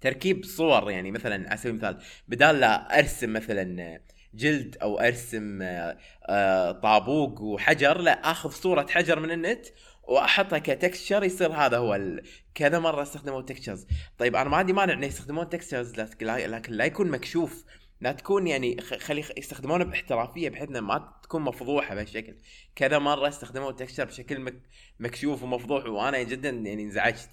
[0.01, 4.01] تركيب صور يعني مثلا على سبيل المثال بدال لا أرسم مثلا
[4.35, 9.66] جلد أو أرسم آه، آه، طابوق وحجر لا آخذ صورة حجر من النت
[10.03, 12.23] وأحطها ك texture يصير هذا هو ال...
[12.55, 13.86] كذا مرة استخدموا textures
[14.19, 17.65] طيب أنا ما عندي مانع إنه يستخدمون textures لكن لا يكون مكشوف
[18.00, 22.36] لا تكون يعني خلي يستخدمونه باحترافية بحيث انه ما تكون مفضوحة بهالشكل.
[22.76, 24.54] كذا مرة استخدموا ال texture بشكل مك...
[25.00, 27.28] مكشوف ومفضوح وأنا جدا يعني انزعجت.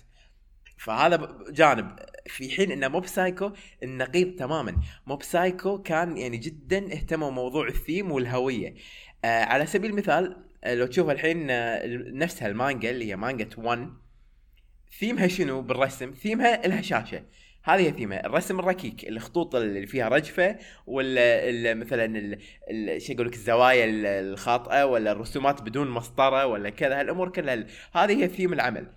[0.78, 1.96] فهذا جانب.
[2.28, 3.52] في حين إنه موب سايكو
[3.84, 4.82] النقيض تماما.
[5.08, 8.76] موب سايكو كان يعني جدا اهتموا موضوع الثيم والهوية.
[9.26, 11.82] آه على سبيل المثال آه لو تشوف الحين آه
[12.12, 13.90] نفسها المانجا اللي هي مانجا ONE
[15.00, 17.24] theme ها شنو بالرسم؟ ثيمها لها شاشه
[17.64, 20.56] هذه هي ثيمها الرسم الركيك الخطوط اللي فيها رجفة
[20.88, 22.38] ولا مثلا
[22.98, 27.00] شو أقول لك الزوايا ال- الخاطئة ولا الرسومات بدون مسطرة ولا كذا.
[27.00, 28.88] هالأمور كلها هذه هي ثيم العمل.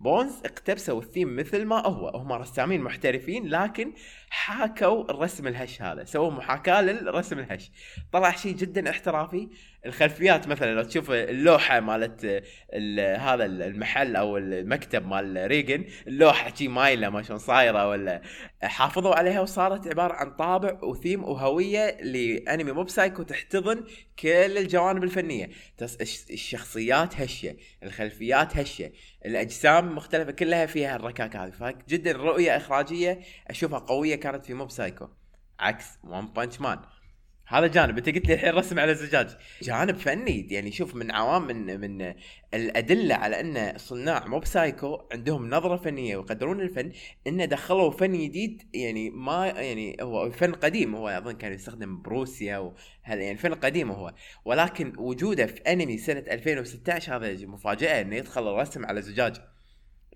[0.00, 2.08] بونز اقتبسوا الثيم مثل ما هو.
[2.08, 3.92] هم رسامين محترفين لكن
[4.34, 7.70] حاكوا الرسم الهش هذا سووا محاكاة للرسم الهش.
[8.12, 9.48] طلع شيء جدا احترافي
[9.86, 12.24] الخلفيات مثلا لو تشوف اللوحة مالت
[12.72, 18.22] ال- هذا المحل أو المكتب مال ريجن اللوحة شي مايلة ما شلون صايرة ولا
[18.62, 23.84] حافظوا عليها وصارت عبارة عن طابع وثيم وهوية لأنمي موب سايكو تحتضن
[24.18, 24.28] كل
[24.58, 25.04] الجوانب
[26.00, 28.90] الش- الشخصيات هشة الخلفيات هشة
[29.26, 31.50] الأجسام مختلفة كلها فيها الركاكة هذه.
[31.50, 35.08] فجدا رؤية إخراجية أشوفها قوية كانت في Mob Psycho
[35.60, 36.78] عكس One Punch Man
[37.46, 37.98] هذا جانب.
[37.98, 39.36] انت قلت لي الحين رسم على الزجاج.
[39.62, 40.46] جانب فني.
[40.50, 42.14] يعني شوف من عوامل من من
[42.54, 46.92] الأدلة على أن صناع Mob Psycho عندهم نظرة فنية ويقدرون الفن
[47.26, 50.96] إن دخلوا فن جديد يعني ما يعني هو فن قديم.
[50.96, 54.14] هو أظن كان يستخدم بروسيا وهذا يعني فن قديم هو.
[54.44, 59.51] ولكن وجوده في أنمي سنة 2016 هذا مفاجأة إنه يدخل الرسم على زجاج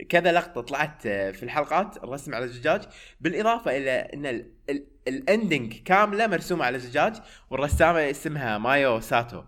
[0.09, 2.83] كذا لقطة طلعت في الحلقات الرسم على الزجاج.
[3.21, 4.47] بالإضافة إلى إن
[5.09, 7.15] ال ending كاملة مرسومة على زجاج
[7.51, 9.43] والرسامة اسمها مايو ساتو.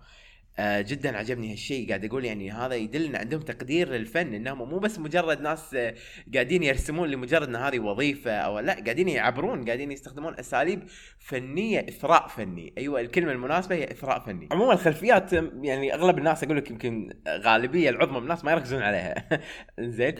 [0.58, 1.88] آه جدا عجبني هالشيء.
[1.88, 5.94] قاعد أقول يعني هذا يدل ان عندهم تقدير للفن إنهم مو بس مجرد ناس آه
[6.34, 10.82] قاعدين يرسمون لمجرد إن هذه وظيفة أو لا قاعدين يعبرون قاعدين يستخدمون أساليب
[11.18, 12.72] فنية إثراء فني.
[12.78, 14.48] أيوه الكلمة المناسبة هي إثراء فني.
[14.52, 15.32] عموما الخلفيات
[15.62, 19.14] يعني أغلب الناس أقول لك يمكن غالبية العظمى من الناس ما يركزون عليها.
[19.78, 20.14] زين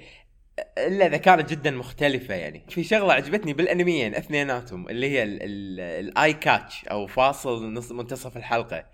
[0.79, 2.65] إلا إذا كانت جدا مختلفة يعني.
[2.69, 5.23] في شغلة عجبتني بالأنميين اثنيناتهم اللي هي
[6.01, 8.85] ال eye catch أو فاصل نص منتصف الحلقة.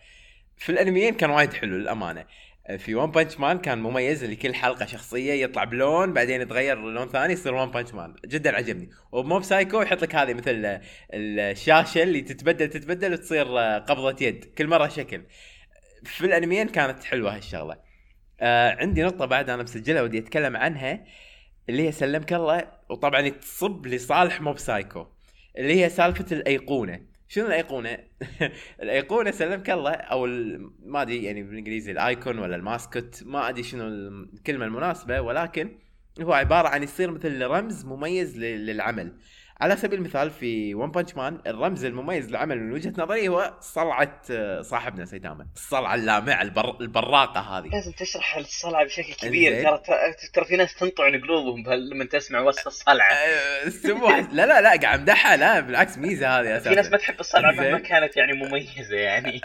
[0.56, 2.24] في الانميين كان وايد حلو للأمانة.
[2.78, 7.09] في One Punch Man كان مميز اللي كل حلقة شخصية يطلع بلون بعدين يتغير لون
[7.09, 8.90] ثاني يصير One Punch Man جدا عجبني.
[9.12, 10.81] و Mob Psycho يحط لك هذه مثل
[11.14, 15.22] الشاشة اللي تتبدل تتبدل وتصير قبضة يد كل مرة شكل.
[16.05, 17.76] في الانميين كانت حلوة هالشغلة.
[18.40, 21.05] آه عندي نقطة بعد أنا مسجلها ودي أتكلم عنها
[21.68, 25.06] اللي هي سلمك الله وطبعا تصب لصالح Mob Psycho
[25.59, 27.14] اللي هي سالفة الأيقونة.
[27.28, 27.98] شنو الأيقونة؟
[28.82, 30.26] الأيقونة سلمك الله أو
[30.82, 35.78] ما أدري يعني بالإنجليزي ال icon ولا ال mascot ما أدري شنو الكلمة المناسبة ولكن
[36.20, 39.12] هو عبارة عن يصير مثل رمز مميز للعمل
[39.60, 44.22] على سبيل المثال في One Punch Man الرمز المميز للعمل من وجهة نظري هو صلعة
[44.62, 46.81] صاحبنا سيتاما الصلعة اللامعة البر...
[46.81, 47.68] البراقة هذه.
[47.68, 49.62] لازم تشرح الصلعة بشكل كبير.
[49.62, 49.82] ترى
[50.35, 53.16] ترى في ناس تنطعن قلوبهم لما تسمع وصف الصلعة.
[53.68, 54.18] سموح.
[54.32, 57.52] لا لا لا قاعد امدحها لا بالعكس ميزة هذه أساسا في ناس ما تحب الصلعة
[57.52, 59.40] مهما كانت يعني مميزة يعني.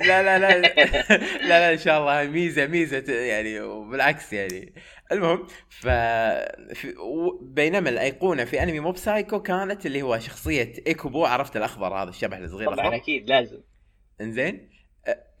[0.00, 0.58] لا لا لا.
[1.48, 2.24] لا لا إن شاء الله.
[2.24, 4.74] ميزة ميزة يعني وبالعكس يعني.
[5.12, 5.88] المهم ف
[7.40, 12.36] بينما الأيقونة في أنمي Mob Psycho كانت اللي هو شخصية إيكوبو عرفت الأخضر هذا الشبح
[12.36, 13.60] الصغير طبعا أكيد لازم.
[14.20, 14.70] إنزين؟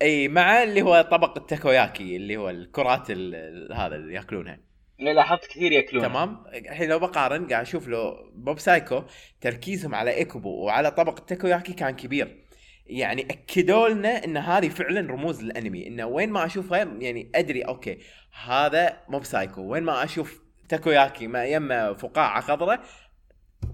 [0.02, 4.60] أي مع اللي هو طبق التاكوياكي اللي هو الكرات هذا اللي يأكلونها.
[4.98, 9.02] لاحظت كثير ياكلون تمام؟ الحين لو بقارن قاعد أشوف له Mob Psycho
[9.40, 12.47] تركيزهم على إيكوبو وعلى طبق التاكوياكي كان كبير.
[12.88, 15.86] يعني أكدوا لنا إن هذه فعلا رموز للأنمي.
[15.86, 17.98] إنه وين ما أشوفها يعني أدري okay
[18.44, 19.60] هذا Mob Psycho.
[19.60, 22.80] وين ما أشوف تاكوياكي ما يمه فقاعة خضراء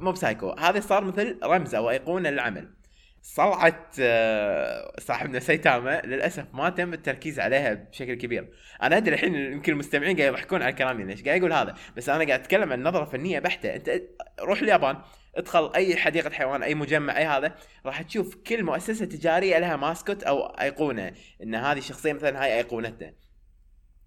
[0.01, 0.51] Mob Psycho.
[0.51, 2.75] هذا صار مثل رمز أو ايقونه للعمل
[3.23, 3.91] صلعة
[4.99, 8.49] صاحبنا سيتاما للأسف ما تم التركيز عليها بشكل كبير،
[8.83, 12.25] أنا أدري الحين يمكن المستمعين قاعد يضحكون على كلامي ليش؟ قاعد يقول هذا، بس أنا
[12.25, 14.03] قاعد أتكلم عن نظرة فنية بحتة، أنت
[14.41, 14.97] روح اليابان.
[15.37, 17.57] ادخل اي حديقة حيوان اي مجمع اي هذا
[17.87, 21.13] راح تشوف كل مؤسسة تجارية لها mascot أو ايقونة.
[21.43, 23.15] إن هذه الشخصيه مثلا هاي ايقونتنا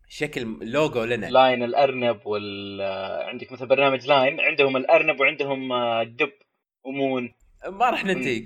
[0.09, 1.25] شكل لوجو لنا.
[1.25, 2.81] LINE الارنب وال
[3.29, 6.31] عندك مثلا برنامج LINE عندهم الارنب وعندهم الدب
[6.83, 7.33] ومون.
[7.69, 8.39] ما راح ننتهي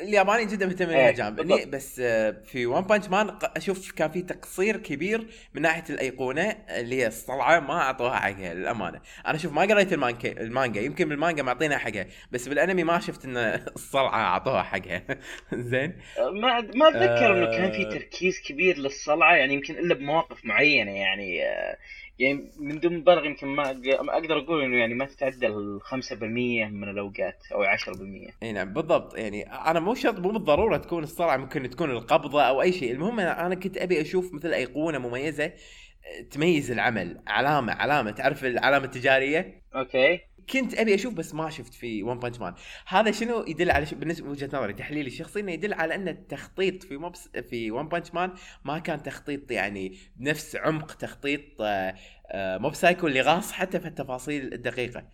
[0.00, 4.76] اليابانيين جدا مهتمين إيه، بالجانب بس آه، في ون بانش مان أشوف كان في تقصير
[4.76, 9.00] كبير من ناحية الأيقونة اللي هي الصلعة ما أعطوها حقها للأمانة.
[9.26, 10.80] أنا أشوف ما قريت المانجا المانجا.
[10.80, 13.36] يمكن بالمانجا معطينا حقها بس بالأنمي ما شفت إن
[13.76, 15.02] الصلعة أعطوها حقها.
[15.70, 15.98] زين.
[16.32, 17.90] ما ما أتذكر إنه كان في آه.
[17.90, 21.76] تركيز كبير للصلعة يعني يمكن إلا بمواقف معينة يعني آه،
[22.18, 26.22] يعني من دون مبالغة يمكن ما أقدر أقول إنه يعني ما تتعدى ال 5%
[26.64, 29.18] من الأوقات أو 10% إي نعم بالضبط.
[29.18, 32.92] يعني أنا مو شرط مو بالضرورة تكون الصلعه ممكن تكون القبضة أو أي شيء.
[32.92, 37.22] المهم أنا كنت أبي أشوف مثل ايقونه مميزة آه، تميز العمل.
[37.26, 38.10] علامة علامة.
[38.10, 40.20] تعرف العلامة التجارية؟ okay.
[40.50, 42.54] كنت أبي أشوف بس ما شفت في One Punch Man
[42.86, 43.94] هذا شنو يدل على ش...
[43.94, 48.14] بالنسبة وجهة نظري تحليلي الشخصي إنه يدل على أن التخطيط في موبس في One Punch
[48.14, 48.32] Man
[48.64, 51.94] ما كان تخطيط يعني بنفس عمق تخطيط آه،
[52.26, 55.04] آه، Mob Psycho اللي غاص حتى في التفاصيل الدقيقة.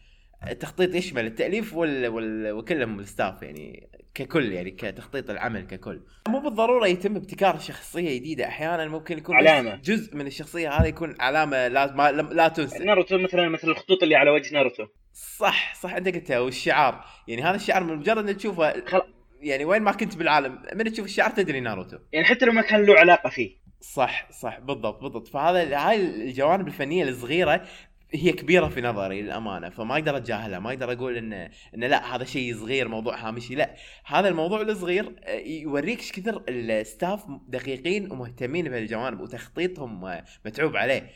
[0.51, 2.09] التخطيط يشمل التأليف وال...
[2.09, 2.52] وال...
[2.52, 6.01] وكلهم ال staff يعني ككل يعني كتخطيط العمل ككل.
[6.28, 9.74] مو بالضرورة يتم ابتكار شخصية جديدة أحيانا ممكن يكون بس علامة.
[9.74, 12.12] جزء من الشخصية هذه يكون علامة لا ما...
[12.12, 12.85] لا تنسى.
[12.85, 14.86] ناروتو مثلا مثل الخطوط اللي على وجه ناروتو.
[15.12, 17.05] صح صح أنت قلتها والشعار.
[17.28, 19.02] يعني هذا الشعار من مجرد ان تشوفه خل...
[19.40, 21.97] يعني وين ما كنت بالعالم من تشوف الشعار تدري ناروتو.
[22.12, 23.62] يعني حتى لو ما كان له علاقة فيه.
[23.81, 25.28] صح صح بالضبط بالضبط.
[25.28, 27.66] فهذا هاي الجوانب الفنية الصغيرة
[28.14, 32.24] هي كبيرة في نظري للأمانة فما أقدر أتجاهلها ما أقدر أقول إنه إنه لا هذا
[32.24, 33.74] شيء صغير موضوع هامشي لا.
[34.05, 41.10] هذا الموضوع الصغير آه، يوريك إيش كثر الستاف دقيقين ومهتمين بهالجوانب وتخطيطهم آه، متعوب عليه.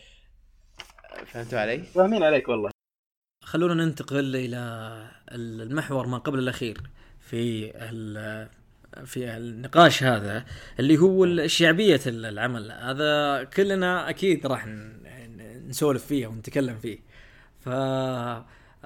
[1.27, 2.70] فهمتوا علي؟ فاهمين عليك والله.
[3.44, 4.59] خلونا ننتقل إلى
[5.32, 6.81] المحور ما قبل الأخير
[7.20, 8.48] في ال-
[9.06, 10.44] في النقاش هذا
[10.81, 12.73] اللي هو الشعبيه العمل.
[12.73, 14.66] هذا كلنا أكيد راح
[15.69, 16.99] نسولف فيه ونتكلم فيه.
[17.61, 17.69] ف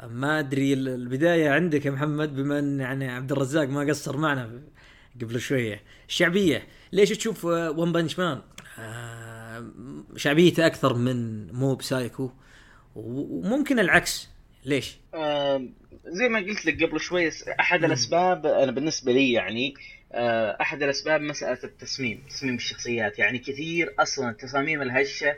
[0.06, 4.62] ما أدري ال- البداية عندك يا محمد بما إن يعني عبد الرزاق ما قصر معنا
[5.20, 5.80] قبل شوية.
[6.08, 8.40] الشعبية ليش تشوف One Punch Man
[10.16, 12.30] شعبيته أكثر من Mob Psycho
[12.96, 14.28] وممكن العكس
[14.64, 14.96] ليش؟
[16.06, 17.30] زي ما قلت لك قبل شوي
[17.60, 19.74] أحد الأسباب أنا بالنسبة لي يعني
[20.12, 23.18] آه، أحد الأسباب مسألة التصميم تصميم الشخصيات.
[23.18, 25.34] يعني كثير أصلا تصاميم الهشة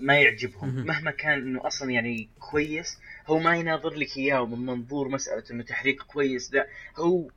[0.00, 0.68] ما يعجبهم.
[0.68, 0.86] مهم.
[0.86, 5.62] مهما كان إنه أصلا يعني كويس هو ما يناظر لك إياه من منظور مسألة إنه
[5.62, 6.66] تحريك كويس لا.
[6.96, 7.30] هو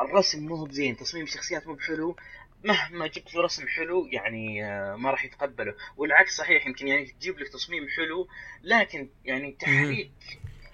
[0.00, 2.16] الرسم مو بزين تصميم الشخصيات مو بحلو.
[2.64, 5.74] مهما جبت له رسم حلو يعني آه، ما راح يتقبله.
[5.96, 8.28] والعكس صحيح يمكن يعني تجيب لك تصميم حلو
[8.62, 10.10] لكن يعني تحريك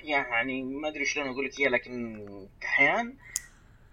[0.04, 2.26] يعني ما أدري شلون أقول لك إياه لكن
[2.64, 3.14] احيان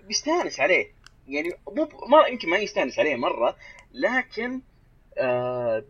[0.08, 0.92] بيستانس عليه.
[1.28, 3.56] يعني مو ما يمكن ما يستانس عليه مرة
[3.94, 4.62] لكن
[5.18, 5.86] آه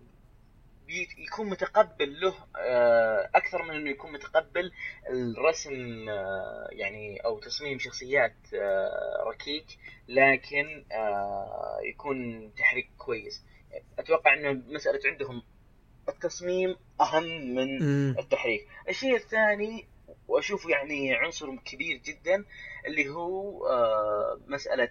[1.18, 4.72] يكون متقبل له آه أكثر من إنه يكون متقبل
[5.10, 9.66] الرسم آه يعني أو تصميم شخصيات آه ركيك
[10.08, 10.86] لكن
[11.84, 13.44] يكون تحريك كويس
[14.00, 15.44] أتوقع إنه مسألة عندهم
[16.10, 17.24] التصميم أهم
[17.56, 17.82] من.
[18.20, 19.88] التحريك الشيء الثاني
[20.28, 22.46] واشوفه يعني عنصر كبير جدا
[22.86, 23.68] اللي هو
[24.48, 24.90] مسألة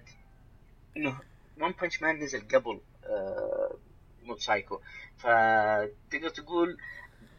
[0.97, 1.21] إنه
[1.61, 2.81] One Punch Man نزل قبل
[4.29, 4.81] آه موب سايكو
[5.17, 6.77] فتقدر تقول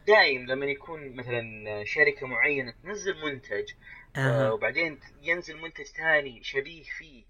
[0.06, 3.72] دايم لما يكون مثلا شركة معينة تنزل منتج
[4.16, 4.52] آه.
[4.52, 7.24] وبعدين ينزل منتج ثاني شبيه فيه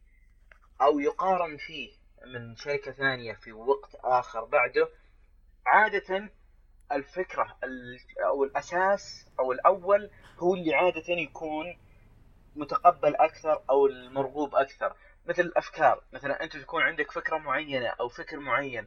[0.82, 1.90] أو يقارن فيه
[2.26, 4.88] من شركة ثانية في وقت آخر بعده
[5.66, 6.30] عادة
[6.92, 11.78] الفكرة ال- أو الأساس أو الأول هو اللي عادة يكون
[12.56, 14.94] متقبل أكثر أو المرغوب أكثر
[15.26, 18.86] مثل الأفكار مثلا أنت تكون عندك فكرة معينة أو فكر معين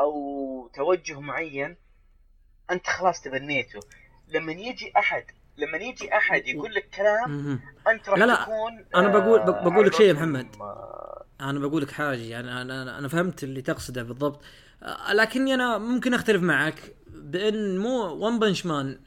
[0.00, 1.76] أو توجه معين
[2.70, 3.80] أنت خلاص تبنيته.
[4.28, 5.24] لما يجي أحد
[5.56, 7.60] لما يجي أحد يقول لك كلام.
[7.88, 10.46] أنت راح لا لا، تكون أنا بقول- آه، بقول لك شيء يا محمد.
[11.40, 14.42] أنا بقول لك حاجة يعني أنا أنا, أنا فهمت اللي تقصده بالضبط.
[14.82, 18.98] آه، لكني أنا ممكن أختلف معك بأن مو ون بنش مان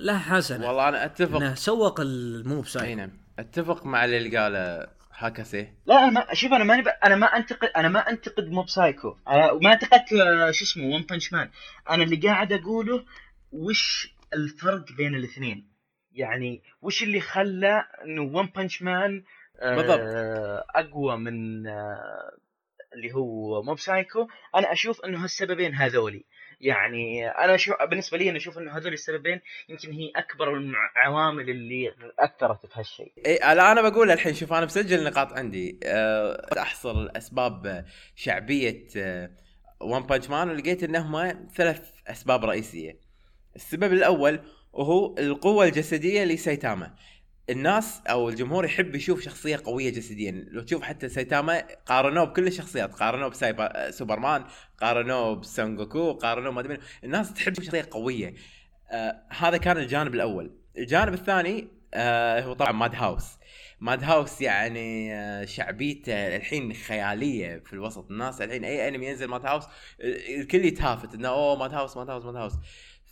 [0.00, 0.66] له حسنة.
[0.66, 1.36] والله أنا أتفق.
[1.36, 3.10] إنه سوق ال Mob أي Psycho نعم.
[3.38, 4.86] أتفق مع اللي قاله
[5.18, 6.88] هاكاسي لا أنا ما شوف أنا ماني ب...
[6.88, 11.02] أنا ما انتقد أنا ما أنتقد Mob Psycho أنا ما أنتقدت آه، شو اسمه One
[11.02, 11.50] Punch Man
[11.90, 13.04] أنا اللي قاعد أقوله
[13.52, 15.70] وش الفرق بين الاثنين؟
[16.12, 19.24] يعني وش اللي خلى إنه One Punch Man
[19.62, 20.00] بالضبط.
[20.74, 22.38] أقوى من آه،
[22.94, 26.24] اللي هو Mob Psycho أنا أشوف إنه هالسببين هذولي.
[26.60, 30.56] يعني أنا شو بالنسبة لي أنا أشوف إنه هذول السببين يمكن هي أكبر
[30.96, 33.12] العوامل اللي أثرت في هالشيء.
[33.26, 35.80] اي أنا بقول الحين شوف أنا مسجل نقاط عندي.
[35.84, 37.84] أه احصر أسباب
[38.16, 38.86] شعبية
[39.80, 42.98] One Punch Man ولقيت انهم ثلاث أسباب رئيسية.
[43.56, 44.40] السبب الأول
[44.72, 46.94] وهو القوة الجسدية لسايتاما.
[47.50, 50.30] الناس أو الجمهور يحب يشوف شخصية قوية جسديا.
[50.50, 52.94] لو تشوف حتى سايتاما قارنوه بكل الشخصيات.
[52.94, 54.44] قارنوه بسوبر سوبرمان
[54.80, 56.78] قارنوه بسانجوكو قارنوه ما أدري.
[57.04, 58.34] الناس تحب شخصية قوية.
[58.90, 60.56] آه هذا كان الجانب الأول.
[60.78, 63.24] الجانب الثاني آه هو طبعا Madhouse
[63.80, 68.10] Madhouse يعني آه شعبيته الحين خيالية في الوسط.
[68.10, 72.52] الناس الحين أي أنمي ينزل Madhouse آه، الكل يتهافت إنه أوه Madhouse Madhouse Madhouse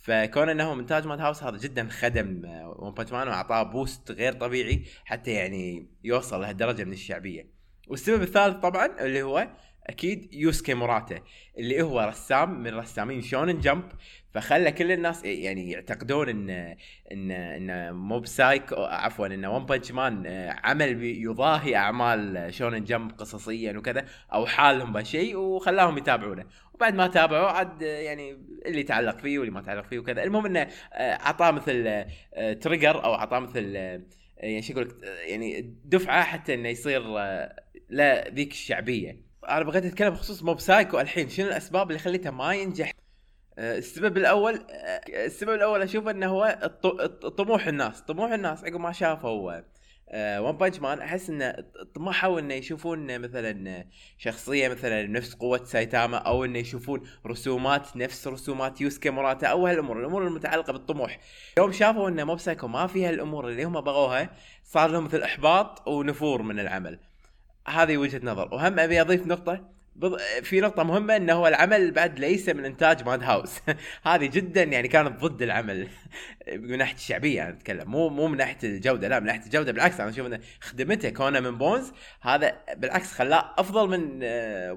[0.03, 2.41] فكون إنه انتاج Madhouse هذا جدا خدم
[2.79, 7.49] One Punch Man وأعطاه boost غير طبيعي حتى يعني يوصل لهالدرجة من الشعبية.
[7.87, 9.47] والسبب الثالث طبعا اللي هو
[9.87, 11.19] أكيد يوسكي موراتا
[11.57, 13.83] اللي هو رسام من رسامين Shonen Jump.
[14.33, 16.49] فخلى كل الناس يعني يعتقدون إن
[17.11, 20.27] إن إن Mob Psycho عفوا إن One Punch Man
[20.63, 26.45] عمل يضاهي أعمال Shonen Jump قصصيا وكذا أوحى لهم بهالشيء وخلاهم يتابعونه.
[26.73, 28.31] وبعد ما تابعوا عاد يعني
[28.65, 30.23] اللي تعلق فيه واللي ما تعلق فيه وكذا.
[30.23, 30.59] المهم إنه
[30.93, 31.83] آه، أعطاه مثل
[32.33, 34.01] آه، trigger أو أعطاه مثل آه،
[34.37, 34.85] يعني شو آه،
[35.27, 39.22] يعني دفعة حتى إنه يصير آه، له ذيك الشعبية.
[39.49, 41.29] أنا بغيت أتكلم بخصوص Mob Psycho الحين.
[41.29, 42.91] شنو الأسباب اللي خليته ما ينجح؟
[43.57, 46.71] آه، السبب الأول آه، السبب الأول أشوف إنه هو
[47.37, 48.01] طموح الناس.
[48.01, 49.61] طموح الناس عقب ما شافوا
[50.15, 51.55] One Punch Man أحس إنه
[51.95, 53.85] طمحوا إنه يشوفون مثلا
[54.17, 59.99] شخصية مثلا نفس قوة سايتاما أو إنه يشوفون رسومات نفس رسومات يوسكي موراتا أو هالأمور.
[59.99, 61.19] الأمور المتعلقة بالطموح.
[61.57, 64.29] يوم شافوا ان Mob Psycho ما فيها الأمور اللي هم بغوها
[64.63, 66.99] صار لهم مثل إحباط ونفور من العمل.
[67.67, 68.53] هذه وجهة نظر.
[68.53, 69.69] وهم أبي أضيف نقطة.
[69.95, 70.17] بض...
[70.43, 73.59] في نقطة مهمة إنه هو العمل بعد ليس من إنتاج Madhouse.
[74.03, 75.87] هذه جدا يعني كانت ضد العمل.
[76.47, 77.91] من ناحية الشعبية أنا أتكلم.
[77.91, 79.71] مو مو من ناحية الجودة لا من ناحية الجودة.
[79.71, 81.91] بالعكس أنا أشوف انه خدمته كونه من Bones
[82.21, 84.19] هذا بالعكس خلاه أفضل من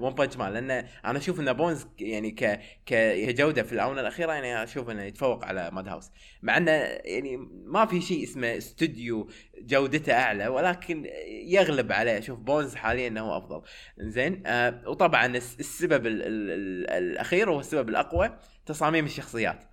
[0.03, 4.63] One Punch Man لأنه أنا أشوف إن Bones يعني ك كجودة في الآونة الأخيرة يعني
[4.63, 6.11] أشوف إنه يتفوق على Madhouse
[6.41, 9.29] مع إنه يعني ما في شيء اسمه استوديو
[9.61, 11.05] جودته أعلى ولكن
[11.45, 12.17] يغلب عليه.
[12.17, 13.61] أشوف Bones حاليا إنه هو أفضل.
[13.97, 19.63] زين آه وطبعا الس- السبب ال ال ال الأخير هو السبب الأقوى تصاميم الشخصيات.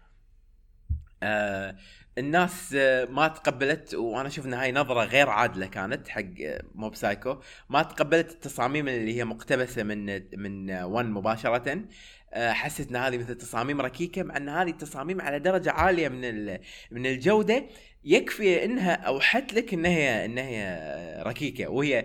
[1.25, 1.77] آه
[2.19, 6.95] الناس آه، ما تقبلت وأنا أشوف إن هاي نظرة غير عادلة كانت حق آه، Mob
[6.95, 7.37] Psycho
[7.69, 11.85] ما تقبلت التصاميم اللي هي مقتبسة من من ONE مباشرة.
[12.33, 16.47] آه، حست إن هذه مثل تصاميم ركيكة مع إن هذه التصاميم على درجة عالية من
[16.91, 17.67] من الجودة.
[18.05, 22.05] يكفي إنها أوحت لك إن هي إن هي ركيكة وهي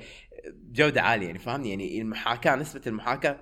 [0.72, 3.40] جودة عالية يعني فاهمني؟ يعني المحاكاة نسبة المحاكاة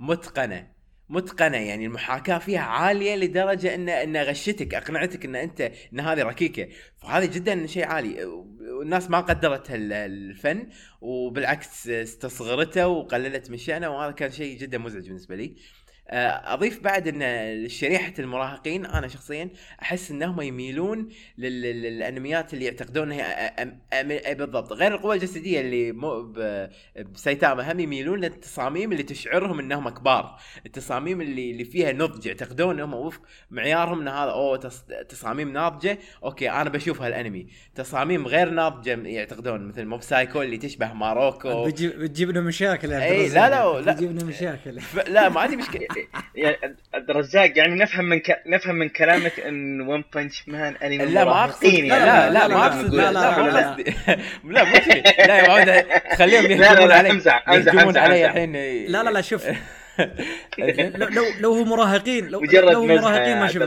[0.00, 0.81] متقنة.
[1.12, 6.68] متقنة يعني المحاكاة فيها عالية لدرجة إن إن غشتك أقنعتك إن أنت إن هذه ركيكة.
[7.02, 8.24] فهذا جدا شيء عالي.
[8.24, 10.68] والناس ما قدرت الفن
[11.00, 15.44] وبالعكس استصغرته وقللت من شأنه وهذا كان شيء جدا مزعج بالنسبة لي.
[15.44, 15.81] آه،
[16.14, 19.48] أضيف بعد إن شريحة المراهقين أنا شخصيا
[19.82, 21.08] أحس إنهم يميلون
[21.38, 24.72] لل- لل- للأنميات اللي يعتقدون إنها أم- أم- أم- بالضبط.
[24.72, 26.68] غير القوى الجسدية اللي مو ب-
[27.14, 30.38] بسايتاما هم يميلون للتصاميم اللي تشعرهم إنهم كبار.
[30.66, 33.20] التصاميم اللي اللي فيها نضج يعتقدون إنهم وفق
[33.50, 37.46] معيارهم إن هذا أوه تص- تصاميم ناضجة okay أنا بشوف هالأنمي.
[37.74, 41.64] تصاميم غير ناضجة يعتقدون مثل Mob Psycho اللي تشبه ماروكو.
[41.64, 43.48] بتجيب بتجيب لنا مشاكل إي، الرزاق.
[43.48, 43.92] لا، لا، لا.
[43.92, 44.78] بتجيب لنا مشاكل.
[45.08, 45.82] لا ما عندي مشكلة.
[45.82, 46.01] يعني
[46.94, 48.42] عبد الرزاق يعني نفهم من ك...
[48.46, 51.88] نفهم من كلامك ان ون بانش مان انمي لا ما اقصد لا يعني.
[51.88, 53.74] لا, لا, لا، ما لا، اقصد لا، لا لا، لا
[54.44, 54.66] مو لا.
[55.36, 58.26] يا معود لا، يهجمون لا، علي امزح، امزح، يهجمون امزح، علي.
[58.26, 58.52] الحين
[58.92, 59.46] لا لا لا شوف
[60.58, 63.64] لو لو هو مراهقين لو مجرد لو مراهقين ما شفنا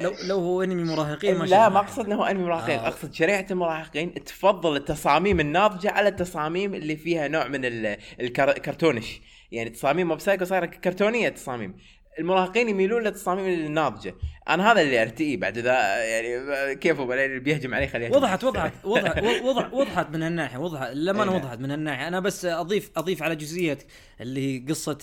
[0.00, 2.88] لو لو هو انمي مراهقين ما شفنا لا ما اقصد انه هو انمي مراهقين آه.
[2.88, 9.20] اقصد شريحه المراهقين تفضل التصاميم الناضجه على التصاميم اللي فيها نوع من ال- الكر- الكرتونش
[9.52, 11.76] يعني تصاميم موب سايكو صايرة كرتونية تصاميم.
[12.18, 14.14] المراهقين يميلون للتصاميم الناضجة.
[14.48, 18.10] أنا هذا اللي ارتئيه بعد إذا يعني كيفه اللي بيهجم علي خليه.
[18.10, 20.90] وضحت وضحت وضحت وضح وضحت من هالناحيه وضحت.
[20.94, 21.38] لما أنا إيه.
[21.38, 23.78] وضحت من هالناحيه أنا بس أضيف أضيف على جزئية
[24.20, 24.98] اللي هي قصة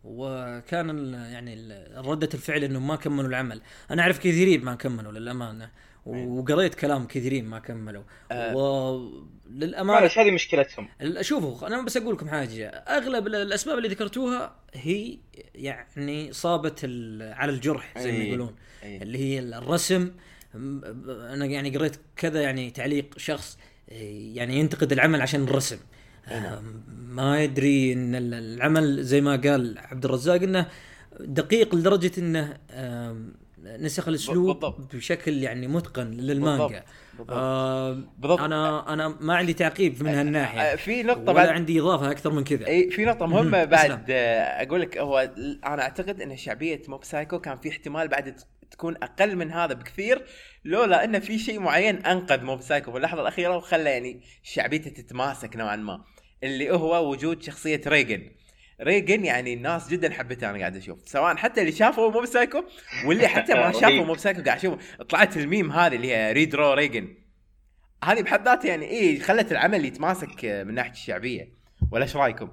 [0.05, 5.70] وكان يعني ردة الفعل إنهم ما كملوا العمل، أنا أعرف كثيرين ما كملوا للأمانة.
[6.07, 8.03] وقريت كلام كثيرين ما كملوا.
[8.31, 8.57] آه.
[8.57, 10.89] وللامانه معلش هذه مشكلتهم.
[11.20, 12.69] شوفوا أنا بس أقول لكم حاجة.
[12.69, 15.19] أغلب ال- الأسباب اللي ذكرتوها هي
[15.55, 16.85] يعني صابت
[17.20, 18.28] على الجرح زي ما أي.
[18.28, 18.55] يقولون.
[18.83, 19.03] أي.
[19.03, 20.11] اللي هي الرسم.
[20.55, 23.59] أنا يعني قريت كذا يعني تعليق شخص
[23.89, 25.78] يعني ينتقد العمل عشان الرسم.
[26.28, 26.62] آه،
[27.09, 30.66] ما يدري إن ال- العمل زي ما قال عبد الرزاق إنه
[31.20, 32.59] دقيق لدرجة إنه
[33.80, 34.97] نسخ الأسلوب بالضبط.
[34.97, 36.84] بشكل يعني متقن للمانجا
[37.18, 37.36] بالضبط.
[37.36, 38.40] آه بالضبط.
[38.40, 42.30] أنا أنا ما عندي تعقيب من هالناحية آه، في نقطة ولا بعد عندي إضافة أكثر
[42.32, 43.64] من كذا اي في نقطة مهمة مهم.
[43.66, 44.05] بعد.
[44.10, 45.30] آه، أقول لك هو
[45.66, 48.36] أنا أعتقد إن شعبية Mob Psycho كان في احتمال بعد
[48.70, 50.22] تكون أقل من هذا بكثير
[50.64, 55.56] لولا إن في شيء معين أنقذ Mob Psycho في اللحظة الأخيرة وخلى يعني شعبيته تتماسك
[55.56, 56.05] نوعا ما
[56.43, 58.30] اللي هو وجود شخصية ريجن
[58.82, 62.64] ريجن يعني الناس جدا حبته أنا قاعد أشوف سواء حتى اللي شافوا Mob Psycho
[63.07, 64.07] واللي حتى ما شافوا رهيب.
[64.06, 67.15] Mob Psycho قاعد أشوف طلعت الميم هذه اللي هي redraw ريجن
[68.05, 71.48] هذه بحد ذاتها يعني إيه خلت العمل يتماسك من ناحية الشعبية
[71.90, 72.48] ولا إيش رأيكم؟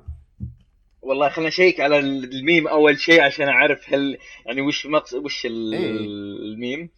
[1.02, 5.52] والله خلينا نشيّك على الميم أول شيء عشان أعرف هل يعني وش مقص وش إيه.
[5.52, 6.90] ال meme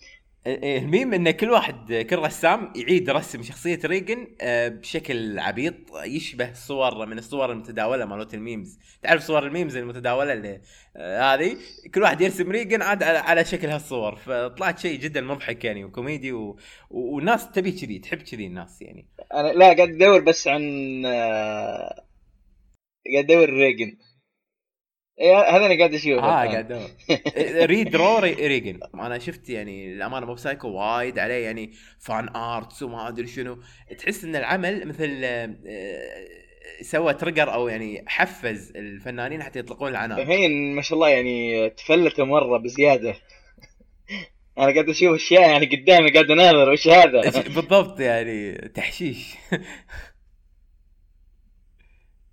[0.47, 6.53] ال meme إن كل واحد كل رسام يعيد رسم شخصية ريجن آه، بشكل عبيط يشبه
[6.53, 8.80] صور من الصور المتداولة مالت ال memes.
[9.03, 10.61] تعرف صور ال memes المتداولة اللي
[10.97, 11.57] آه، هذه؟
[11.95, 14.15] كل واحد يرسم ريجن عاد على, شكل هالصور.
[14.15, 16.57] فطلعت شيء جدا مضحك يعني وكوميدي و...
[16.89, 19.07] والناس تبي كذي تحب كذي الناس يعني.
[19.34, 20.61] أنا لا قاعد أدور بس عن
[21.05, 22.05] آه،
[23.13, 23.97] قاعد أدور ريجن إيه
[25.21, 26.45] هذا أنا قاعد اشوفه آه.
[26.47, 26.89] قاعد
[27.72, 33.07] redraw ري- ريجن أنا شفت يعني الأمانة Mob Psycho وايد عليه يعني fan arts وما
[33.07, 33.57] أدري شنو.
[33.99, 35.55] تحس إن العمل مثل آه،
[36.81, 42.25] سوى trigger أو يعني حفز الفنانين حتى يطلقون العناصر الحين ما شاء الله يعني تفلتوا
[42.25, 43.15] مرة بزيادة.
[44.57, 47.21] أنا قاعد أشوف أشياء يعني قدامي قاعد أناظر وش هذا؟
[47.55, 49.35] بالضبط يعني تحشيش.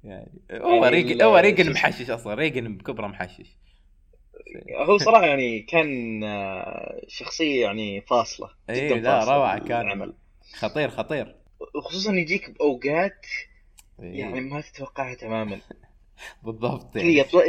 [0.04, 0.40] يعني.
[0.52, 3.56] هو يعني ريجن هو ريجن؟ محشش أصلا ريجن بكبرة محشش.
[4.76, 10.14] هو صراحة يعني كان آه، شخصية يعني فاصلة اي جدا لا روعة كان بالعمل.
[10.54, 11.36] خطير خطير.
[11.74, 13.26] وخصوصا يجيك بأوقات
[14.02, 15.60] إيه، يعني ما تتوقعها تماما.
[16.44, 17.18] بالضبط كذا يعني.
[17.18, 17.42] يطلع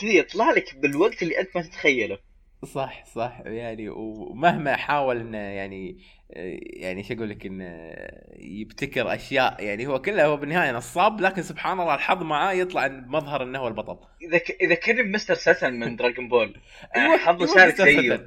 [0.00, 2.18] كذا يطلع لك بالوقت اللي أنت ما تتخيله.
[2.64, 3.40] صح صح.
[3.44, 5.98] يعني ومهما حاول إنه يعني
[6.36, 7.94] يعني شو أقول لك انه
[8.38, 13.42] يبتكر أشياء يعني هو كله هو بالنهاية نصاب لكن سبحان الله الحظ معاه يطلع بمظهر
[13.42, 14.50] إنه هو البطل إذا ك...
[14.60, 16.56] إذا كان مستر ساتن من دراجون بول
[16.96, 18.26] أيوة، حظه أيوة، شارك مستر زيه ستن.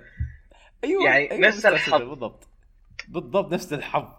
[0.83, 2.01] أيوه يعني أيوة نفس الحظ.
[2.01, 2.47] بالضبط
[3.07, 4.07] بالضبط نفس الحظ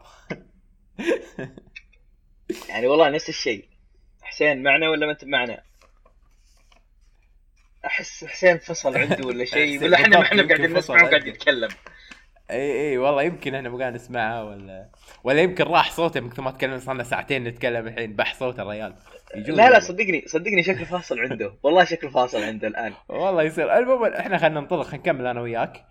[2.68, 3.64] يعني والله نفس الشيء
[4.22, 5.62] حسين معنا ولا ما أنت معنا؟
[7.86, 11.26] أحس حسين فصل عنده ولا شيء ولا إحنا ما إحنا قاعدين نسمعه وقاعد.
[11.26, 11.68] يتكلم
[12.50, 14.88] إي إي والله يمكن إحنا مو قاعد نسمعها ولا
[15.24, 18.60] ولا يمكن راح صوته من كثر ما تكلم صار لنا ساعتين نتكلم الحين بح صوت
[18.60, 18.94] الرجال
[19.34, 19.80] يجوز لا لا.
[19.80, 21.54] صدقني صدقني شكله فاصل عنده.
[21.62, 22.92] والله شكله فاصل عنده الآن.
[23.08, 23.78] والله يصير.
[23.78, 25.84] المهم إحنا خلينا ننطلق خلينا نكمل أنا وياك.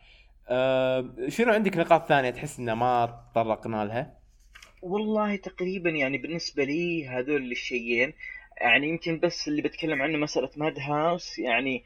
[0.49, 4.18] أه شنو عندك نقاط ثانية تحس إن ما تطرقنا لها؟
[4.82, 8.14] والله تقريبا يعني بالنسبة لي هذول الشيئين
[8.61, 11.84] يعني يمكن بس اللي بتكلم عنه مسألة Madhouse يعني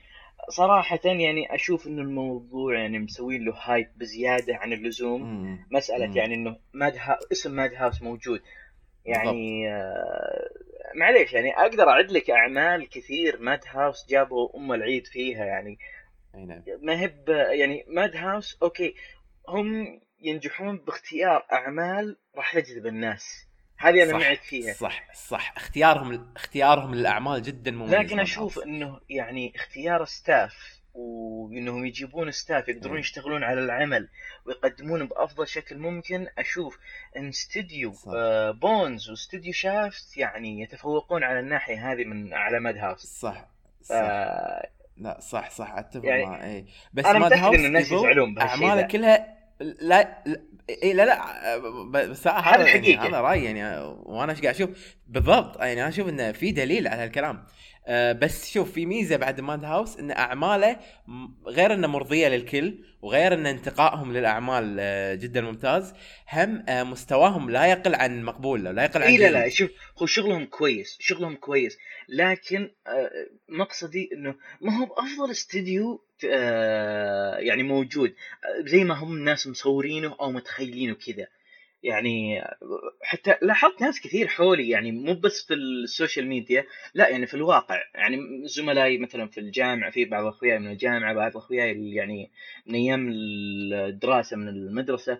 [0.50, 5.22] صراحة يعني أشوف إنه الموضوع يعني مسوين له hype بزيادة عن اللزوم.
[5.24, 5.68] مم.
[5.72, 6.18] مسألة مم.
[6.18, 7.20] يعني إنه Mad Hou...
[7.32, 8.42] اسم Madhouse موجود.
[9.06, 10.50] يعني آه
[10.96, 15.80] معليش يعني أقدر أعد لك أعمال كثير Madhouse جابوا أم العيد فيها يعني.
[16.36, 16.64] نعم.
[16.82, 18.96] ما هي ب- يعني Madhouse okay
[19.48, 23.49] هم ينجحون باختيار أعمال راح تجذب الناس.
[23.80, 28.60] هذه أنا معك فيها صح صح اختيارهم اختيارهم للأعمال جدا مميز لكن أشوف.
[28.60, 33.00] إنه يعني اختيار staff وإنهم يجيبون staff يقدرون.
[33.00, 34.10] يشتغلون على العمل
[34.46, 36.80] ويقدمونه بأفضل شكل ممكن أشوف
[37.18, 37.94] إن استديو.
[38.16, 43.48] آه Bones واستديو Shaft يعني يتفوقون على الناحية هذه من على Madhouse صح
[43.82, 48.34] صح آه لا صح صح أتفق يعني معه اي بس Madhouse إن الناس يظل يزعلون
[48.36, 48.88] بهالشيء أعماله.
[48.88, 50.42] كلها لا لا
[50.84, 53.08] اي لا لا بس هذا يعني الحقيقة.
[53.08, 54.70] هذا رأيي يعني وأنا إيش قاعد أشوف
[55.08, 57.46] بالضبط يعني أنا أشوف إنه في دليل على هالكلام
[57.88, 60.80] أه بس شوف في ميزة بعد ماد هاوس إن أعماله
[61.46, 65.94] غير إنه مرضية للكل وغير إن انتقائهم للأعمال آه، جدا ممتاز
[66.34, 69.32] هم آه، مستواهم لا يقل عن مقبول لا يقل عن اي لا.
[69.32, 71.78] لا شوف هو شغلهم كويس شغلهم كويس
[72.10, 79.14] لكن آه، مقصدي إنه ما هو بأفضل استديو آه، يعني موجود آه، زي ما هم
[79.14, 81.28] الناس مصورينه أو متخيلينه كذا
[81.84, 82.42] يعني
[83.04, 87.34] حتى لاحظت ناس كثير حولي يعني مو بس في ال social media لا يعني في
[87.34, 87.76] الواقع.
[87.96, 92.32] يعني زملائي مثلا في الجامعة في بعض اخوياي من الجامعة بعض اخوياي يعني
[92.66, 95.20] من أيام الدراسة من المدرسة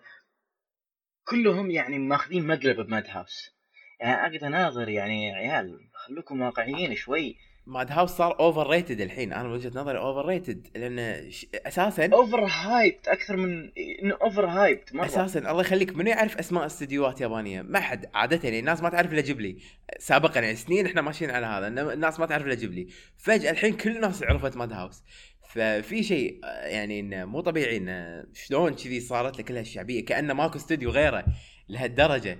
[1.28, 3.52] كلهم يعني ماخذين مقلب ب Madhouse
[4.00, 7.38] يعني أقدر أناظر يعني يا عيال خلوكم واقعيين شوي.
[7.70, 9.34] Madhouse صار overrated الحين.
[9.34, 11.46] أنا من وجهة نظري overrated لأن ش...
[11.66, 13.72] أساسا overhyped أكثر من
[14.04, 15.06] إنه overhyped مرة.
[15.06, 18.06] أساسا الله يخليك منو يعرف أسماء استديوهات يابانية؟ ما حد.
[18.14, 19.58] عاده يعني الناس ما تعرف إلا جيبلي
[20.00, 22.88] سابقا يعني سنين إحنا ماشيين على هذا الناس ما تعرف إلا جيبلي
[23.18, 25.04] فجأة الحين كل الناس عرفت Madhouse
[25.50, 30.58] ففي شيء يعني إنه مو طبيعي إنه شلون كذي صارت له كل هالشعبيه كأنه ماكو
[30.58, 31.26] استوديو غيره
[31.70, 32.38] لهالدرجة.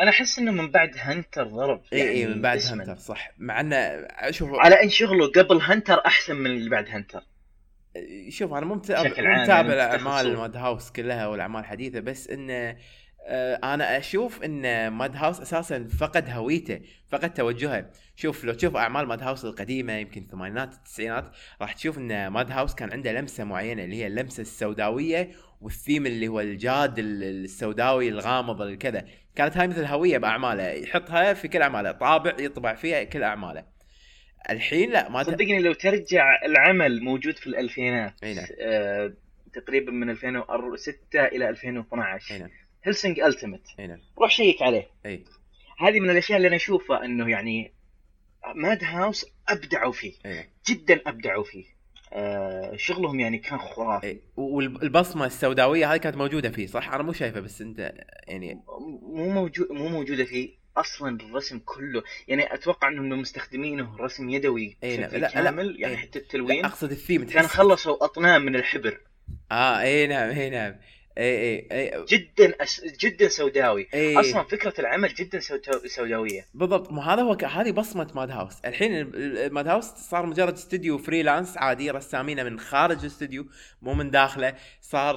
[0.00, 2.82] أنا أحس إنه من بعد هنتر ضرب اي اي يعني من بعد اسماً.
[2.82, 7.22] هنتر صح مع انه شوف على ان شغله قبل هنتر أحسن من اللي بعد هنتر
[8.28, 9.10] شوف أنا مو متابع
[9.42, 10.02] متابع يعني.
[10.36, 12.76] ماد هاوس كلها والأعمال الحديثة بس انه
[13.28, 19.06] آه، أنا أشوف إن ماد هاوس أساسا فقد هويته فقد توجهه شوف لو تشوف أعمال
[19.06, 23.84] ماد هاوس القديمة يمكن الثمانينات التسعينات راح تشوف إن ماد هاوس كان عنده لمسة معينة
[23.84, 29.04] اللي هي اللمسة السوداوية والثيم اللي هو الجاد ال- السوداوي الغامض الكذا
[29.36, 33.64] كانت هاي مثل هوية بأعماله يحطها في كل أعماله طابع يطبع فيها كل أعماله.
[34.50, 38.46] الحين لا ما صدقني لو ترجع العمل موجود في الألفينات نعم.
[38.60, 39.12] آه
[39.52, 42.50] تقريبا من 2006 إلى 2012 إي نعم.
[42.84, 44.00] Hellsing Ultimate نعم.
[44.18, 44.90] روح check عليه.
[45.06, 45.24] إي.
[45.78, 47.72] هذه من الأشياء اللي أنا أشوفها إنه يعني
[48.54, 50.12] Madhouse أبدعوا فيه.
[50.24, 50.44] نعم.
[50.68, 51.75] جدا أبدعوا فيه.
[52.76, 57.40] شغلهم يعني كان خرافي إيه، والبصمة السوداوية هذه كانت موجودة فيه صح أنا مو شايفه
[57.40, 57.92] بس أنت
[58.26, 58.62] يعني
[59.02, 64.76] مو موجود مو موجودة فيه أصلا الرسم كله يعني أتوقع إنهم مستخدمينه رسم يدوي.
[64.82, 65.28] بشكل لا- لا.
[65.28, 65.98] كامل يعني إي.
[65.98, 69.00] حتى لا التلوين أقصد الثيم كان خلصوا أطنان من الحبر
[69.52, 70.74] آه اي نعم اي نعم
[71.18, 72.80] اي اي اي جدا أس...
[73.00, 73.86] جدا سوداوي.
[73.94, 76.46] اي أصلا فكرة العمل جدا سوداو- سوداوية.
[76.54, 76.92] بالضبط.
[76.92, 78.60] مو هذا هو ك- هذه بصمة Madhouse.
[78.64, 83.46] الحين ال- ال- Madhouse صار مجرد استوديو freelance عادي رسامينه من خارج الاستوديو
[83.82, 84.54] مو من داخله.
[84.80, 85.16] صار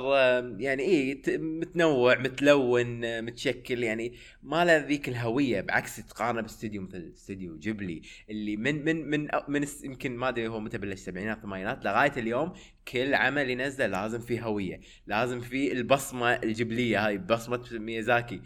[0.59, 3.83] يعني اي متنوع متلون آه، متشكل.
[3.83, 4.13] يعني
[4.43, 9.65] ما له ذيك الهوية بعكس تقارنه باستوديو مثل استوديو جيبلي اللي من من من من
[9.83, 12.53] يمكن ما أدري هو متى بلش السبعينات الثمانينات لغاية اليوم
[12.91, 18.41] كل عمل ينزله لازم فيه هوية لازم فيه البصمة الجيبلية هاي بصمة ميازاكي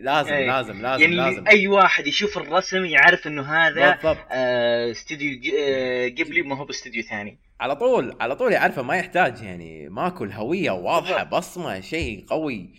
[0.00, 0.46] لازم إيه.
[0.46, 1.48] لازم لازم يعني لازم.
[1.48, 3.98] أي واحد يشوف الرسم يعرف إنه هذا
[4.30, 7.38] آه، استوديو آه، قبلي ما هو باستوديو ثاني.
[7.60, 11.24] على طول على طول يعرفه ما يحتاج يعني ماكو الهوية واضحة.
[11.24, 12.70] بصمة شيء قوي.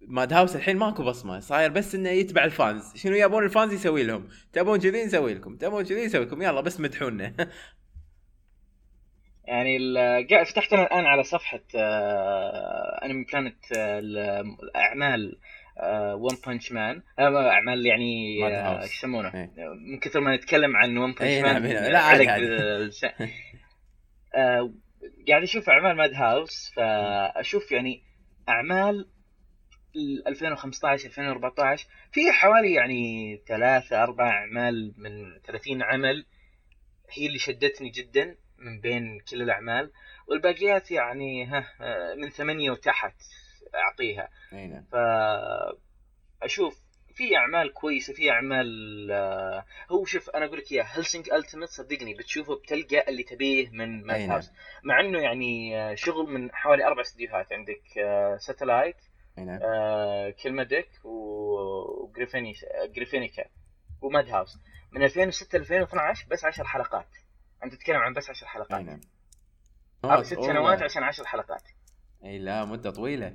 [0.00, 2.92] Madhouse الحين ماكو بصمة صاير بس إنه يتبع ال fans.
[2.94, 6.42] شنو يبون ال fans يسوي لهم؟ تبون كذي نسوي لكم تبون كذي نسوي لكم.
[6.42, 7.34] يلا بس مدحونا.
[9.48, 15.38] يعني فتحت أنا الآن على صفحة آه، Anime-Planet آه، ال- الاعمال
[16.14, 18.82] One Punch Man أعمال يعني Mad آه،.
[18.82, 19.50] إيش يسمونه إيه.
[19.74, 21.66] من كثر ما نتكلم عن One Punch Man.
[21.66, 22.28] لا، عادي،.
[24.34, 24.72] آه،
[25.28, 28.02] قاعد أشوف أعمال ماد هاوس فأشوف يعني
[28.48, 29.08] أعمال
[29.96, 36.26] ال 2015 2014 في حوالي يعني ثلاثة أربع أعمال من 30 عمل
[37.10, 39.90] هي اللي شدتني جدا من بين كل الأعمال
[40.26, 41.64] والباقيات يعني ها
[42.14, 43.14] من ثمانية وتحت
[43.74, 44.28] أعطيها.
[44.52, 44.84] أي نعم.
[46.40, 48.66] فأشوف في أعمال كويسة في أعمال
[49.10, 54.06] آه، هو شوف أنا أقول لك إياه هلسنج ألتيميت صدقني بتشوفه بتلقى اللي تبيه من
[54.06, 54.30] ماد نعم.
[54.30, 54.50] هاوس
[54.84, 57.82] مع إنه يعني آه، شغل من حوالي أربع استديوهات عندك
[58.38, 58.96] ساتلايت
[59.38, 63.44] أي آه، كلمدك وجريفينيش جريفينيكا
[64.02, 64.58] وماد هاوس
[64.92, 67.08] من 2006 ل 2012 بس 10 حلقات.
[67.64, 69.00] أنت تتكلم عن بس 10 أي حلقات نعم
[70.04, 70.52] هذا ست والله.
[70.52, 71.62] سنوات عشان 10 حلقات.
[72.24, 73.34] إي لا مدة طويلة.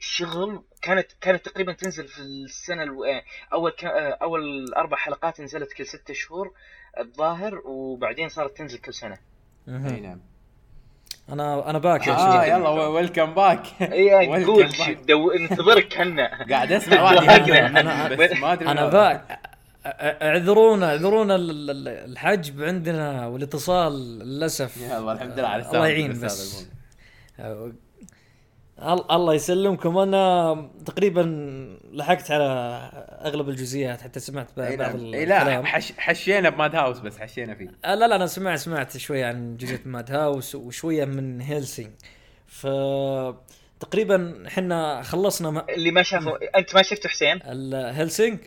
[0.00, 3.04] الشغل كانت كانت تقريبا تنزل في السنة ألو...
[3.04, 3.84] آه، أول ك...
[3.84, 6.52] آه، أول أربع حلقات نزلت كل ستة شهور
[7.00, 9.18] الظاهر وبعدين صارت تنزل كل سنة.
[9.68, 10.00] إي.
[10.00, 10.20] نعم.
[11.28, 14.44] أنا أنا باك يا آه شيخ يلا ويلكم باك إي قول
[15.06, 15.32] دو...
[15.32, 17.48] ننتظرك هنا قاعد أسمع واحد.
[17.48, 18.88] يهاجم، بس ما أدري أنا.
[18.88, 19.40] باك.
[19.86, 24.76] اعذرونا اعذرونا ال- ال- الحجب عندنا والاتصال للأسف.
[24.76, 25.86] يلا الحمد لله على السلامة.
[25.86, 26.66] الله يعين بس.
[27.40, 27.72] ال-
[29.10, 29.98] الله يسلمكم.
[29.98, 31.20] أنا تقريبا
[31.92, 32.44] لحقت على
[33.24, 34.96] أغلب الجزئيات حتى سمعت بعض نعم.
[35.06, 37.68] لا حش حشينا ب Madhouse بس حشينا فيه.
[37.84, 41.90] آه، لا لا أنا سمعت سمعت شوية عن جزئية Madhouse وشوية من Hellsing
[42.46, 42.66] ف
[43.80, 48.38] تقريبا إحنا خلصنا م- اللي ما شافوا انت ما شفته حسين؟ ال Hellsing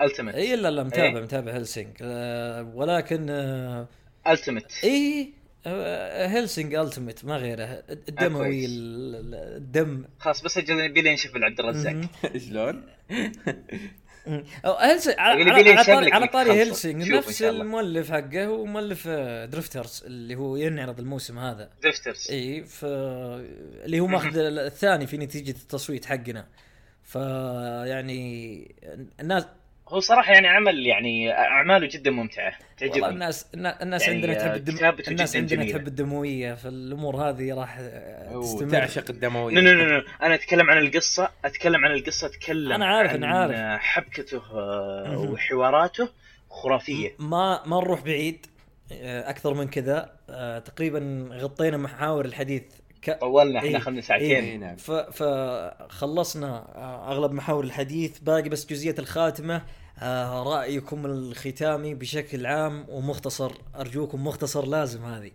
[0.00, 1.22] Ultimate إي لا لا متابع إيه.
[1.22, 3.88] متابع Hellsing آه، ولكن آه،
[4.26, 5.32] Ultimate إي
[5.66, 7.82] آه، Hellsing Ultimate ما غيره.
[8.08, 10.04] الدموي الدم.
[10.18, 11.96] خلاص بس أجل نبي نشوف عبد الرزاق.
[12.48, 12.86] شلون؟
[14.64, 16.52] Hellsing على, على, طاري.
[16.52, 17.42] Hellsing نفس.
[17.42, 21.70] المؤلف حقه هو مؤلف آه، Drifters اللي هو ينعرض الموسم هذا.
[21.82, 26.46] Drifters إي ف اللي هو ماخذ الثاني في نتيجة التصويت حقنا.
[27.02, 27.14] ف
[27.84, 28.74] يعني
[29.20, 29.46] الناس
[29.88, 32.44] هو صراحة يعني عمل يعني أعماله جدا ممتعة
[32.82, 34.96] والله تعجبني الناس الناس يعني عندنا تحب الدم...
[35.08, 35.78] الناس عندنا جميلة.
[35.78, 37.80] تحب الدموية فالأمور هذه راح
[38.42, 42.72] تستمر تعشق الدموية no no no no أنا أتكلم عن القصة أتكلم عن القصة أتكلم
[42.72, 43.80] أنا عارف، عن أنا عارف.
[43.80, 45.18] حبكته آه،.
[45.18, 46.08] وحواراته
[46.50, 48.46] خرافية ما ما نروح بعيد
[48.92, 52.62] آه، أكثر من كذا آه، تقريبا غطينا محاور الحديث
[53.06, 53.20] ك...
[53.20, 54.76] طولنا إيه، إحنا اخذنا اي ساعتين نعم.
[54.76, 54.90] ف...
[54.90, 58.18] فخلصنا آه، أغلب محاور الحديث.
[58.18, 59.62] باقي بس جزئية الخاتمة
[60.02, 63.52] آه، رأيكم الختامي بشكل عام ومختصر.
[63.76, 65.30] أرجوكم مختصر لازم هذه.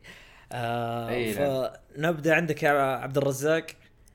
[0.52, 1.70] آه إي نعم.
[1.96, 3.66] فنبدأ عندك يا عبد الرزاق.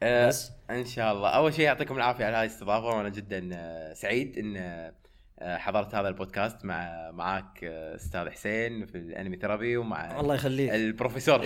[0.02, 0.52] آه، بس.
[0.70, 1.28] إن شاء الله.
[1.28, 4.92] أول شيء يعطيكم العافية على هذه الاستضافة وأنا جدا آه، سعيد إن آه،
[5.40, 10.70] حضرت هذا البودكاست مع معك آه، أستاذ حسين في ال Anime Therapy ومع الله يخليك
[10.74, 11.40] البروفيسور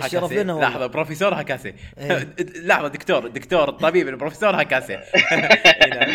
[0.53, 0.69] والله.
[0.69, 2.35] لحظة بروفيسور هاكاسي إيه.
[2.67, 4.97] لحظة دكتور دكتور الطبيب البروفيسور هاكاسي
[5.83, 6.09] إي نعم.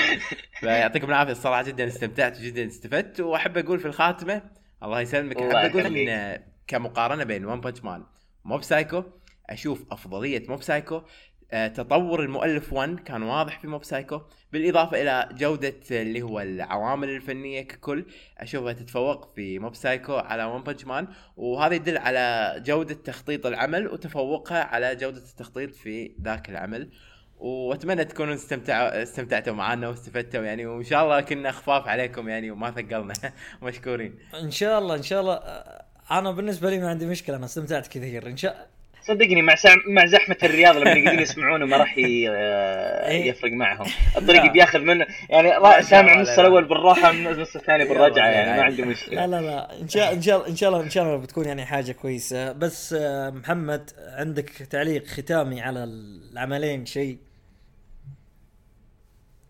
[0.61, 4.43] فيعطيكم العافية الصراحة جدا استمتعت وجدا استفدت وأحب أقول في الخاتمة
[4.82, 5.97] الله يسلمك أحب أقول.
[5.97, 8.05] إن كمقارنة بين One Punch Man
[8.44, 9.03] Mob Psycho
[9.51, 11.05] أشوف أفضلية Mob Psycho آه،
[11.51, 14.20] تطور المؤلف ONE كان واضح في Mob Psycho
[14.52, 18.05] بالإضافة إلى جودة اللي هو العوامل الفنية ككل
[18.39, 23.89] أشوفها تتفوق في Mob Psycho على One Punch Man وهذا يدل على جودة تخطيط العمل
[23.89, 26.90] وتفوقها على جودة التخطيط في ذاك العمل.
[27.39, 32.70] وأتمنى تكونوا استمتعوا استمتعتوا معنا واستفدتوا يعني وإن شاء الله كنا خفاف عليكم يعني وما
[32.70, 33.14] ثقلنا
[33.62, 34.18] مشكورين.
[34.35, 37.86] إن شاء الله إن شاء الله آه، أنا بالنسبة لي ما عندي مشكلة أنا استمتعت
[37.86, 38.27] كثير.
[38.27, 38.68] إن شاء
[39.07, 39.74] صدقني مع سع...
[39.87, 42.03] مع زحمة الرياض لما يقعدون يسمعونه ما راح ي...
[42.03, 43.28] إيه.
[43.31, 44.53] يفرق معهم الطريق لا.
[44.53, 45.59] بياخذ منه يعني لا،.
[45.59, 46.41] لا، سامع لا، النص لا.
[46.41, 48.65] الأول بالراحة النص الثاني بالرجعة يعني ما.
[48.65, 50.83] عندي لا مشكلة لا لا ان شاء إن شاء الله إن شاء الله إن شاء
[50.83, 55.85] الله إن شاء الله بتكون يعني حاجة كويسة بس آه، محمد عندك تعليق ختامي على
[55.85, 57.19] العملين شيء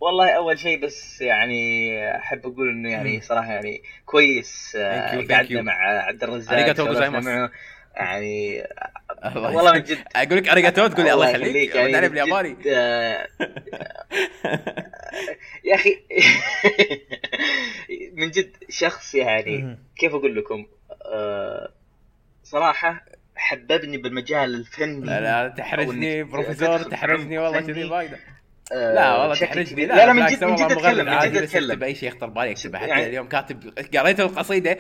[0.01, 3.21] والله أول شيء بس يعني أحب أقول إنه يعني.
[3.21, 5.63] صراحة يعني كويس آه، قعدنا.
[5.63, 7.51] مع عبد الرزاق
[7.97, 8.63] يعني
[9.25, 9.99] الله والله من جد.
[10.17, 11.75] أقول لك اريجاتو تقول لي الله يخليك.
[11.75, 13.27] يعني بالياباني جد، آه،
[15.69, 15.97] يا أخي
[18.19, 19.79] من جد شخص يعني.
[19.97, 20.67] كيف أقول لكم؟
[21.07, 21.73] آه،
[22.45, 23.05] صراحة
[23.37, 27.61] حببني بالمجال الفني لا لا تحرجني بروفيسور تحرجني والله.
[27.61, 28.11] كذي وايد.
[28.73, 29.87] آه، لا والله بشكل تحرجني.
[29.87, 31.83] لا لا لا من جد من والله جد اتكلم من جد اتكلم.
[31.85, 34.79] اي شيء يخطر بالي اكتبه حتى يعني- اليوم كاتب قريت القصيدة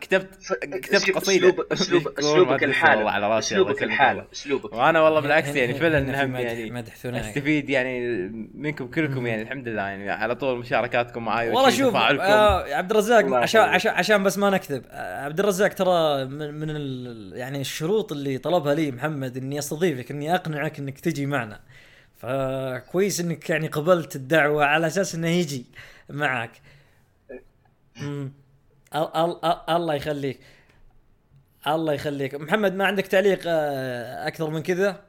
[0.00, 0.28] كتبت
[0.62, 1.50] كتبت قصيدة.
[1.52, 2.22] أسلوب- يقول أسلوبك
[2.62, 4.24] والله الله اسلوبك والله.
[4.32, 8.00] أسلوبك وأنا والله بالعكس يعني فعلا هم يعني مدح ثنائي أستفيد يعني
[8.54, 9.26] منكم كلكم.
[9.26, 10.10] يعني الحمد لله يعني.
[10.10, 13.60] على طول مشاركاتكم معاي والله شوف آه عبد الرزاق عشان.
[13.60, 18.38] عشان عشان بس ما نكذب آه عبد الرزاق ترى من, من ال يعني الشروط اللي
[18.38, 21.60] طلبها لي محمد إني أستضيفك إني أقنعك إنك تجي معنا.
[22.20, 25.66] فكويس إنك يعني قبلت الدعوة على أساس إنه يجي
[26.10, 26.50] معك
[27.96, 28.32] مم.
[28.94, 30.40] أل- أل- ال- الله يخليك.
[31.66, 32.34] الله يخليك.
[32.34, 35.02] محمد ما عندك تعليق آه، أكثر من كذا؟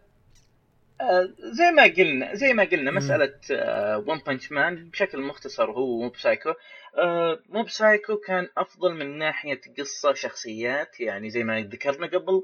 [1.02, 2.92] آه، زي ما قلنا زي ما قلنا.
[2.92, 3.34] مسألة
[4.08, 6.54] One Punch Man بشكل مختصر هو Mob Psycho
[6.98, 12.44] آه، Mob Psycho كان أفضل من ناحية قصة شخصيات يعني زي ما ذكرنا قبل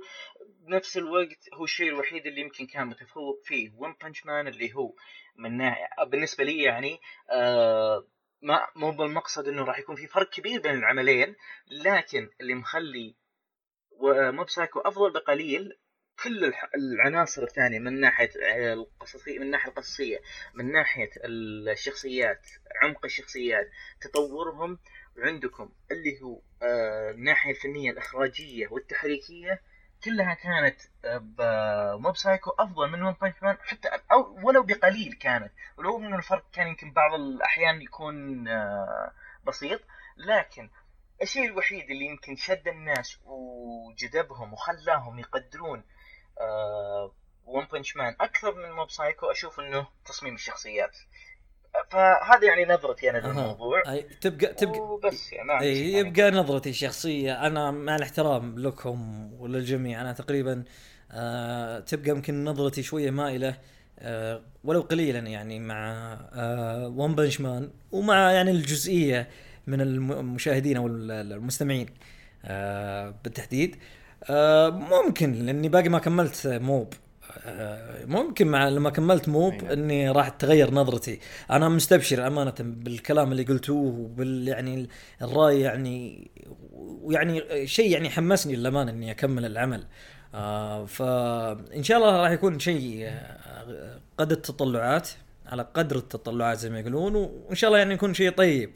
[0.67, 3.71] بنفس الوقت هو الشيء الوحيد اللي يمكن كان متفوق فيه.
[3.75, 4.93] One Punch Man اللي هو
[5.35, 6.99] من ناحية بالنسبة لي يعني
[7.31, 8.07] آه،
[8.41, 11.35] ما مو بالمقصد إنه راح يكون في فرق كبير بين العملين
[11.71, 13.15] لكن اللي مخلي
[14.31, 15.79] Mob Psycho أفضل بقليل
[16.23, 18.29] كل العناصر الثانية من ناحية
[18.73, 20.19] القصصية من الناحيه القصصية
[20.53, 22.47] من ناحية الشخصيات
[22.83, 23.69] عمق الشخصيات
[24.01, 24.79] تطورهم
[25.17, 29.61] وعندكم اللي هو آه، الناحية الفنية الإخراجية والتحريكية
[30.03, 30.81] كلها كانت
[31.19, 35.51] ب Mob Psycho أفضل من One Punch Man حتى أو ولو بقليل كانت.
[35.77, 39.11] ولو انه الفرق كان يمكن بعض الأحيان يكون آه،
[39.43, 39.81] بسيط.
[40.17, 40.69] لكن
[41.21, 45.83] الشيء الوحيد اللي يمكن شد الناس وجذبهم وخلاهم يقدرون
[47.45, 50.97] One Punch Man أكثر من Mob Psycho أشوف إنه تصميم الشخصيات.
[51.89, 53.17] فهذا يعني نظرتي أنا.
[53.27, 53.91] للموضوع.
[53.91, 55.97] أي، تبقى تبقى وبس يعني أي ثاني.
[56.09, 57.47] يبقى نظرتي الشخصية.
[57.47, 60.01] أنا مع الاحترام لكم وللجميع.
[60.01, 60.63] أنا تقريبا
[61.11, 63.55] آه تبقى يمكن نظرتي شوية مائلة
[63.99, 69.27] آه ولو قليلا يعني مع آه One Punch Man ومع يعني الجزئية
[69.67, 71.87] من الم- المشاهدين أو ال- المستمعين
[72.45, 73.75] آه بالتحديد.
[74.29, 76.93] آه ممكن لأني باقي ما كملت موب.
[78.05, 79.71] ممكن مع لما كملت موب نعم.
[79.71, 81.19] إني راح تغير نظرتي.
[81.51, 84.89] أنا مستبشر أمانة بالكلام اللي قلتوه وبال يعني
[85.21, 86.27] الرأي يعني
[86.73, 89.83] ويعني شيء يعني حمسني للأمانة إني أكمل العمل.
[90.35, 95.09] آه فان شاء الله راح يكون شيء آه، قد التطلعات
[95.45, 98.71] على قدر التطلعات زي ما يقولون وإن شاء الله يعني يكون شيء طيب.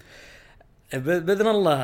[0.94, 1.76] بإذن الله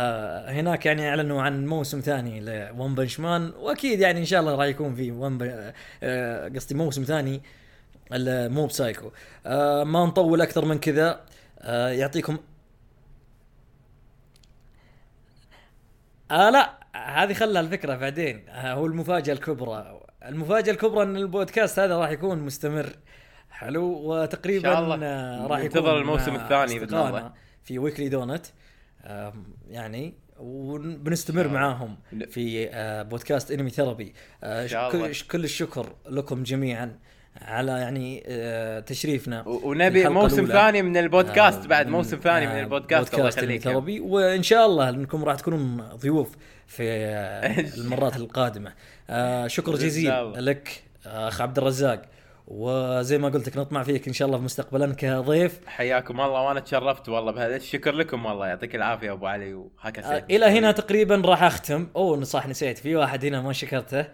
[0.51, 2.39] هناك يعني أعلنوا عن موسم ثاني
[2.71, 5.73] لون بنش مان وأكيد يعني إن شاء الله راح يكون في ون ب-
[6.03, 7.41] آه، قصدي موسم ثاني
[8.49, 9.11] مو بسايكو
[9.45, 11.21] آه، ما نطول أكثر من كذا.
[11.59, 12.37] آه، يعطيكم
[16.31, 18.43] آه لا هذه خلها الفكرة بعدين.
[18.49, 20.01] هو المفاجأة الكبرى.
[20.25, 22.89] المفاجأة الكبرى إن البودكاست هذا راح يكون مستمر.
[23.49, 24.69] حلو؟ وتقريبا
[25.49, 26.79] راح ننتظر يكون الموسم مع الثاني
[27.63, 28.45] في ويكلي دونت
[29.69, 31.47] يعني وبنستمر.
[31.47, 31.97] معاهم
[32.29, 34.13] في آه، بودكاست انمي ثيرابي
[34.43, 35.13] آه، شاء الله.
[35.31, 36.99] كل الشكر لكم جميعا
[37.41, 40.45] على يعني آه، تشريفنا ونبي موسم.
[40.45, 43.99] ثاني من البودكاست آه، بعد من- موسم ثاني من آه، البودكاست الله بودكاست يخليك ثيرابي
[43.99, 46.35] وإن شاء الله إنكم راح تكونون ضيوف
[46.67, 46.83] في
[47.77, 48.73] المرات القادمة
[49.09, 50.45] آه، شكر جزيل.
[50.45, 52.01] لك أخ عبد الرزاق
[52.47, 55.59] وزي ما قلت لك نطمع فيك إن شاء الله مستقبلا كضيف.
[55.67, 57.55] حياكم الله وأنا تشرفت والله بهذا.
[57.55, 61.87] الشكر لكم والله يعطيك العافية أبو علي وهكا آه، إلى هنا تقريبا راح أختم.
[61.95, 62.77] أوه صح نسيت.
[62.77, 64.05] في واحد هنا ما شكرته.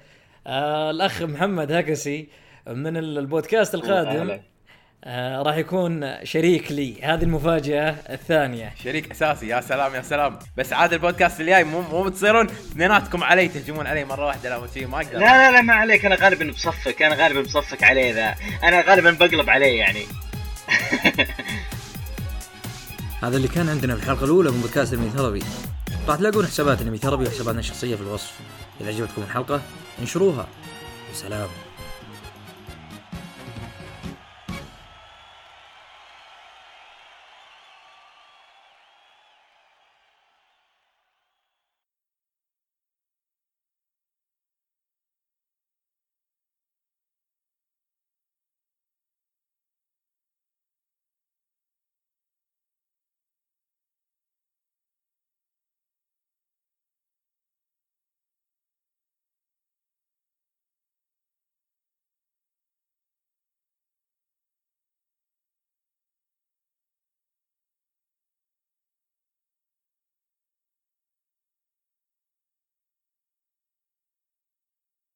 [0.48, 2.28] آه الأخ محمد هكسي
[2.68, 4.40] من ال- البودكاست القادم.
[5.06, 7.04] آه راح يكون شريك لي.
[7.04, 8.74] هذه المفاجأة الثانية.
[8.84, 9.48] شريك أساسي.
[9.48, 10.40] يا سلام يا سلام.
[10.58, 14.50] بس عاد البودكاست الجاي مو مو بتصيرون اثنيناتكم علي تهجمون علي مرة واحدة.
[14.50, 15.20] لا شيء ما أقدر.
[15.20, 16.06] لا لا لا ما عليك.
[16.06, 17.02] أنا غالبا بصفك.
[17.02, 18.36] أنا غالبا بصفك عليه ذا.
[18.64, 20.04] أنا غالبا بقلب عليه يعني.
[23.24, 25.44] هذا اللي كان عندنا في الحلقة الأولى من بودكاست أنمي ثربي.
[26.08, 28.34] راح تلاقون حسابات أنمي ثربي وحساباتنا الشخصية في الوصف.
[28.82, 29.62] إذا عجبتكم الحلقة
[30.02, 30.48] انشروها.
[31.12, 31.50] وسلام